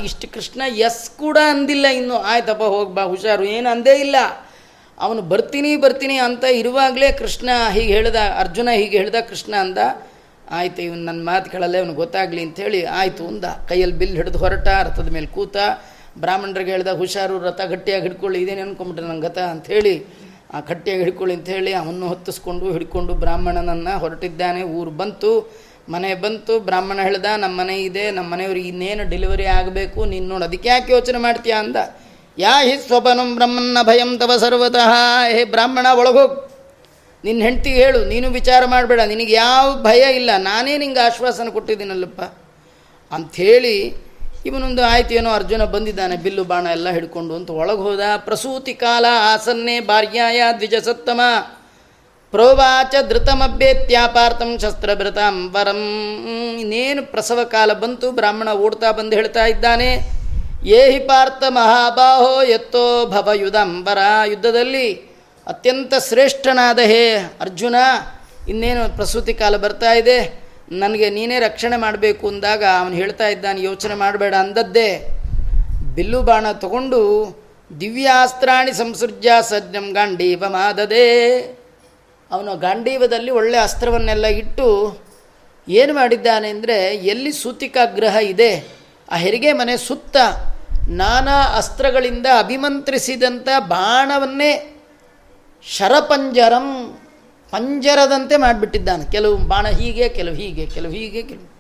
ಇಷ್ಟು 0.04 0.28
ಕೃಷ್ಣ 0.34 0.62
ಎಸ್ 0.86 1.10
ಕೂಡ 1.18 1.38
ಅಂದಿಲ್ಲ 1.50 1.86
ಇನ್ನು. 1.88 2.18
ಆಯ್ತಪ್ಪ 2.32 2.64
ಹೋಗ್ಬಾ 2.76 3.04
ಹುಷಾರು. 3.04 3.44
ಏನು 3.44 3.70
ಅಂದೇ 3.70 3.96
ಇಲ್ಲ. 4.00 4.16
ಅವನು 5.00 5.22
ಬರ್ತೀನಿ 5.22 5.76
ಬರ್ತೀನಿ 5.76 6.18
ಅಂತ 6.18 6.44
ಇರುವಾಗಲೇ 6.44 7.12
ಕೃಷ್ಣ 7.12 7.50
ಹೀಗೆ 7.72 7.94
ಹೇಳ್ದ, 7.94 8.16
ಅರ್ಜುನ 8.40 8.70
ಹೀಗೆ 8.76 8.98
ಹೇಳ್ದ, 8.98 9.16
ಕೃಷ್ಣ 9.30 9.54
ಅಂದ, 9.56 9.78
ಆಯ್ತು, 10.52 10.82
ಇವನು 10.82 11.02
ನನ್ನ 11.02 11.22
ಮಾತು 11.26 11.52
ಕೇಳಲ್ಲ 11.52 11.76
ಇವನು 11.76 11.94
ಗೊತ್ತಾಗಲಿ 11.94 12.42
ಅಂಥೇಳಿ 12.42 12.86
ಆಯಿತು 12.86 13.28
ಅಂದ. 13.28 13.46
ಕೈಯಲ್ಲಿ 13.70 13.98
ಬಿಲ್ 13.98 14.16
ಹಿಡಿದು 14.16 14.38
ಹೊರಟ 14.38 14.68
ರಥದ 14.68 15.10
ಮೇಲೆ 15.10 15.28
ಕೂತ, 15.28 15.58
ಬ್ರಾಹ್ಮಣರಿಗೆ 16.18 16.72
ಹೇಳ್ದ, 16.72 16.88
ಹುಷಾರು, 16.88 17.44
ರಥ 17.44 17.62
ಗಟ್ಟಿಯಾಗಿ 17.62 18.04
ಹಿಡ್ಕೊಳ್ಳಿ, 18.04 18.42
ಇದೇನು 18.42 18.62
ಅನ್ಕೊಂಬಿಟ್ರೆ 18.62 19.08
ನನ್ನ 19.08 19.22
ಗತ? 19.22 19.38
ಅಂಥೇಳಿ 19.38 20.27
ಆ 20.54 20.60
ಕಟ್ಟಿಯಾಗಿ 20.60 21.04
ಹಿಡ್ಕೊಳ್ಳಿ 21.04 21.36
ಅಂತ 21.36 21.50
ಹೇಳಿ 21.50 21.74
ಅವನ್ನು 21.74 22.08
ಹೊತ್ತಿಸ್ಕೊಂಡು 22.08 22.72
ಹಿಡ್ಕೊಂಡು 22.72 23.14
ಬ್ರಾಹ್ಮಣನನ್ನು 23.14 24.00
ಹೊರಟಿದ್ದಾನೆ. 24.00 24.62
ಊರು 24.64 24.92
ಬಂತು, 24.92 25.32
ಮನೆ 25.90 26.14
ಬಂತು. 26.16 26.60
ಬ್ರಾಹ್ಮಣ 26.60 27.00
ಹೇಳ್ದ, 27.02 27.26
ನಮ್ಮ 27.38 27.62
ಮನೆ 27.62 27.76
ಇದೆ, 27.82 28.12
ನಮ್ಮ 28.12 28.34
ಮನೆಯವ್ರಿಗೆ 28.34 28.68
ಇನ್ನೇನು 28.68 29.10
ಡೆಲಿವರಿ 29.10 29.46
ಆಗಬೇಕು? 29.46 30.06
ನೀನು 30.06 30.28
ನೋಡಿ, 30.28 30.46
ಅದಕ್ಕೆ 30.46 30.70
ಯಾಕೆ 30.70 30.92
ಯೋಚನೆ 30.94 31.18
ಮಾಡ್ತೀಯಾ 31.18 31.60
ಅಂದ. 31.60 31.76
ಯಾ 32.38 32.62
ಹಿ 32.62 32.78
ಸ್ವಪನಂ 32.88 33.36
ಬ್ರಹ್ಮನ್ನ 33.36 33.78
ಭಯಂ 33.82 34.18
ತವ 34.18 34.38
ಸರ್ವತಃ. 34.38 34.94
ಹೇ 35.30 35.44
ಬ್ರಾಹ್ಮಣ 35.44 35.88
ಒಳಗೋಗಿ 35.94 36.48
ನಿನ್ನ 37.24 37.42
ಹೆಂಡ್ತಿಗೆ 37.42 37.84
ಹೇಳು, 37.84 38.06
ನೀನು 38.06 38.30
ವಿಚಾರ 38.30 38.66
ಮಾಡಬೇಡ. 38.66 39.02
ನಿನಗೆ 39.02 39.34
ಯಾವ 39.34 39.76
ಭಯ 39.84 40.16
ಇಲ್ಲ. 40.16 40.30
ನಾನೇ 40.38 40.78
ನಿಂಗೆ 40.78 41.00
ಆಶ್ವಾಸನ 41.00 41.50
ಕೊಟ್ಟಿದ್ದೀನಲ್ಲಪ್ಪ. 41.50 42.22
ಅಂಥೇಳಿ 43.12 44.07
ಇವನೊಂದು 44.46 44.84
ಆಯ್ತು 44.84 45.14
ಏನೋ 45.14 45.30
ಅರ್ಜುನ 45.30 45.64
ಬಂದಿದ್ದಾನೆ, 45.64 46.16
ಬಿಲ್ಲು 46.16 46.44
ಬಾಣ 46.44 46.68
ಎಲ್ಲ 46.72 46.90
ಹಿಡ್ಕೊಂಡು 46.90 47.36
ಅಂತ 47.36 47.50
ಒಳಗೆ 47.50 47.78
ಹೋದ. 47.78 48.00
ಪ್ರಸೂತಿ 48.18 48.74
ಕಾಲ 48.74 49.06
ಆಸನ್ನೇ 49.34 49.80
ಭಾರ್ಯಾಯ 49.80 50.42
ದ್ವಿಜಸತ್ತಮ. 50.58 51.22
ಪ್ರೋವಾಚ 52.32 52.96
ಧೃತಮಭ್ಯೇತ್ಯಾಪಾರ್ಥಂ 53.08 54.60
ಶಸ್ತ್ರಭೃತಾಂಬರಂ 54.60 55.82
ಇನ್ನೇನು 56.60 57.04
ಪ್ರಸವ 57.04 57.44
ಕಾಲ 57.44 57.74
ಬಂತು, 57.74 58.12
ಬ್ರಾಹ್ಮಣ 58.12 58.50
ಓಡ್ತಾ 58.52 58.92
ಬಂದು 58.92 59.16
ಹೇಳ್ತಾ 59.16 59.46
ಇದ್ದಾನೆ, 59.46 59.90
ಏಹಿ 60.66 61.00
ಪಾರ್ಥ 61.00 61.44
ಮಹಾಬಾಹೋ 61.50 62.44
ಎತ್ತೋ 62.44 63.06
ಭವಯುಧಂಬರ 63.06 63.98
ಯುದ್ಧದಲ್ಲಿ 64.26 64.94
ಅತ್ಯಂತ 65.48 65.94
ಶ್ರೇಷ್ಠನಾದ 66.10 66.80
ಹೇ 66.80 67.16
ಅರ್ಜುನ, 67.42 67.76
ಇನ್ನೇನು 68.50 68.96
ಪ್ರಸೂತಿ 68.96 69.34
ಕಾಲ 69.34 69.58
ಬರ್ತಾ 69.58 69.92
ಇದೆ. 69.94 70.47
ನನಗೆ 70.82 71.08
ನೀನೇ 71.10 71.40
ರಕ್ಷಣೆ 71.40 71.78
ಮಾಡಬೇಕು 71.78 72.24
ಅಂದಾಗ 72.28 72.64
ಅವನು 72.80 72.96
ಹೇಳ್ತಾ 72.96 73.28
ಇದ್ದಾನೆ, 73.28 73.60
ಯೋಚನೆ 73.62 73.96
ಮಾಡಬೇಡ 73.96 74.34
ಅಂದದ್ದೇ, 74.36 74.90
ಬಿಲ್ಲು 75.96 76.22
ಬಾಣ 76.22 76.46
ತಗೊಂಡು 76.64 77.02
ದಿವ್ಯಾಸ್ತ್ರಾಣಿ 77.82 78.74
ಸಂಸೃಜ್ಯ 78.74 79.30
ಸಜ್ಜಂ 79.42 79.88
ಗಾಂಡೀವ 79.92 80.44
ಮಾದದೆ. 80.50 81.08
ಅವನು 82.32 82.52
ಗಾಂಡೀವದಲ್ಲಿ 82.58 83.32
ಒಳ್ಳೆಯ 83.32 83.62
ಅಸ್ತ್ರವನ್ನೆಲ್ಲ 83.62 84.26
ಇಟ್ಟು 84.26 84.68
ಏನು 85.68 85.94
ಮಾಡಿದ್ದಾನೆ 85.94 86.50
ಅಂದರೆ, 86.50 86.78
ಎಲ್ಲಿ 86.96 87.32
ಸೂತಿಕಾಗ್ರಹ 87.32 88.16
ಇದೆ, 88.34 88.52
ಆ 89.12 89.16
ಹೆರಿಗೆ 89.16 89.54
ಮನೆ 89.54 89.78
ಸುತ್ತ 89.78 90.18
ನಾನಾ 91.02 91.38
ಅಸ್ತ್ರಗಳಿಂದ 91.60 92.28
ಅಭಿಮಂತ್ರಿಸಿದಂಥ 92.40 93.48
ಬಾಣವನ್ನೇ 93.68 94.52
ಶರಪಂಜರಂ 95.66 96.68
ಪಂಜರದಂತೆ 97.52 98.38
ಮಾಡಿಬಿಟ್ಟಿದ್ದಾನೆ. 98.38 99.12
ಕೆಲವು 99.12 99.38
ಬಾಣ 99.38 99.68
ಹೀಗೆ, 99.68 100.10
ಕೆಲವು 100.10 100.36
ಹೀಗೆ 100.36 100.66
ಕೆಲವು 100.66 100.92
ಹೀಗೆ, 100.92 101.22
ಕೆಲವು 101.22 101.58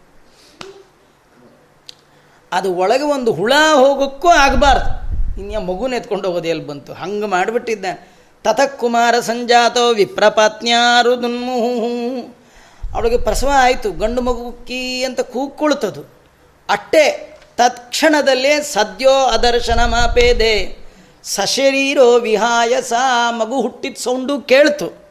ಅದು 2.51 2.73
ಒಳಗೆ 2.73 3.03
ಒಂದು 3.03 3.33
ಹುಳ 3.33 3.53
ಹೋಗೋಕ್ಕೂ 3.73 4.27
ಆಗಬಾರ್ದು. 4.27 5.07
ಇನ್ಯ 5.41 5.57
ಮಗುನ 5.57 5.93
ಎತ್ಕೊಂಡು 5.93 6.27
ಹೋಗೋದು 6.27 6.47
ಎಲ್ಲಿ 6.47 6.67
ಬಂತು? 6.67 6.93
ಹಂಗೆ 6.93 7.25
ಮಾಡಿಬಿಟ್ಟಿದ್ದಾನೆ. 7.25 8.17
ತತಃಕುಮಾರ 8.43 9.19
ಸಂಜಾತೋ 9.19 9.93
ವಿಪ್ರಪಾತ್ನ್ಯಾರು 9.93 11.21
ದುನ್ಮುಹು. 11.21 12.37
ಅವಳಿಗೆ 12.93 13.17
ಪ್ರಸವ 13.17 13.51
ಆಯಿತು. 13.55 13.91
ಗಂಡು 13.91 14.21
ಮಗು 14.21 14.51
ಕೀ 14.51 15.03
ಅಂತ 15.03 15.19
ಕೂಗ್ಕೊಳ್ತದು 15.19 16.01
ಅಟ್ಟೆ 16.69 17.37
ತತ್ಕ್ಷಣದಲ್ಲೇ 17.57 18.61
ಸದ್ಯೋ 18.61 19.11
ಅದರ್ಶನ 19.11 19.79
ಮಾಪೇದೆ. 19.85 20.77
ಸಶರೀರೋ 21.23 22.19
ವಿಹಾಯ 22.19 22.81
ಸಾ 22.81 23.31
ಮಗು 23.31 23.61
ಹುಟ್ಟಿದ 23.61 23.95
ಸೌಂಡು 23.97 24.41
ಕೇಳ್ತು. 24.41 25.06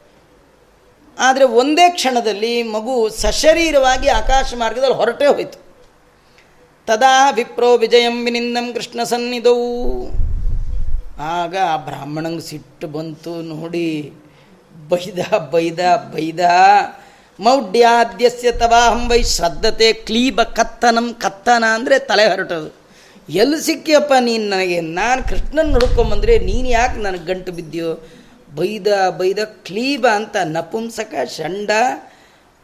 ಆದರೆ 1.18 1.44
ಒಂದೇ 1.44 1.90
ಕ್ಷಣದಲ್ಲಿ 1.90 2.62
ಮಗು 2.62 3.08
ಸಶರೀರವಾಗಿ 3.08 4.08
ಆಕಾಶ 4.08 4.54
ಮಾರ್ಗದಲ್ಲಿ 4.56 4.94
ಹೊರಟೇ 4.94 5.26
ಹೋಯಿತು. 5.26 5.58
ತದಾ 6.86 7.30
ವಿಪ್ರೋ 7.30 7.76
ವಿಜಯಂ 7.76 8.24
ವಿನಿಂದಂ 8.24 8.72
ಕೃಷ್ಣ 8.72 9.02
ಸನ್ನಿಧವು 9.02 9.68
ಆಗ 11.20 11.56
ಆ 11.68 11.76
ಬ್ರಾಹ್ಮಣಂಗೆ 11.76 12.40
ಸಿಟ್ಟು 12.40 12.86
ಬಂತು 12.88 13.42
ನೋಡಿ. 13.42 14.12
ಬೈದ 14.88 15.20
ಬೈದ 15.52 15.78
ಬೈದ. 16.14 16.40
ಮೌಢ್ಯಾದ್ಯಸ್ಯ 17.40 18.52
ತವಾಹಂ 18.52 19.08
ವೈ 19.08 19.22
ಶ್ರದ್ಧತೆ 19.22 19.92
ಕ್ಲೀಬ 19.92 20.42
ಕತ್ತನಂ 20.42 21.14
ಕತ್ತನ 21.14 21.64
ಅಂದರೆ 21.74 21.98
ತಲೆ 21.98 22.26
ಹೊರಟೋದು. 22.26 22.70
ಎಲ್ಲಿ 23.28 23.64
ಸಿಕ್ಕಿಯಪ್ಪ 23.64 24.12
ನೀನು 24.20 24.44
ನನಗೆ? 24.48 24.80
ನಾನು 24.80 25.28
ಕೃಷ್ಣನ 25.28 25.66
ನೋಡ್ಕೊಂಬಂದರೆ 25.72 26.38
ನೀನು 26.38 26.68
ಯಾಕೆ 26.68 26.98
ನನಗೆ 27.00 27.24
ಗಂಟು 27.24 27.52
ಬಿದ್ದೀಯೋ? 27.52 27.90
ಬೈದ 28.58 28.88
ಬೈದ 29.18 29.40
ಕ್ಲೀಬ 29.66 30.06
ಅಂತ 30.14 30.36
ನಪುಂಸಕ 30.56 31.14
ಷಂಡ 31.36 31.70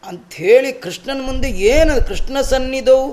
ಅಂಥೇಳಿ 0.03 0.71
ಕೃಷ್ಣನ 0.83 1.19
ಮುಂದೆ 1.25 1.49
ಏನು 1.73 1.93
ಕೃಷ್ಣ 2.07 2.37
ಸನ್ನಿಧವು? 2.53 3.05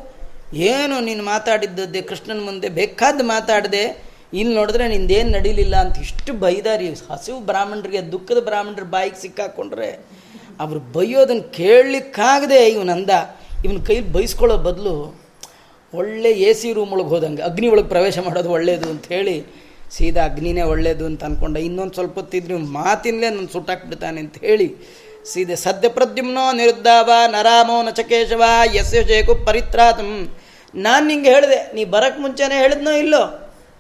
ಏನು 0.71 0.97
ನೀನು 1.01 1.23
ಮಾತಾಡಿದ್ದದ್ದೇ? 1.25 2.01
ಕೃಷ್ಣನ 2.11 2.41
ಮುಂದೆ 2.45 2.69
ಬೇಕಾದ್ದು 2.81 3.25
ಮಾತಾಡಿದೆ? 3.25 3.85
ಇಲ್ಲಿ 4.35 4.53
ನೋಡಿದ್ರೆ 4.55 4.85
ನಿಂದೇನು 4.89 5.31
ನಡೀಲಿಲ್ಲ 5.31 5.77
ಅಂತ 5.77 5.99
ಇಷ್ಟು 5.99 6.33
ಬೈದಾರಿ. 6.45 6.89
ಹಸಿವು 7.11 7.39
ಬ್ರಾಹ್ಮಣರಿಗೆ, 7.41 8.01
ದುಃಖದ 8.13 8.41
ಬ್ರಾಹ್ಮಣರ 8.45 8.87
ಬಾಯಿಗೆ 8.95 9.19
ಸಿಕ್ಕಾಕೊಂಡ್ರೆ 9.23 9.91
ಅವರು 10.61 10.81
ಬೈಯೋದನ್ನು 10.95 11.47
ಕೇಳಲಿಕ್ಕಾಗದೆ 11.61 12.61
ಇವನಂದ. 12.69 13.11
ಇವನ 13.65 13.79
ಕೈಲಿ 13.87 14.09
ಬೈಸ್ಕೊಳ್ಳೋ 14.17 14.57
ಬದಲು 14.69 14.95
ಒಳ್ಳೆ 15.95 16.31
ಎ 16.49 16.51
ಸಿ 16.53 16.69
ರೂಮ್ 16.73 16.93
ಒಳಗೆ 16.93 17.11
ಹೋದಂಗೆ, 17.15 17.43
ಅಗ್ನಿ 17.43 17.69
ಒಳಗೆ 17.69 17.89
ಪ್ರವೇಶ 17.89 18.17
ಮಾಡೋದು 18.19 18.51
ಒಳ್ಳೆಯದು 18.51 18.89
ಅಂತ 18.91 19.07
ಹೇಳಿ 19.07 19.37
ಸೀದಾ 19.97 20.25
ಅಗ್ನಿನೇ 20.31 20.65
ಒಳ್ಳೇದು 20.73 21.05
ಅಂತ 21.11 21.23
ಅಂದ್ಕೊಂಡ 21.29 21.57
ಇನ್ನೊಂದು 21.69 21.95
ಸ್ವಲ್ಪ 21.99 22.17
ಹೊತ್ತಿದ್ರೆ 22.21 22.57
ಮಾತಿನಲ್ಲೇ 22.79 23.29
ನನ್ನ 23.37 23.49
ಸುಟ್ಟಾಕ್ಬಿಡ್ತಾನೆ 23.55 24.19
ಅಂತ 24.25 24.37
ಹೇಳಿ 24.49 24.69
ಸೀದೆ, 25.31 25.57
ಸದ್ಯ 25.65 25.87
ಪ್ರದ್ಯುಮ್ನೋ 25.97 26.45
ನಿರುದ್ಧಾವ 26.59 27.11
ನರಾಮೋ 27.35 27.77
ನಚಕೇಶವ 27.89 28.43
ಎಸ್ 28.81 28.95
ಜೇಕು 29.11 29.33
ಪರಿತ್ರಾತಂ. 29.49 30.11
ನಾನು 30.75 31.05
ನಿಂಗೆ 31.07 31.29
ಹೇಳಿದೆ, 31.35 31.59
ನೀ 31.75 31.83
ಬರಕ್ಕೆ 31.95 32.21
ಮುಂಚೆನೇ 32.25 32.57
ಹೇಳಿದ್ನೋ 32.63 32.93
ಇಲ್ಲೋ? 33.03 33.23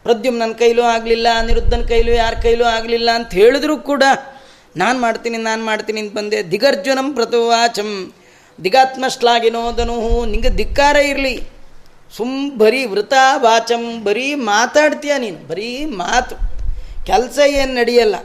ಪ್ರದ್ಯುಮ್ 0.04 0.36
ನನ್ನ 0.38 0.54
ಕೈಲೂ 0.62 0.82
ಆಗಲಿಲ್ಲ 0.94 1.28
ನಿರುದ್ಧನ 1.46 1.82
ಕೈಲೂ 1.92 2.12
ಯಾರ 2.12 2.34
ಕೈಲೂ 2.42 2.64
ಆಗಲಿಲ್ಲ 2.76 3.08
ಅಂತ 3.18 3.30
ಹೇಳಿದ್ರು 3.40 3.74
ಕೂಡ 3.90 4.04
ನಾನು 4.82 4.96
ಮಾಡ್ತೀನಿ 5.04 5.38
ನಾನು 5.48 5.62
ಮಾಡ್ತೀನಿ 5.64 5.98
ಅಂತ 6.02 6.12
ಬಂದೆ. 6.18 6.38
ದಿಗರ್ಜುನಂ 6.52 7.08
ಪ್ರತುವಾಚಂ. 7.18 7.90
ದಿಗಾತ್ಮ 8.58 9.04
ಶ್ಲಾಘಿನೋದನು 9.16 9.96
ನಿಂಗೆ 10.32 10.50
ಧಿಕ್ಕಾರ 10.60 10.96
ಇರಲಿ. 11.12 11.34
ಸುಮ್ 12.16 12.38
ಬರೀ 12.60 12.82
ವೃತ 12.92 13.14
ವಾಚಂ 13.44 13.82
ಬರೀ 14.06 14.28
ಮಾತಾಡ್ತೀಯ 14.50 15.14
ನೀನು, 15.24 15.40
ಬರೀ 15.50 15.68
ಮಾತು. 16.00 16.36
ಕೆಲಸ 17.08 17.38
ಏನು 17.60 17.72
ನಡೆಯಲ್ಲ, 17.80 18.16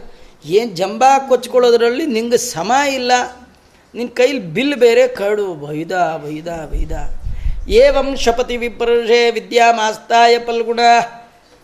ಏನು 0.57 0.71
ಜಂಬಾ 0.79 1.11
ಕೊಚ್ಕೊಳ್ಳೋದ್ರಲ್ಲಿ 1.29 2.05
ನಿಂಗೆ 2.15 2.39
ಸಮ 2.53 2.71
ಇಲ್ಲ. 2.97 3.11
ನಿನ್ನ 3.93 4.09
ಕೈಲಿ 4.19 4.41
ಬಿಲ್ 4.55 4.75
ಬೇರೆ 4.83 5.03
ಕಡು 5.19 5.45
ಬೈದ 5.65 5.93
ಬೈದ 6.23 6.49
ಬೈದ 6.71 6.93
ಏವಂ 7.81 8.09
ಶಪತಿ 8.23 8.55
ವಿಪರುಷೆ 8.63 9.19
ವಿದ್ಯಾ 9.35 9.67
ಮಾಸ್ತಾಯ 9.79 10.33
ಪಲ್ಗುಣ. 10.47 10.81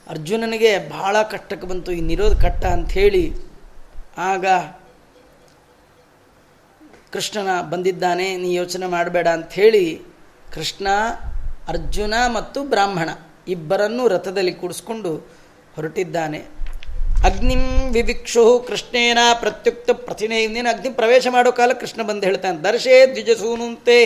ಅರ್ಜುನನಿಗೆ 0.08 0.72
ಭಾಳ 0.94 1.16
ಕಷ್ಟಕ್ಕೆ 1.34 1.68
ಬಂತು, 1.72 1.90
ಈ 1.98 2.02
ನಿರೋಧ 2.12 2.36
ಕಟ್ಟ 2.46 2.64
ಅಂಥೇಳಿ. 2.76 3.26
ಆಗ 4.30 4.46
ಕೃಷ್ಣನ 7.14 7.52
ಬಂದಿದ್ದಾನೆ, 7.74 8.30
ನೀ 8.42 8.50
ಯೋಚನೆ 8.62 8.88
ಮಾಡಬೇಡ 8.96 9.28
ಅಂಥೇಳಿ 9.38 9.86
ಕೃಷ್ಣ 10.56 10.88
ಅರ್ಜುನ 11.72 12.14
ಮತ್ತು 12.38 12.60
ಬ್ರಾಹ್ಮಣ 12.74 13.10
ಇಬ್ಬರನ್ನೂ 13.54 14.04
ರಥದಲ್ಲಿ 14.16 14.54
ಕೂಡಿಸ್ಕೊಂಡು 14.62 15.12
ಹೊರಟಿದ್ದಾನೆ. 15.76 16.40
ಅಗ್ನಿಂ 17.30 17.64
ವಿವಿಕ್ಷು 17.96 18.44
ಕೃಷ್ಣೇನ 18.68 19.20
ಪ್ರತ್ಯುಕ್ತ 19.42 19.90
ಪ್ರತಿನೇಂದಿನ 20.08 20.68
ಅಗ್ನಿ 20.74 20.90
ಪ್ರವೇಶ 21.00 21.28
ಮಾಡೋ 21.36 21.52
ಕಾಲ 21.60 21.72
ಕೃಷ್ಣ 21.82 22.02
ಬಂದು 22.10 22.24
ಹೇಳ್ತಾನೆ, 22.30 22.58
ದರ್ಶೇ 22.68 22.96
ದ್ವಿಜಸೂನುಂತೆ. 23.14 23.98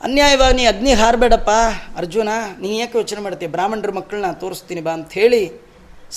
ಅನ್ಯಾಯವಾಗಿ 0.00 0.56
ನೀ 0.56 0.64
ಅಗ್ನಿ 0.72 0.92
ಹಾರಬೇಡಪ್ಪ. 1.02 1.52
ಅರ್ಜುನ, 2.00 2.30
ನೀ 2.62 2.70
ಯಾಕೆ 2.78 2.98
ಯೋಚನೆ 2.98 3.20
ಮಾಡ್ತೀಯ? 3.26 3.48
ಬ್ರಾಹ್ಮಣರ 3.56 3.92
ಮಕ್ಕಳನ್ನ 3.98 4.32
ತೋರಿಸ್ತೀನಿ 4.42 4.82
ಬಾ 4.86 4.92
ಅಂಥೇಳಿ 4.98 5.42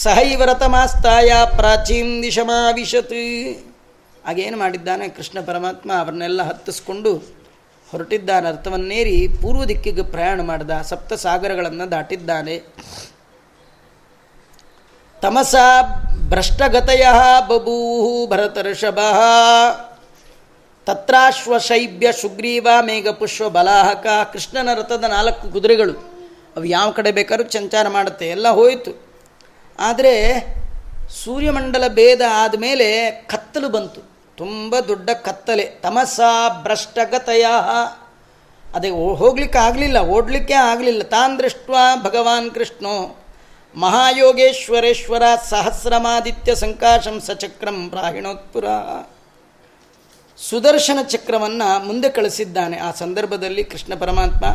ಸಹೈವ 0.03 0.41
ರಥಮಾಸ್ತಾಯ 0.51 1.30
ಪ್ರಾಚೀನ್ 1.59 2.11
ದಿಶಮಾವಿಶತ್. 2.23 3.17
ಆಗೇನು 4.30 4.57
ಮಾಡಿದ್ದಾನೆ 4.63 5.05
ಕೃಷ್ಣ 5.17 5.38
ಪರಮಾತ್ಮ, 5.49 5.89
ಅವರನ್ನೆಲ್ಲ 6.01 6.41
ಹತ್ತಿಸ್ಕೊಂಡು 6.49 7.11
ಹೊರಟಿದ್ದಾನೆ 7.92 8.48
ಅರ್ಥವನ್ನೇರಿ 8.50 9.28
ಪೂರ್ವ 9.42 9.66
ದಿಕ್ಕಿಗೆ 9.66 10.02
ಪ್ರಯಾಣ 10.02 10.42
ಮಾಡಿದ 10.42 10.82
ಸಪ್ತ 10.82 11.14
ಸಾಗರಗಳನ್ನು 11.14 11.92
ದಾಟಿದ್ದಾನೆ. 11.92 12.60
ತಮಸ 15.22 15.56
ಭ್ರಷ್ಟಗತಯ 16.30 17.06
ಬಭೂಹು 17.48 18.28
ಭರತರ್ಷಭ 18.28 19.00
ತತ್ರಾಶ್ವಶೈಬ್ಯ 20.86 22.12
ಸುಗ್ರೀವ 22.12 22.68
ಮೇಘಪುಷ್ಪ 22.82 23.44
ಬಲಾಹಕ. 23.44 24.08
ಕೃಷ್ಣನ 24.34 24.74
ರಥದ 24.74 25.04
ನಾಲ್ಕು 25.04 25.52
ಕುದುರೆಗಳು, 25.52 25.94
ಅವು 26.56 26.66
ಯಾವ 26.66 26.92
ಕಡೆ 26.92 27.12
ಬೇಕಾದ್ರೂ 27.12 27.50
ಸಂಚಾರ 27.50 27.88
ಮಾಡುತ್ತೆ, 27.88 28.30
ಎಲ್ಲ 28.30 28.48
ಹೋಯಿತು. 28.50 28.92
ಆದರೆ 29.80 30.14
ಸೂರ್ಯಮಂಡಲ 31.24 31.88
ಭೇದ 31.88 32.22
ಆದಮೇಲೆ 32.34 33.12
ಕತ್ತಲು 33.12 33.70
ಬಂತು. 33.70 34.16
ತುಂಬ 34.38 34.80
ದೊಡ್ಡ 34.88 35.10
ಕತ್ತಲೆ. 35.10 35.66
ತಮಸ 35.84 36.20
ಭ್ರಷ್ಟಗತಯ. 36.62 37.46
ಅದೇ 38.76 38.90
ಹೋಗ್ಲಿಕ್ಕೆ 38.90 39.60
ಆಗಲಿಲ್ಲ, 39.60 40.00
ಓಡಲಿಕ್ಕೆ 40.00 40.54
ಆಗಲಿಲ್ಲ. 40.54 41.04
ತಾನ್ 41.04 41.40
ದೃಷ್ಟ 41.40 41.70
ಭಗವಾನ್ 42.04 42.52
ಕೃಷ್ಣೋ. 42.52 42.96
ಮಹಾಯೋಗೇಶ್ವರೇಶ್ವರ 43.76 45.24
ಸಹಸ್ರಮಾದಿತ್ಯ 45.50 46.56
ಸಂಕಾಶಂ 46.56 47.20
ಸಚಕ್ರಂ 47.20 47.90
ಪ್ರಾಹಿಣೋತ್ಪುರ 47.90 48.66
ಸುದರ್ಶನ 50.38 51.00
ಚಕ್ರವನ್ನು 51.08 51.68
ಮುಂದೆ 51.86 52.10
ಕಳಿಸಿದ್ದಾನೆ 52.10 52.78
ಆ 52.78 52.92
ಸಂದರ್ಭದಲ್ಲಿ 52.92 53.64
ಕೃಷ್ಣ 53.64 53.94
ಪರಮಾತ್ಮ. 54.00 54.46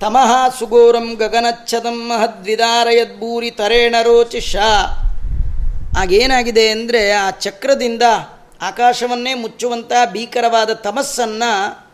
ತಮಃ 0.00 0.32
ಸುಗೋರಂ 0.58 1.14
ಗಗನಚ್ಛದಂ 1.14 1.98
ಮಹದ್ವಿದಾರಯದ್ಭೂರಿ 2.08 3.50
ತರೇಣ 3.50 3.94
ರೋಚಿಷ. 4.02 4.56
ಆಗೇನಾಗಿದೆ 5.98 6.68
ಅಂದರೆ 6.68 7.10
ಆ 7.10 7.30
ಚಕ್ರದಿಂದ 7.30 8.02
ಆಕಾಶವನ್ನೇ 8.60 9.34
ಮುಚ್ಚುವಂಥ 9.34 9.92
ಭೀಕರವಾದ 10.12 10.70
ತಮಸ್ಸನ್ನು 10.70 11.90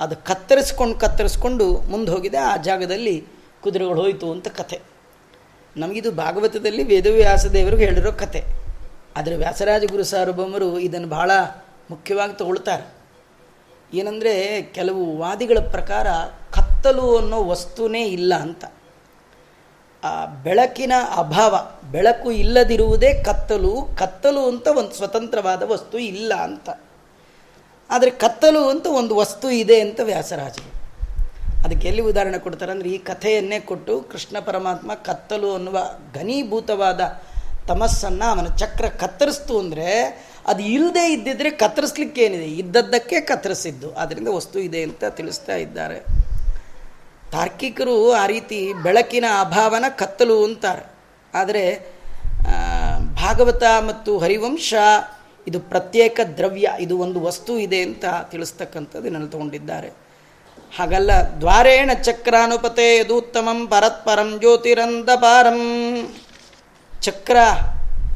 ಅದು 0.00 0.16
ಕತ್ತರಿಸ್ಕೊಂಡು 0.16 0.98
ಕತ್ತರಿಸ್ಕೊಂಡು 0.98 1.72
ಮುಂದೆ 1.78 2.12
ಹೋಗಿದೆ. 2.12 2.36
ಆ 2.36 2.56
ಜಾಗದಲ್ಲಿ 2.56 3.24
ಕುದುರೆಗಳು 3.62 4.02
ಹೋಯಿತು 4.02 4.30
ಅಂತ 4.30 4.48
ಕಥೆ. 4.48 4.80
ನಮಗಿದು 5.76 6.12
ಭಾಗವತದಲ್ಲಿ 6.12 6.84
ವೇದವ್ಯಾಸ 6.84 7.46
ದೇವರಿಗೆ 7.46 7.84
ಹೇಳಿರೋ 7.84 8.12
ಕತೆ 8.12 8.44
ಆದರೆ 9.16 9.36
ವ್ಯಾಸರಾಜ 9.36 9.84
ಗುರು 9.90 10.04
ಸಾರ್ವಭೌಮರು 10.04 10.78
ಇದನ್ನು 10.78 11.08
ಭಾಳ 11.08 11.30
ಮುಖ್ಯವಾಗಿ 11.90 12.38
ತಗೊಳ್ತಾರೆ. 12.38 12.94
ಏನಂದರೆ 13.94 14.62
ಕೆಲವು 14.62 15.16
ವಾದಿಗಳ 15.16 15.58
ಪ್ರಕಾರ 15.70 16.06
ಕತ್ತಲು 16.50 17.16
ಅನ್ನೋ 17.16 17.44
ವಸ್ತುನೇ 17.44 18.06
ಇಲ್ಲ 18.06 18.34
ಅಂತ. 18.34 18.64
ಆ 20.06 20.26
ಬೆಳಕಿನ 20.44 20.94
ಅಭಾವ, 21.16 21.54
ಬೆಳಕು 21.92 22.30
ಇಲ್ಲದಿರುವುದೇ 22.32 23.10
ಕತ್ತಲು 23.22 23.74
ಕತ್ತಲು 23.98 24.42
ಅಂತ 24.48 24.66
ಒಂದು 24.78 24.94
ಸ್ವತಂತ್ರವಾದ 24.94 25.62
ವಸ್ತು 25.62 25.98
ಇಲ್ಲ 25.98 26.32
ಅಂತ. 26.34 26.68
ಆದರೆ 27.90 28.10
ಕತ್ತಲು 28.10 28.68
ಅಂತ 28.68 28.86
ಒಂದು 28.86 29.14
ವಸ್ತು 29.16 29.50
ಇದೆ 29.50 29.80
ಅಂತ 29.80 30.00
ವ್ಯಾಸರಾಜರು. 30.04 30.70
ಅದಕ್ಕೆ 31.64 31.88
ಎಲ್ಲಿ 31.88 32.02
ಉದಾಹರಣೆ 32.02 32.38
ಕೊಡ್ತಾರೆ 32.38 32.72
ಅಂದರೆ 32.72 32.88
ಈ 32.88 32.98
ಕಥೆಯನ್ನೇ 32.98 33.58
ಕೊಟ್ಟು 33.60 33.94
ಕೃಷ್ಣ 34.00 34.36
ಪರಮಾತ್ಮ 34.40 34.90
ಕತ್ತಲು 34.94 35.48
ಅನ್ನುವ 35.54 35.78
ಘನೀಭೂತವಾದ 36.14 37.00
ತಮಸ್ಸನ್ನು 37.68 38.26
ಅವನ 38.30 38.48
ಚಕ್ರ 38.56 38.86
ಕತ್ತರಿಸ್ತು 38.88 39.54
ಅಂದರೆ 39.58 39.88
ಅದು 40.46 40.62
ಇಲ್ಲದೆ 40.62 41.04
ಇದ್ದಿದ್ರೆ 41.12 41.50
ಕತ್ತರಿಸ್ಲಿಕ್ಕೇನಿದೆ? 41.50 42.48
ಇದ್ದದ್ದಕ್ಕೆ 42.62 43.20
ಕತ್ತರಿಸಿದ್ದು. 43.20 43.88
ಆದ್ದರಿಂದ 43.94 44.28
ವಸ್ತು 44.28 44.58
ಇದೆ 44.58 44.80
ಅಂತ 44.82 45.04
ತಿಳಿಸ್ತಾ 45.04 45.56
ಇದ್ದಾರೆ. 45.56 45.98
ತಾರ್ಕಿಕರು 47.36 48.12
ಆ 48.12 48.26
ರೀತಿ 48.26 48.72
ಬೆಳಕಿನ 48.82 49.24
ಅಭಾವನ 49.40 49.84
ಕತ್ತಲು 49.88 50.44
ಅಂತಾರೆ. 50.44 50.84
ಆದರೆ 51.34 51.64
ಭಾಗವತ 53.22 53.64
ಮತ್ತು 53.88 54.18
ಹರಿವಂಶ 54.18 54.74
ಇದು 55.48 55.58
ಪ್ರತ್ಯೇಕ 55.60 56.20
ದ್ರವ್ಯ, 56.36 56.68
ಇದು 56.80 56.98
ಒಂದು 56.98 57.18
ವಸ್ತು 57.20 57.58
ಇದೆ 57.58 57.80
ಅಂತ 57.82 58.04
ತಿಳಿಸ್ತಕ್ಕಂಥದ್ದು 58.30 59.10
ನನ್ನ 59.10 59.26
ತಗೊಂಡಿದ್ದಾರೆ. 59.26 59.88
ಹಾಗಲ್ಲ, 60.76 61.10
ದ್ವಾರೇಣ 61.40 61.90
ಚಕ್ರಾನುಪತೆ 62.02 62.96
ಯದೂತ್ತಮಂ 62.96 63.66
ಪರತ್ಪರಂ 63.66 64.38
ಜ್ಯೋತಿರಂದಪಾರಂ. 64.38 65.60
ಚಕ್ರ 67.02 67.36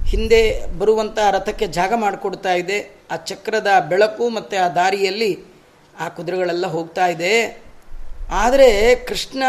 ಹಿಂದೆ 0.07 0.43
ಬರುವಂಥ 0.79 1.18
ರಥಕ್ಕೆ 1.31 1.66
ಜಾಗ 1.66 1.93
ಮಾಡಿಕೊಡ್ತಾ 1.97 2.53
ಇದೆ. 2.53 2.79
ಆ 3.11 3.16
ಚಕ್ರದ 3.16 3.71
ಬೆಳಕು 3.89 4.29
ಮತ್ತು 4.29 4.64
ಆ 4.64 4.68
ದಾರಿಯಲ್ಲಿ 4.68 5.33
ಆ 6.01 6.09
ಕುದುರೆಗಳೆಲ್ಲ 6.09 6.66
ಹೋಗ್ತಾ 6.66 7.07
ಇದೆ. 7.07 7.35
ಆದರೆ 8.31 8.95
ಕೃಷ್ಣ 8.95 9.43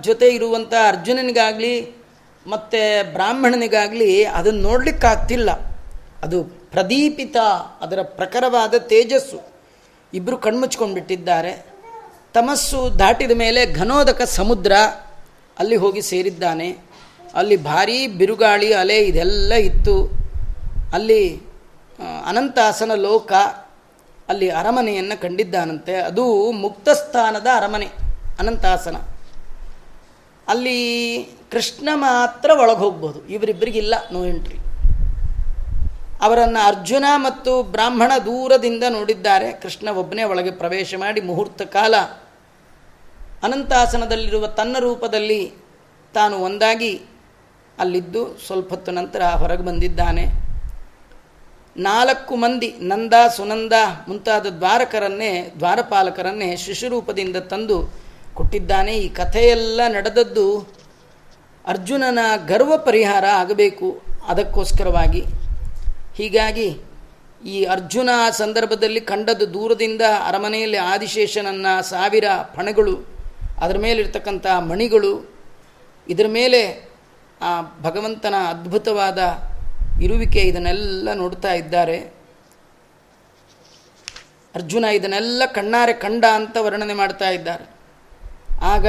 ಜೊತೆ 0.00 0.28
ಇರುವಂಥ 0.28 0.74
ಅರ್ಜುನನಿಗಾಗಲಿ, 0.88 1.96
ಮತ್ತು 2.46 3.12
ಬ್ರಾಹ್ಮಣನಿಗಾಗಲಿ 3.12 4.24
ಅದನ್ನು 4.24 4.60
ನೋಡಲಿಕ್ಕಾಗ್ತಿಲ್ಲ. 4.60 5.50
ಅದು 6.22 6.44
ಪ್ರದೀಪಿತ, 6.44 7.36
ಅದರ 7.80 7.98
ಪ್ರಖರವಾದ 8.02 8.74
ತೇಜಸ್ಸು. 8.78 9.48
ಇಬ್ಬರು 10.14 10.36
ಕಣ್ಮುಚ್ಕೊಂಡ್ಬಿಟ್ಟಿದ್ದಾರೆ. 10.36 11.66
ತಮಸ್ಸು 12.34 12.98
ದಾಟಿದ 12.98 13.30
ಮೇಲೆ 13.30 13.72
ಘನೋದಕ 13.72 14.22
ಸಮುದ್ರ 14.22 14.72
ಅಲ್ಲಿ 15.58 15.76
ಹೋಗಿ 15.76 16.02
ಸೇರಿದ್ದಾನೆ. 16.02 16.76
ಅಲ್ಲಿ 17.34 17.56
ಭಾರೀ 17.56 18.06
ಬಿರುಗಾಳಿ, 18.06 18.74
ಅಲೆ 18.74 18.98
ಇದೆಲ್ಲ 18.98 19.52
ಇತ್ತು. 19.52 20.10
ಅಲ್ಲಿ 20.92 21.42
ಅನಂತಾಸನ 22.26 22.92
ಲೋಕ 22.94 23.32
ಅಲ್ಲಿ 24.28 24.48
ಅರಮನೆಯನ್ನು 24.48 25.20
ಕಂಡಿದ್ದಾನಂತೆ. 25.20 25.94
ಅದು 25.94 26.50
ಮುಕ್ತಸ್ಥಾನದ 26.50 27.46
ಅರಮನೆ. 27.56 28.07
ಅನಂತಾಸನ. 28.38 28.96
ಅಲ್ಲಿ 30.48 30.78
ಕೃಷ್ಣ 31.52 31.88
ಮಾತ್ರ 31.94 32.50
ಒಳಗೆ 32.50 32.78
ಹೋಗ್ಬೋದು 32.78 33.28
ಇವರಿಬ್ಬರಿಗಿಲ್ಲ 33.28 33.94
ನೋ 34.12 34.24
ಎಂಟ್ರಿ 34.24 34.58
ಅವರನ್ನು 36.20 36.66
ಅರ್ಜುನ 36.66 37.04
ಮತ್ತು 37.16 37.62
ಬ್ರಾಹ್ಮಣ 37.62 38.12
ದೂರದಿಂದ 38.24 38.84
ನೋಡಿದ್ದಾರೆ. 38.90 39.52
ಕೃಷ್ಣ 39.52 39.88
ಒಬ್ಬನೇ 39.88 40.22
ಒಳಗೆ 40.24 40.50
ಪ್ರವೇಶ 40.50 40.94
ಮಾಡಿ 40.98 41.20
ಮುಹೂರ್ತ 41.20 41.62
ಕಾಲ 41.62 41.94
ಅನಂತಾಸನದಲ್ಲಿರುವ 43.42 44.46
ತನ್ನ 44.46 44.76
ರೂಪದಲ್ಲಿ 44.78 45.52
ತಾನು 46.14 46.36
ಒಂದಾಗಿ 46.36 47.00
ಅಲ್ಲಿದ್ದು 47.78 48.38
ಸ್ವಲ್ಪ 48.38 48.70
ಹೊತ್ತು 48.70 48.92
ನಂತರ 48.92 49.22
ಹೊರಗೆ 49.22 49.62
ಬಂದಿದ್ದಾನೆ. 49.62 50.26
ನಾಲ್ಕು 51.76 52.36
ಮಂದಿ 52.36 52.74
ನಂದ, 52.78 53.14
ಸುನಂದ 53.36 53.72
ಮುಂತಾದ 54.08 54.46
ದ್ವಾರಕರನ್ನೇ, 54.46 55.52
ದ್ವಾರಪಾಲಕರನ್ನೇ 55.58 56.56
ಶಿಶುರೂಪದಿಂದ 56.56 57.36
ತಂದು 57.36 58.07
ಕೊಟ್ಟಿದ್ದಾನೆ. 58.38 58.92
ಈ 59.04 59.08
ಕಥೆಯೆಲ್ಲ 59.20 59.80
ನಡೆದದ್ದು 59.96 60.46
ಅರ್ಜುನನ 61.72 62.20
ಗರ್ವ 62.50 62.72
ಪರಿಹಾರ 62.88 63.24
ಆಗಬೇಕು 63.40 63.88
ಅದಕ್ಕೋಸ್ಕರವಾಗಿ. 64.32 65.22
ಹೀಗಾಗಿ 66.18 66.68
ಈ 67.54 67.58
ಅರ್ಜುನ 67.74 68.08
ಆ 68.24 68.28
ಸಂದರ್ಭದಲ್ಲಿ 68.42 69.00
ಕಂಡದ್ದು 69.10 69.46
ದೂರದಿಂದ 69.54 70.04
ಅರಮನೆಯಲ್ಲಿ 70.28 70.78
ಆದಿಶೇಷನನ್ನು 70.92 71.72
ಸಾವಿರ 71.90 72.24
ಫಣಗಳು, 72.56 72.94
ಅದರ 73.60 73.76
ಮೇಲಿರ್ತಕ್ಕಂಥ 73.84 74.46
ಮಣಿಗಳು, 74.70 75.12
ಇದರ 76.06 76.28
ಮೇಲೆ 76.38 76.60
ಆ 77.48 77.52
ಭಗವಂತನ 77.82 78.36
ಅದ್ಭುತವಾದ 78.52 79.20
ಇರುವಿಕೆ 80.02 80.42
ಇದನ್ನೆಲ್ಲ 80.50 81.12
ನೋಡ್ತಾ 81.22 81.52
ಇದ್ದಾರೆ. 81.52 81.98
ಅರ್ಜುನ 84.54 84.84
ಇದನ್ನೆಲ್ಲ 84.98 85.42
ಕಣ್ಣಾರೆ 85.56 85.94
ಕಂಡ 86.04 86.24
ಅಂತ 86.38 86.56
ವರ್ಣನೆ 86.66 86.94
ಮಾಡ್ತಾ 86.94 87.28
ಇದ್ದಾರೆ. 87.30 87.64
ಆಗ 88.62 88.86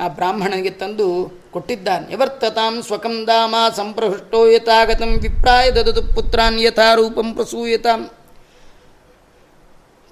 ಆ 0.00 0.08
ಬ್ರಾಹ್ಮಣನಿಗೆ 0.08 0.70
ತಂದು 0.70 1.06
ಕೊಟ್ಟಿದ್ದಾನೆ. 1.50 2.12
ಯವರ್ತತಾಂ 2.12 2.82
ಸ್ವಕಂ 2.82 3.26
ದಾಮ 3.26 3.54
ಸಂಪ್ರಹೃಷ್ಟೋ 3.76 4.46
ಯಥಾಗತಂ 4.46 5.08
ವಿಪ್ರಾಯ 5.08 5.70
ದದತು 5.70 6.02
ಪುತ್ರಾನ್ 6.14 6.60
ಯಥಾರೂಪಂ 6.60 7.34
ಪ್ರಸೂಯತಾಂ. 7.34 8.10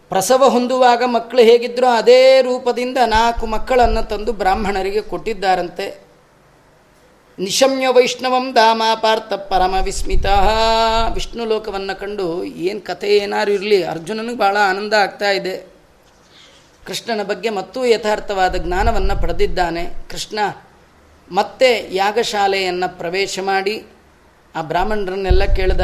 ಪ್ರಸವ 0.08 0.48
ಹೊಂದುವಾಗ 0.48 1.02
ಮಕ್ಕಳು 1.04 1.42
ಹೇಗಿದ್ರೋ 1.42 1.86
ಅದೇ 1.86 2.42
ರೂಪದಿಂದ 2.42 2.98
ನಾಲ್ಕು 3.06 3.46
ಮಕ್ಕಳನ್ನು 3.46 4.08
ತಂದು 4.08 4.32
ಬ್ರಾಹ್ಮಣರಿಗೆ 4.32 5.00
ಕೊಟ್ಟಿದ್ದಾರಂತೆ. 5.00 6.08
ನಿಶಮ್ಯ 7.38 7.86
ವೈಷ್ಣವಂ 7.86 8.54
ದಾಮ 8.54 8.82
ಪಾರ್ಥ 9.02 9.32
ಪರಮ 9.32 9.74
ವಿಸ್ಮಿತ. 9.82 10.26
ವಿಷ್ಣು 11.14 11.44
ಲೋಕವನ್ನು 11.44 12.00
ಕಂಡು 12.00 12.44
ಏನು 12.44 12.80
ಕಥೆ 12.80 13.16
ಏನಾರು 13.16 13.52
ಇರಲಿ 13.52 13.82
ಅರ್ಜುನನಿಗೆ 13.82 14.38
ಭಾಳ 14.38 14.56
ಆನಂದ 14.56 14.92
ಆಗ್ತಾ 14.92 15.30
ಇದೆ. 15.30 15.77
ಕೃಷ್ಣನ 16.88 17.22
ಬಗ್ಗೆ 17.22 17.50
ಮತ್ತೂ 17.50 17.84
ಯಥಾರ್ಥವಾದ 17.84 18.54
ಜ್ಞಾನವನ್ನು 18.56 19.22
ಪಡೆದಿದ್ದಾನೆ. 19.22 19.84
ಕೃಷ್ಣ, 20.10 20.38
ಮತ್ತೆ 21.30 21.88
ಯಾಗಶಾಲೆಯನ್ನು 21.92 22.98
ಪ್ರವೇಶ 22.98 23.38
ಮಾಡಿ, 23.42 23.76
ಆ 24.54 24.62
ಬ್ರಾಹ್ಮಣರನ್ನೆಲ್ಲ 24.62 25.44
ಕೇಳ್ದ, 25.44 25.80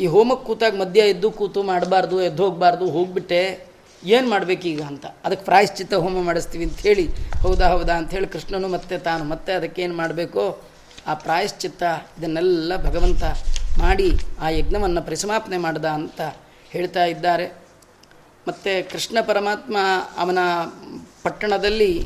ಈ 0.00 0.06
ಹೋಮಕ್ಕೆ 0.06 0.46
ಕೂತಾಗ 0.46 0.74
ಮಧ್ಯ 0.80 1.00
ಎದ್ದು 1.00 1.30
ಕೂತು 1.30 1.62
ಮಾಡಬಾರ್ದು, 1.62 2.22
ಎದ್ದು 2.22 2.44
ಹೋಗಬಾರ್ದು, 2.44 2.90
ಹೋಗ್ಬಿಟ್ಟೆ, 2.90 3.68
ಏನು 4.04 4.30
ಮಾಡಬೇಕೀಗ 4.30 4.82
ಅಂತ? 4.82 5.06
ಅದಕ್ಕೆ 5.24 5.44
ಪ್ರಾಯಶ್ಚಿತ್ತ 5.44 5.94
ಹೋಮ 5.94 6.22
ಮಾಡಿಸ್ತೀವಿ 6.22 6.64
ಅಂತ 6.64 6.78
ಹೇಳಿ, 6.78 7.06
ಹೌದಾ 7.42 7.68
ಹೌದಾ 7.68 7.94
ಅಂಥೇಳಿ 7.94 8.26
ಕೃಷ್ಣನು 8.26 8.68
ಮತ್ತೆ 8.68 8.98
ತಾನು 8.98 9.24
ಮತ್ತೆ 9.24 9.52
ಅದಕ್ಕೇನು 9.52 9.94
ಮಾಡಬೇಕೋ? 9.94 10.44
ಆ 11.06 11.14
ಪ್ರಾಯಶ್ಚಿತ್ತ 11.14 11.82
ಇದನ್ನೆಲ್ಲ 12.18 12.72
ಭಗವಂತ 12.84 13.24
ಮಾಡಿ 13.78 14.10
ಆ 14.40 14.48
ಯಜ್ಞವನ್ನು 14.48 15.02
ಪರಿಸಮಾಪನೆ 15.02 15.56
ಮಾಡ್ದ 15.56 15.84
ಅಂತ 15.84 16.20
ಹೇಳ್ತಾ 16.70 17.04
ಇದ್ದಾರೆ. 17.04 17.67
ಮತ್ತು 18.48 18.90
ಕೃಷ್ಣ 18.90 19.18
ಪರಮಾತ್ಮ 19.20 19.76
ಅವನ 20.18 20.38
ಪಟ್ಟಣದಲ್ಲಿ, 21.22 22.04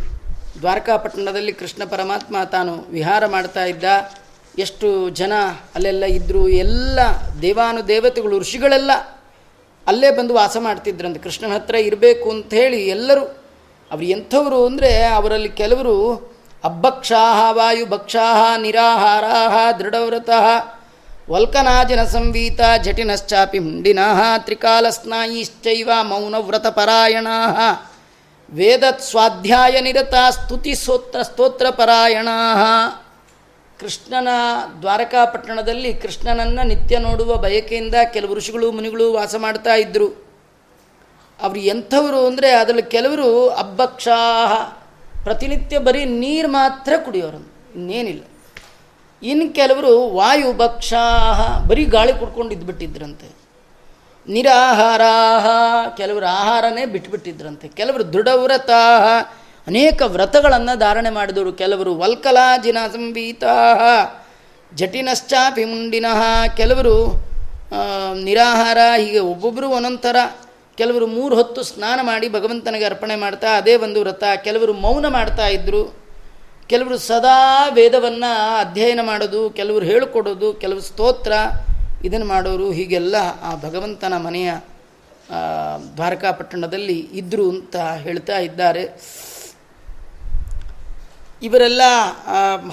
ದ್ವಾರಕಾ 0.61 0.97
ಪಟ್ಟಣದಲ್ಲಿ 0.97 1.53
ಕೃಷ್ಣ 1.53 1.83
ಪರಮಾತ್ಮ 1.85 2.37
ತಾನು 2.45 2.73
ವಿಹಾರ 2.91 3.27
ಮಾಡ್ತಾ 3.27 3.65
ಇದ್ದ. 3.65 3.85
ಎಷ್ಟು 4.59 5.09
ಜನ 5.09 5.33
ಅಲ್ಲೆಲ್ಲ 5.75 6.05
ಇದ್ದರು 6.05 6.49
ಎಲ್ಲ 6.49 6.99
ದೇವಾನುದೇವತೆಗಳು, 7.43 8.39
ಋಷಿಗಳೆಲ್ಲ 8.39 8.91
ಅಲ್ಲೇ 9.87 10.11
ಬಂದು 10.11 10.35
ವಾಸ 10.35 10.57
ಮಾಡ್ತಿದ್ರಂತೆ. 10.61 11.21
ಕೃಷ್ಣನ 11.21 11.55
ಹತ್ರ 11.55 11.75
ಇರಬೇಕು 11.75 12.31
ಅಂತ 12.31 12.55
ಹೇಳಿ 12.55 12.89
ಎಲ್ಲರೂ. 12.89 13.25
ಅವರು 13.91 14.05
ಎಂಥವರು 14.05 14.67
ಅಂದರೆ 14.67 15.05
ಅವರಲ್ಲಿ 15.05 15.49
ಕೆಲವರು, 15.49 15.97
ಅಬ್ಬಕ್ಷಾಹ 16.65 17.53
ವಾಯು 17.53 17.87
ಭಕ್ಷಾಹ 17.87 18.57
ನಿರಾಹಾರಾಹ 18.57 19.71
ದೃಢವ್ರತಃ 19.71 20.47
ವಲ್ಕನಾಜಿನ 21.31 22.05
ಸಂವೀತ 22.05 22.61
ಜಟಿನಶ್ಚಾಪಿ 22.83 23.59
ಮುಂಡಿನಃ 23.59 24.39
ತ್ರಿಕಾಲಸ್ನಾಯಿಶ್ಚೈವ 24.39 25.91
ಮೌನವ್ರತಪರಾಯಣ 26.03 27.27
ವೇದ 28.53 28.85
ಸ್ವಾಧ್ಯಾಯ 29.01 29.81
ನಿರತ 29.81 30.15
ಸ್ತುತಿ 30.31 30.75
ಸ್ತೋತ್ರ 30.75 31.23
ಸ್ತೋತ್ರಪರಾಯಣ. 31.23 32.29
ಕೃಷ್ಣನ 33.81 34.29
ದ್ವಾರಕಾಪಟ್ಟಣದಲ್ಲಿ 34.81 35.95
ಕೃಷ್ಣನನ್ನು 35.95 36.63
ನಿತ್ಯ 36.67 36.99
ನೋಡುವ 36.99 37.37
ಬಯಕೆಯಿಂದ 37.37 37.95
ಕೆಲವು 38.13 38.35
ಋಷಿಗಳು, 38.35 38.73
ಮುನಿಗಳು 38.73 39.13
ವಾಸ 39.13 39.35
ಮಾಡ್ತಾ 39.39 39.75
ಇದ್ದರು 39.75 40.09
ಅವರು 41.43 41.59
ಎಂಥವರು 41.59 42.27
ಅಂದರೆ 42.27 42.51
ಅದರಲ್ಲಿ 42.51 42.83
ಕೆಲವರು 42.83 43.49
ಅಬ್ಬಕ್ಷಾಹ, 43.49 44.53
ಪ್ರತಿನಿತ್ಯ 45.25 45.79
ಬರೀ 45.79 46.05
ನೀರು 46.05 46.49
ಮಾತ್ರ 46.49 46.93
ಕುಡಿಯೋರು, 47.05 47.41
ಇನ್ನೇನಿಲ್ಲ. 47.75 48.23
ಇನ್ನು 49.23 49.55
ಕೆಲವರು 49.55 49.93
ವಾಯು 50.15 50.53
ಭಕ್ಷಾಹ 50.53 51.67
ಬರೀ 51.67 51.85
ಗಾಳಿ 51.85 52.13
ಕುಡ್ಕೊಂಡು 52.13 52.55
ಇದ್ಬಿಟ್ಟಿದ್ರಂತೆ 52.55 53.29
ನಿರಾಹಾರಾಹ, 54.29 55.47
ಕೆಲವರು 55.97 56.27
ಆಹಾರನೇ 56.27 56.85
ಬಿಟ್ಬಿಟ್ಟಿದ್ರಂತೆ. 56.87 57.69
ಕೆಲವರು 57.69 58.13
ದೃಢವ್ರತಾಹ, 58.13 59.05
ಅನೇಕ 59.67 60.03
ವ್ರತಗಳನ್ನು 60.07 60.79
ಧಾರಣೆ 60.79 61.11
ಮಾಡಿದವರು 61.11 61.53
ಕೆಲವರು. 61.53 61.93
ವಲ್ಕಲಾಜಿನ 61.99 62.79
ಸಂವೀತಾ 62.93 63.55
ಜಟಿನಶ್ಚಾಪಿ 64.75 65.65
ಮುಂಡಿನಃ 65.65 66.21
ಕೆಲವರು 66.57 66.95
ನಿರಾಹಾರ, 68.25 68.79
ಹೀಗೆ 68.97 69.19
ಒಬ್ಬೊಬ್ಬರು 69.19 69.69
ಒಂದೊಂದು 69.69 70.03
ಕೆಲವರು 70.77 71.07
ಮೂರು 71.07 71.35
ಹೊತ್ತು 71.35 71.63
ಸ್ನಾನ 71.63 71.99
ಮಾಡಿ 72.03 72.29
ಭಗವಂತನಿಗೆ 72.29 72.85
ಅರ್ಪಣೆ 72.85 73.17
ಮಾಡ್ತಾ, 73.17 73.49
ಅದೇ 73.57 73.75
ಒಂದು 73.77 74.01
ವ್ರತ. 74.01 74.25
ಕೆಲವರು 74.45 74.73
ಮೌನ 74.75 75.09
ಮಾಡ್ತಾ 75.09 75.47
ಇದ್ದರು 75.47 76.02
ಕೆಲವರು 76.73 76.99
ಸದಾ 76.99 77.39
ವೇದವನ್ನು 77.69 78.31
ಅಧ್ಯಯನ 78.59 79.01
ಮಾಡೋದು, 79.03 79.41
ಕೆಲವರು 79.51 79.85
ಹೇಳಿಕೊಡೋದು 79.85 80.49
ಕೆಲವು 80.55 80.81
ಸ್ತೋತ್ರ 80.81 81.33
ಇದನ್ನು 82.05 82.27
ಮಾಡೋರು, 82.27 82.67
ಹೀಗೆಲ್ಲ 82.73 83.17
ಆ 83.43 83.51
ಭಗವಂತನ 83.65 84.15
ಮನೆಯ 84.27 84.51
ದ್ವಾರಕಾಪಟ್ಟಣದಲ್ಲಿ 85.97 86.97
ಇದ್ದರು 87.21 87.45
ಅಂತ 87.51 87.77
ಹೇಳ್ತಾ 88.07 88.39
ಇದ್ದಾರೆ. 88.39 88.85
ಇವರೆಲ್ಲ 91.43 91.83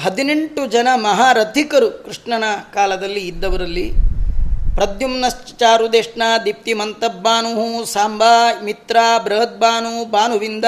ಹದಿನೆಂಟು 0.05 0.61
ಜನ 0.67 0.87
ಮಹಾರಥಿಕರು 0.95 1.91
ಕೃಷ್ಣನ 2.05 2.45
ಕಾಲದಲ್ಲಿ 2.73 3.21
ಇದ್ದವರಲ್ಲಿ. 3.27 3.87
ಪ್ರದ್ಯುಮ್ನಶ್ಚಾರುದೇಷ್ಣ 4.75 6.23
ದೀಪ್ತಿ 6.45 6.73
ಮಂತಬ್ಬಾನು 6.73 7.85
ಸಾಂಬ, 7.93 8.23
ಮಿತ್ರ 8.63 8.97
ಬೃಹದ್ಬಾನು 9.25 9.93
ಬಾನುವಿಂದ 10.11 10.67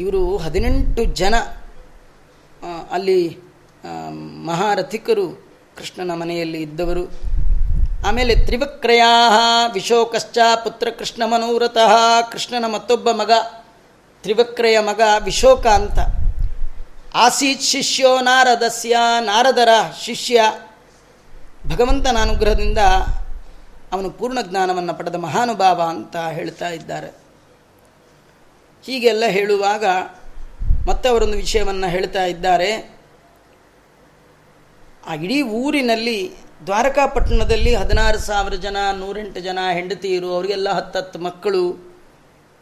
ಇವರು 0.00 0.22
ಹದಿನೆಂಟು 0.44 1.02
ಜನ 1.20 1.34
ಅಲ್ಲಿ 2.90 3.38
ಮಹಾರಥಿಕರು 4.46 5.52
ಕೃಷ್ಣನ 5.78 6.14
ಮನೆಯಲ್ಲಿ 6.14 6.62
ಇದ್ದವರು. 6.62 7.10
ಆಮೇಲೆ 8.06 8.36
ತ್ರಿವಕ್ರಯಾ 8.36 9.66
ವಿಶೋಕಶ್ಚ 9.66 10.38
ಪುತ್ರ 10.64 10.88
ಕೃಷ್ಣ 10.98 11.22
ಮನೋರಥಃ 11.24 12.20
ಕೃಷ್ಣನ 12.30 12.64
ಮತ್ತೊಬ್ಬ 12.66 13.10
ಮಗ, 13.10 13.30
ತ್ರಿವಕ್ರಯ 14.22 14.78
ಮಗ 14.78 15.00
ವಿಶೋಕ 15.18 15.66
ಅಂತ. 15.66 15.98
ಆಸೀತ್ 17.14 17.62
ಶಿಷ್ಯೋ 17.62 18.20
ನಾರದಸ್ಯ, 18.20 18.96
ನಾರದರ 19.20 19.68
ಶಿಷ್ಯ. 20.00 20.42
ಭಗವಂತನ 21.68 22.16
ಅನುಗ್ರಹದಿಂದ 22.20 22.78
ಅವನು 23.92 24.10
ಪೂರ್ಣ 24.10 24.38
ಜ್ಞಾನವನ್ನು 24.42 24.94
ಪಡೆದ 24.94 25.14
ಮಹಾನುಭಾವ 25.14 25.82
ಅಂತ 25.82 26.16
ಹೇಳ್ತಾ 26.16 26.68
ಇದ್ದಾರೆ. 26.68 27.08
ಹೀಗೆಲ್ಲ 28.84 29.24
ಹೇಳುವಾಗ 29.26 29.84
ಮತ್ತೆ 30.88 31.06
ಅವರೊಂದು 31.12 31.36
ವಿಷಯವನ್ನು 31.44 31.88
ಹೇಳ್ತಾ 31.94 32.22
ಇದ್ದಾರೆ. 32.32 32.70
ಆ 35.08 35.14
ಇಡೀ 35.24 35.38
ಊರಿನಲ್ಲಿ 35.62 36.18
ದ್ವಾರಕಾಪಟ್ಟಣದಲ್ಲಿ 36.66 37.72
ಹದಿನಾರು 37.80 38.18
ಸಾವಿರ 38.26 38.56
ಜನ, 38.66 38.76
ನೂರೆಂಟು 39.00 39.40
ಜನ 39.46 39.58
ಹೆಂಡತಿಯರು, 39.78 40.28
ಅವರಿಗೆಲ್ಲ 40.34 40.68
ಹತ್ತತ್ತು 40.78 41.18
ಮಕ್ಕಳು, 41.26 41.64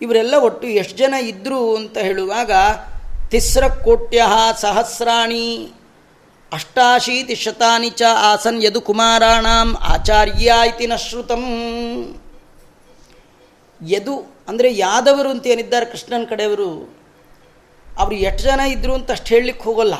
ಇವರೆಲ್ಲ 0.00 0.34
ಒಟ್ಟು 0.48 0.66
ಎಷ್ಟು 0.80 0.96
ಜನ 1.02 1.14
ಇದ್ದರು 1.32 1.60
ಅಂತ 1.80 1.96
ಹೇಳುವಾಗ 2.08 2.52
ತಿಸ್ರ 3.32 3.64
ಕೋಟ್ಯ 3.86 4.20
ಸಹಸ್ರಾಣಿ 4.62 5.46
ಅಷ್ಟಾಶೀತಿ 6.52 7.34
ಶತಾನಿ 7.42 7.90
ಚ 7.98 8.02
ಆಸನ್ 8.30 8.60
ಯದು 8.64 8.80
ಕುಮಾರಾಣಾಂ 8.86 9.68
ಆಚಾರ್ಯ 9.94 10.54
ಇತಿ 10.70 10.86
ನಶ್ರುತಂ. 10.92 11.42
ಶ್ರುತಂ 11.42 11.44
ಯದು 13.80 14.14
ಅಂದರೆ 14.48 14.68
ಯಾದವರು 14.76 15.28
ಅಂತ 15.34 15.46
ಏನಿದ್ದಾರೆ 15.54 15.86
ಕೃಷ್ಣನ 15.92 16.24
ಕಡೆಯವರು 16.30 16.70
ಅವರು 17.98 18.14
ಎಷ್ಟು 18.14 18.42
ಜನ 18.42 18.60
ಇದ್ದರು 18.60 18.94
ಅಂತ 18.94 19.10
ಅಷ್ಟು 19.10 19.26
ಹೇಳಲಿಕ್ಕೆ 19.26 19.64
ಹೋಗೋಲ್ಲ. 19.64 19.94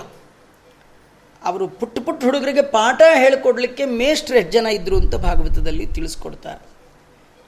ಅವರು 1.45 1.69
ಪುಟ್ಟ 1.69 1.99
ಪುಟ್ಟ 1.99 2.25
ಹುಡುಗರಿಗೆ 2.25 2.63
ಪಾಠ 2.63 3.03
ಹೇಳಿಕೊಡ್ಲಿಕ್ಕೆ 3.15 3.85
ಮೇಷ್ಟ್ರು 3.85 4.39
ಎಷ್ಟು 4.39 4.53
ಜನ 4.53 4.67
ಇದ್ದರು 4.67 4.97
ಅಂತ 4.97 5.15
ಭಾಗವತದಲ್ಲಿ 5.15 5.87
ತಿಳಿಸ್ಕೊಡ್ತಾರೆ. 5.87 6.69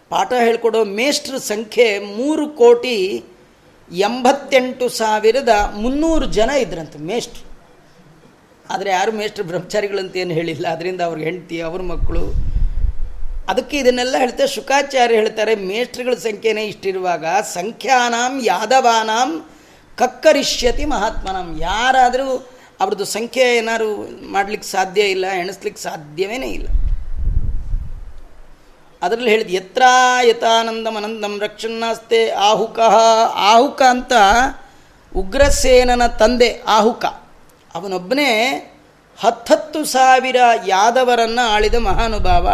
ಪಾಠ 0.09 0.33
ಹೇಳಿಕೊಡೋ 0.33 0.85
ಮೇಷ್ಟ್ರ 0.85 1.37
ಸಂಖ್ಯೆ 1.37 1.99
ಮೂರು 1.99 2.49
ಕೋಟಿ 2.49 3.25
ಎಂಬತ್ತೆಂಟು 3.93 4.89
ಸಾವಿರದ 4.89 5.49
ಮುನ್ನೂರು 5.75 6.27
ಜನ 6.27 6.51
ಇದ್ರಂತೆ 6.51 6.99
ಮೇಷ್ಟ್ರು. 6.99 7.53
ಆದರೆ 8.71 8.91
ಯಾರು 8.91 9.13
ಮೇಷ್ಟ್ರು 9.13 9.45
ಬ್ರಹ್ಮಚಾರಿಗಳಂತ 9.45 10.17
ಏನು 10.17 10.35
ಹೇಳಿಲ್ಲ. 10.35 10.69
ಅದರಿಂದ 10.69 11.01
ಅವ್ರಿಗೆ 11.01 11.31
ಹೆಂಡತಿ, 11.31 11.61
ಅವ್ರ 11.61 11.83
ಮಕ್ಕಳು. 11.83 12.53
ಅದಕ್ಕೆ 13.49 13.79
ಇದನ್ನೆಲ್ಲ 13.79 14.17
ಹೇಳ್ತಾರೆ 14.19 14.49
ಶುಕಾಚಾರ್ಯ 14.49 15.15
ಹೇಳ್ತಾರೆ, 15.15 15.55
ಮೇಷ್ಟ್ರಗಳ 15.55 16.15
ಸಂಖ್ಯೆನೇ 16.15 16.67
ಇಷ್ಟಿರುವಾಗ 16.67 17.25
ಸಂಖ್ಯಾನಾಂ 17.55 18.41
ಯಾದವಾನಾಂ 18.45 19.52
ಕಕ್ಕರಿಷ್ಯತಿ 20.03 20.85
ಮಹಾತ್ಮನಂ. 20.85 21.49
ಯಾರಾದರೂ 21.61 22.29
ಅವ್ರದ್ದು 22.81 23.05
ಸಂಖ್ಯೆ 23.05 23.45
ಏನಾದ್ರು 23.57 23.91
ಮಾಡಲಿಕ್ಕೆ 24.33 24.69
ಸಾಧ್ಯ 24.69 25.01
ಇಲ್ಲ, 25.01 25.27
ಎಣಿಸ್ಲಿಕ್ಕೆ 25.27 25.83
ಸಾಧ್ಯವೇ 25.83 26.35
ಇಲ್ಲ. 26.35 26.69
ಅದರಲ್ಲಿ 29.03 29.31
ಹೇಳಿದ 29.31 29.51
ಯತ್ರ 29.51 29.83
ಯಥಾನಂದಂ 30.23 30.97
ಅನಂದಂ 30.97 31.35
ರಕ್ಷಣಾಸ್ತೆ 31.41 32.31
ಆಹುಕ. 32.31 32.79
ಆಹುಕ 33.53 33.83
ಅಂತ 33.91 34.13
ಉಗ್ರಸೇನನ 35.17 36.07
ತಂದೆ 36.07 36.51
ಆಹುಕ. 36.69 37.05
ಅವನೊಬ್ಬನೇ 37.75 38.31
ಹತ್ತತ್ತು 39.21 39.85
ಸಾವಿರ 39.85 40.37
ಯಾದವರನ್ನು 40.67 41.45
ಆಳಿದ 41.55 41.75
ಮಹಾನುಭಾವ. 41.75 42.49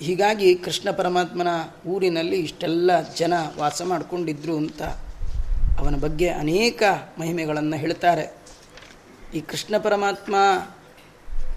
ಹೀಗಾಗಿ 0.00 0.54
ಕೃಷ್ಣ 0.54 0.90
ಪರಮಾತ್ಮನ 0.90 1.48
ಊರಿನಲ್ಲಿ 1.86 2.36
ಇಷ್ಟೆಲ್ಲ 2.36 3.14
ಜನ 3.14 3.34
ವಾಸ 3.58 3.82
ಮಾಡಿಕೊಂಡಿದ್ರು 3.82 4.56
ಅಂತ 4.56 4.82
ಅವನ 5.78 5.96
ಬಗ್ಗೆ 5.96 6.28
ಅನೇಕ 6.28 6.82
ಮಹಿಮೆಗಳನ್ನು 7.18 7.76
ಹೇಳ್ತಾರೆ. 7.76 8.36
ಈ 9.34 9.40
ಕೃಷ್ಣ 9.40 9.78
ಪರಮಾತ್ಮ 9.78 10.36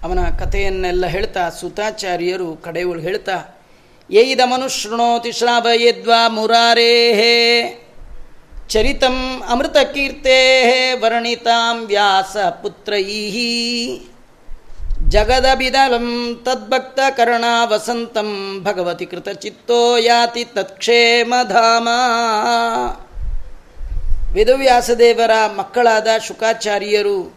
ಅವನ 0.02 0.18
ಕಥೆಯನ್ನೆಲ್ಲ 0.38 1.06
ಹೇಳ್ತಾ 1.06 1.50
ಸುತಾಚಾರ್ಯರು 1.50 2.56
ಕಡೆಯವಳು 2.56 3.00
ಹೇಳ್ತಾ 3.00 3.62
ಏದಮನು 4.10 4.68
ಶೃಣೋತಿ 4.68 5.32
ಶ್ರಾವಯದ್ವಾ 5.32 6.28
ಮುರಾರೇಹೇ, 6.28 7.34
ಚರಿತಂ 8.68 9.42
ಅಮೃತಕೀರ್ತೆ 9.48 10.38
ವರ್ಣಿತಾಂ 10.92 11.86
ವ್ಯಾಸ 11.86 12.36
ಪುತ್ರೈ 12.36 13.02
ಜಗದಬಿದಲಂ 15.08 16.40
ತದ್ಭಕ್ತ 16.44 17.00
ಕರ್ಣ 17.16 17.44
ವಸಂತಂ 17.64 18.60
ಭಗವತಿ 18.64 19.06
ಕೃತಚಿತ್ತೋ 19.06 19.96
ಯಾತಿ 19.96 20.44
ತತ್ಕ್ಷೇಮಧಾಮ 20.44 21.88
ವೇದವ್ಯಾಸದೇವರ 24.34 25.30
ಮಕ್ಕಳಾದ 25.56 26.06
ಶುಕಾಚಾರ್ಯರು 26.26 27.36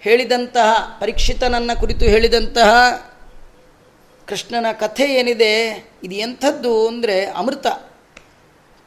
ಹೇಳಿದಂತಹ, 0.00 0.98
ಪರೀಕ್ಷಿತನನ್ನ 1.00 1.70
ಕುರಿತು 1.80 2.04
ಹೇಳಿದಂತಹ 2.04 2.70
ಕೃಷ್ಣನ 4.26 4.66
ಕಥೆ 4.72 5.04
ಏನಿದೆ, 5.04 5.54
ಇದು 6.04 6.14
ಎಂಥದ್ದು 6.14 6.88
ಅಂದರೆ 6.88 7.24
ಅಮೃತ. 7.24 7.66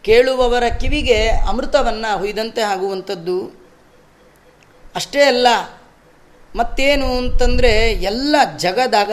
ಕೇಳುವವರ 0.04 0.64
ಕಿವಿಗೆ 0.80 1.28
ಅಮೃತವನ್ನು 1.28 2.18
ಹುಯ್ದಂತೆ 2.18 2.62
ಆಗುವಂಥದ್ದು. 2.62 3.68
ಅಷ್ಟೇ 4.96 5.24
ಅಲ್ಲ 5.24 5.48
ಮತ್ತೇನು 6.56 7.18
ಅಂತಂದರೆ 7.18 7.92
ಎಲ್ಲ 7.92 8.36
ಜಗದಾಗ, 8.58 9.12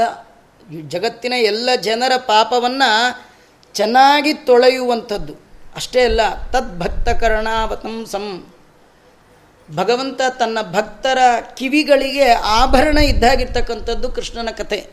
ಜಗತ್ತಿನ 0.89 1.33
ಎಲ್ಲ 1.33 1.71
ಜನರ 1.83 2.13
ಪಾಪವನ್ನು 2.17 3.23
ಚೆನ್ನಾಗಿ 3.75 4.35
ತೊಳೆಯುವಂಥದ್ದು. 4.35 5.35
ಅಷ್ಟೇ 5.77 6.05
ಅಲ್ಲ 6.05 6.51
ತದ್ಭಕ್ತ 6.51 7.09
ಕರ್ಣಾವತಂಸಂ 7.09 8.47
ಭಗವಂತ 9.75 10.21
ತನ್ನ 10.39 10.59
ಭಕ್ತರ 10.73 11.19
ಕಿವಿಗಳಿಗೆ 11.57 12.31
ಆಭರಣ 12.33 12.99
ಇದ್ದಾಗಿರ್ತಕ್ಕಂಥದ್ದು 12.99 14.09
ಕೃಷ್ಣನ 14.09 14.49
ಕಥೆ. 14.51 14.87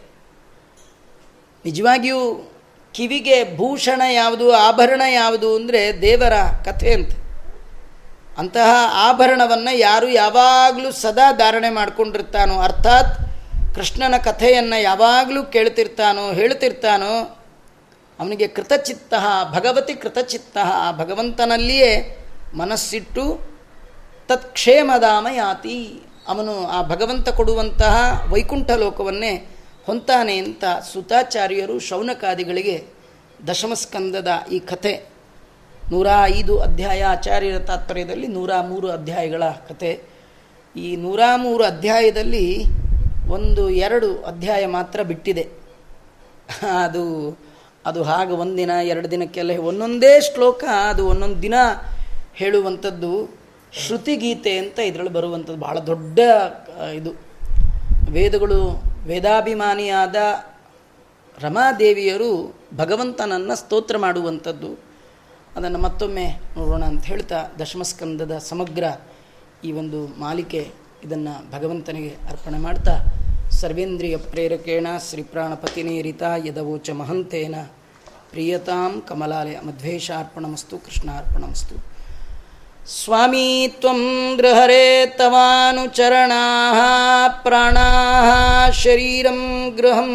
ನಿಜವಾಗಿಯೂ 1.66 2.52
ಕಿವಿಗೆ 2.94 3.58
ಭೂಷಣ 3.58 4.02
ಯಾವುದು, 4.12 4.52
ಆಭರಣ 4.52 5.02
ಯಾವುದು 5.10 5.56
ಅಂದರೆ 5.56 6.02
ದೇವರ 6.02 6.34
ಕಥೆ 6.66 6.94
ಅಂತ. 6.94 7.12
ಅಂತಹ 8.38 8.70
ಆಭರಣವನ್ನು 9.10 9.78
ಯಾರು 9.78 10.08
ಯಾವಾಗಲೂ 10.10 10.92
ಸದಾ 10.92 11.32
ಧಾರಣೆ 11.32 11.70
ಮಾಡಿಕೊಂಡಿರ್ತಾನೋ, 11.70 12.62
ಅರ್ಥಾತ್ 12.62 13.12
ಕೃಷ್ಣನ 13.76 14.18
ಕಥೆಯನ್ನು 14.18 14.82
ಯಾವಾಗಲೂ 14.82 15.44
ಕೇಳ್ತಿರ್ತಾನೋ, 15.44 16.32
ಹೇಳ್ತಿರ್ತಾನೋ, 16.32 17.42
ಅವನಿಗೆ 18.20 18.48
ಕೃತಚಿತ್ತ, 18.48 19.14
ಭಗವತಿ 19.54 19.94
ಕೃತಚಿತ್ತ, 19.94 20.58
ಆ 20.64 20.92
ಭಗವಂತನಲ್ಲಿಯೇ 20.92 22.18
ಮನಸ್ಸಿಟ್ಟು 22.58 23.40
ತತ್ಕ್ಷೇಮದಾಮ 24.28 25.28
ಯಾತಿ 25.36 26.02
ಅವನು 26.28 26.68
ಆ 26.68 26.82
ಭಗವಂತ 26.82 27.30
ಕೊಡುವಂತಹ 27.30 27.96
ವೈಕುಂಠ 28.34 28.72
ಲೋಕವನ್ನೇ 28.72 29.34
ಹೊಂತಾನೆ 29.86 30.38
ಅಂತ 30.38 30.64
ಸುತಾಚಾರ್ಯರು 30.94 31.80
ಶೌನಕಾದಿಗಳಿಗೆ 31.80 32.84
ದಶಮಸ್ಕಂದದ 33.48 34.28
ಈ 34.52 34.60
ಕಥೆ 34.60 35.13
ನೂರ 35.94 36.08
ಐದು 36.24 36.54
ಅಧ್ಯಾಯ 36.60 37.00
ಆಚಾರ್ಯರ 37.04 37.58
ತಾತ್ಪರ್ಯದಲ್ಲಿ 37.60 38.28
ನೂರ 38.28 38.52
ಮೂರು 38.62 38.88
ಅಧ್ಯಾಯಗಳ 38.92 39.44
ಕತೆ. 39.70 39.92
ಈ 40.76 40.96
ನೂರ 40.96 41.22
ಮೂರು 41.36 41.64
ಅಧ್ಯಾಯದಲ್ಲಿ 41.64 42.46
ಒಂದು 43.30 43.70
ಎರಡು 43.70 44.10
ಅಧ್ಯಾಯ 44.24 44.64
ಮಾತ್ರ 44.68 45.00
ಬಿಟ್ಟಿದೆ. 45.02 45.44
ಅದು 46.84 47.04
ಅದು 47.86 48.04
ಹಾಗೆ 48.04 48.32
ಒಂದಿನ, 48.34 48.72
ಎರಡು 48.84 49.12
ದಿನಕ್ಕೆಲ್ಲ 49.12 49.58
ಒಂದೊಂದೇ 49.60 50.22
ಶ್ಲೋಕ, 50.22 50.64
ಅದು 50.90 51.04
ಒಂದೊಂದು 51.08 51.42
ದಿನ 51.42 51.54
ಹೇಳುವಂಥದ್ದು 52.36 53.12
ಶ್ರುತಿಗೀತೆ 53.74 54.58
ಅಂತ 54.58 54.80
ಇದರಲ್ಲಿ 54.80 55.14
ಬರುವಂಥದ್ದು, 55.14 55.60
ಬಹಳ 55.60 55.78
ದೊಡ್ಡ 55.80 56.20
ಇದು. 56.94 57.12
ವೇದಗಳು 58.12 58.60
ವೇದಾಭಿಮಾನಿಯಾದ 59.08 60.16
ರಮಾದೇವಿಯರು 61.42 62.32
ಭಗವಂತನನ್ನು 62.78 63.56
ಸ್ತೋತ್ರ 63.56 63.98
ಮಾಡುವಂಥದ್ದು. 63.98 64.93
ಅದನ್ನು 65.56 65.80
ಮತ್ತೊಮ್ಮೆ 65.80 66.26
ನೋಡೋಣ 66.58 66.84
ಅಂತ 66.84 67.06
ಹೇಳ್ತಾ 67.06 67.40
ದಶಮಸ್ಕಂದದ 67.60 68.38
ಸಮಗ್ರ 68.38 68.84
ಈ 69.64 69.72
ಒಂದು 69.72 70.20
ಮಾಲಿಕೆ 70.20 70.72
ಇದನ್ನು 71.06 71.52
ಭಗವಂತನಿಗೆ 71.52 72.10
ಅರ್ಪಣೆ 72.10 72.58
ಮಾಡ್ತಾ, 72.58 72.92
ಸರ್ವೇಂದ್ರಿಯ 73.52 74.18
ಪ್ರೇರಕೇಣ 74.18 74.88
ಶ್ರೀಪ್ರಾಣಪತಿನೇರಿತ 75.10 76.24
ಯದವೋಚ 76.46 76.90
ಮಹಂತೇನ, 76.90 77.56
ಪ್ರಿಯತಾಂ 78.32 79.02
ಕಮಲಾಲಯ 79.02 79.60
ಮಧ್ವೇಶಾರ್ಪಣಮಸ್ತು, 79.60 80.78
ಕೃಷ್ಣಾರ್ಪಣಮಸ್ತು. 80.78 81.76
ಸ್ವಾಮಿ 83.04 83.76
ತ್ವಂ 83.80 84.02
ಗೃಹರೆ 84.38 85.06
ತವಾನುಚರಣಾ, 85.06 86.44
ಪ್ರಾಣಾ 87.28 87.88
ಶರೀರಂ 88.72 89.70
ಗೃಹಂ 89.78 90.12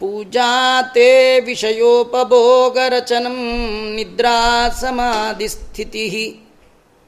ಪೂಜಾತೆ 0.00 1.40
ವಿಷಯೋಪಭೋಗರಚನಂ 1.40 3.38
ನಿದ್ರಾ 3.94 4.68
ಸಮಾಧಿಸ್ಥಿತಿ 4.68 6.40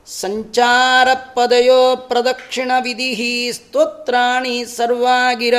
ಸಂಚಾರಪದಯೋ 0.07 1.97
ಪ್ರದಕ್ಷಿಣವಿಧಿ 1.97 3.53
ಸ್ತೋತ್ರಾಣಿ 3.53 4.65
ಸರ್ವಾಗಿರ 4.65 5.55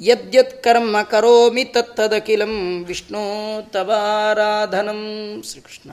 ಯದ್ಯತ್ಕರ್ಮ 0.00 1.02
ಕರೋಮಿ 1.02 1.64
ತತ್ತದಖಿಲಂ 1.64 2.84
ವಿಷ್ಣೋ 2.84 3.24
ತವಾರಾಧನಂ 3.72 5.00
ಶ್ರೀಕೃಷ್ಣ. 5.42 5.90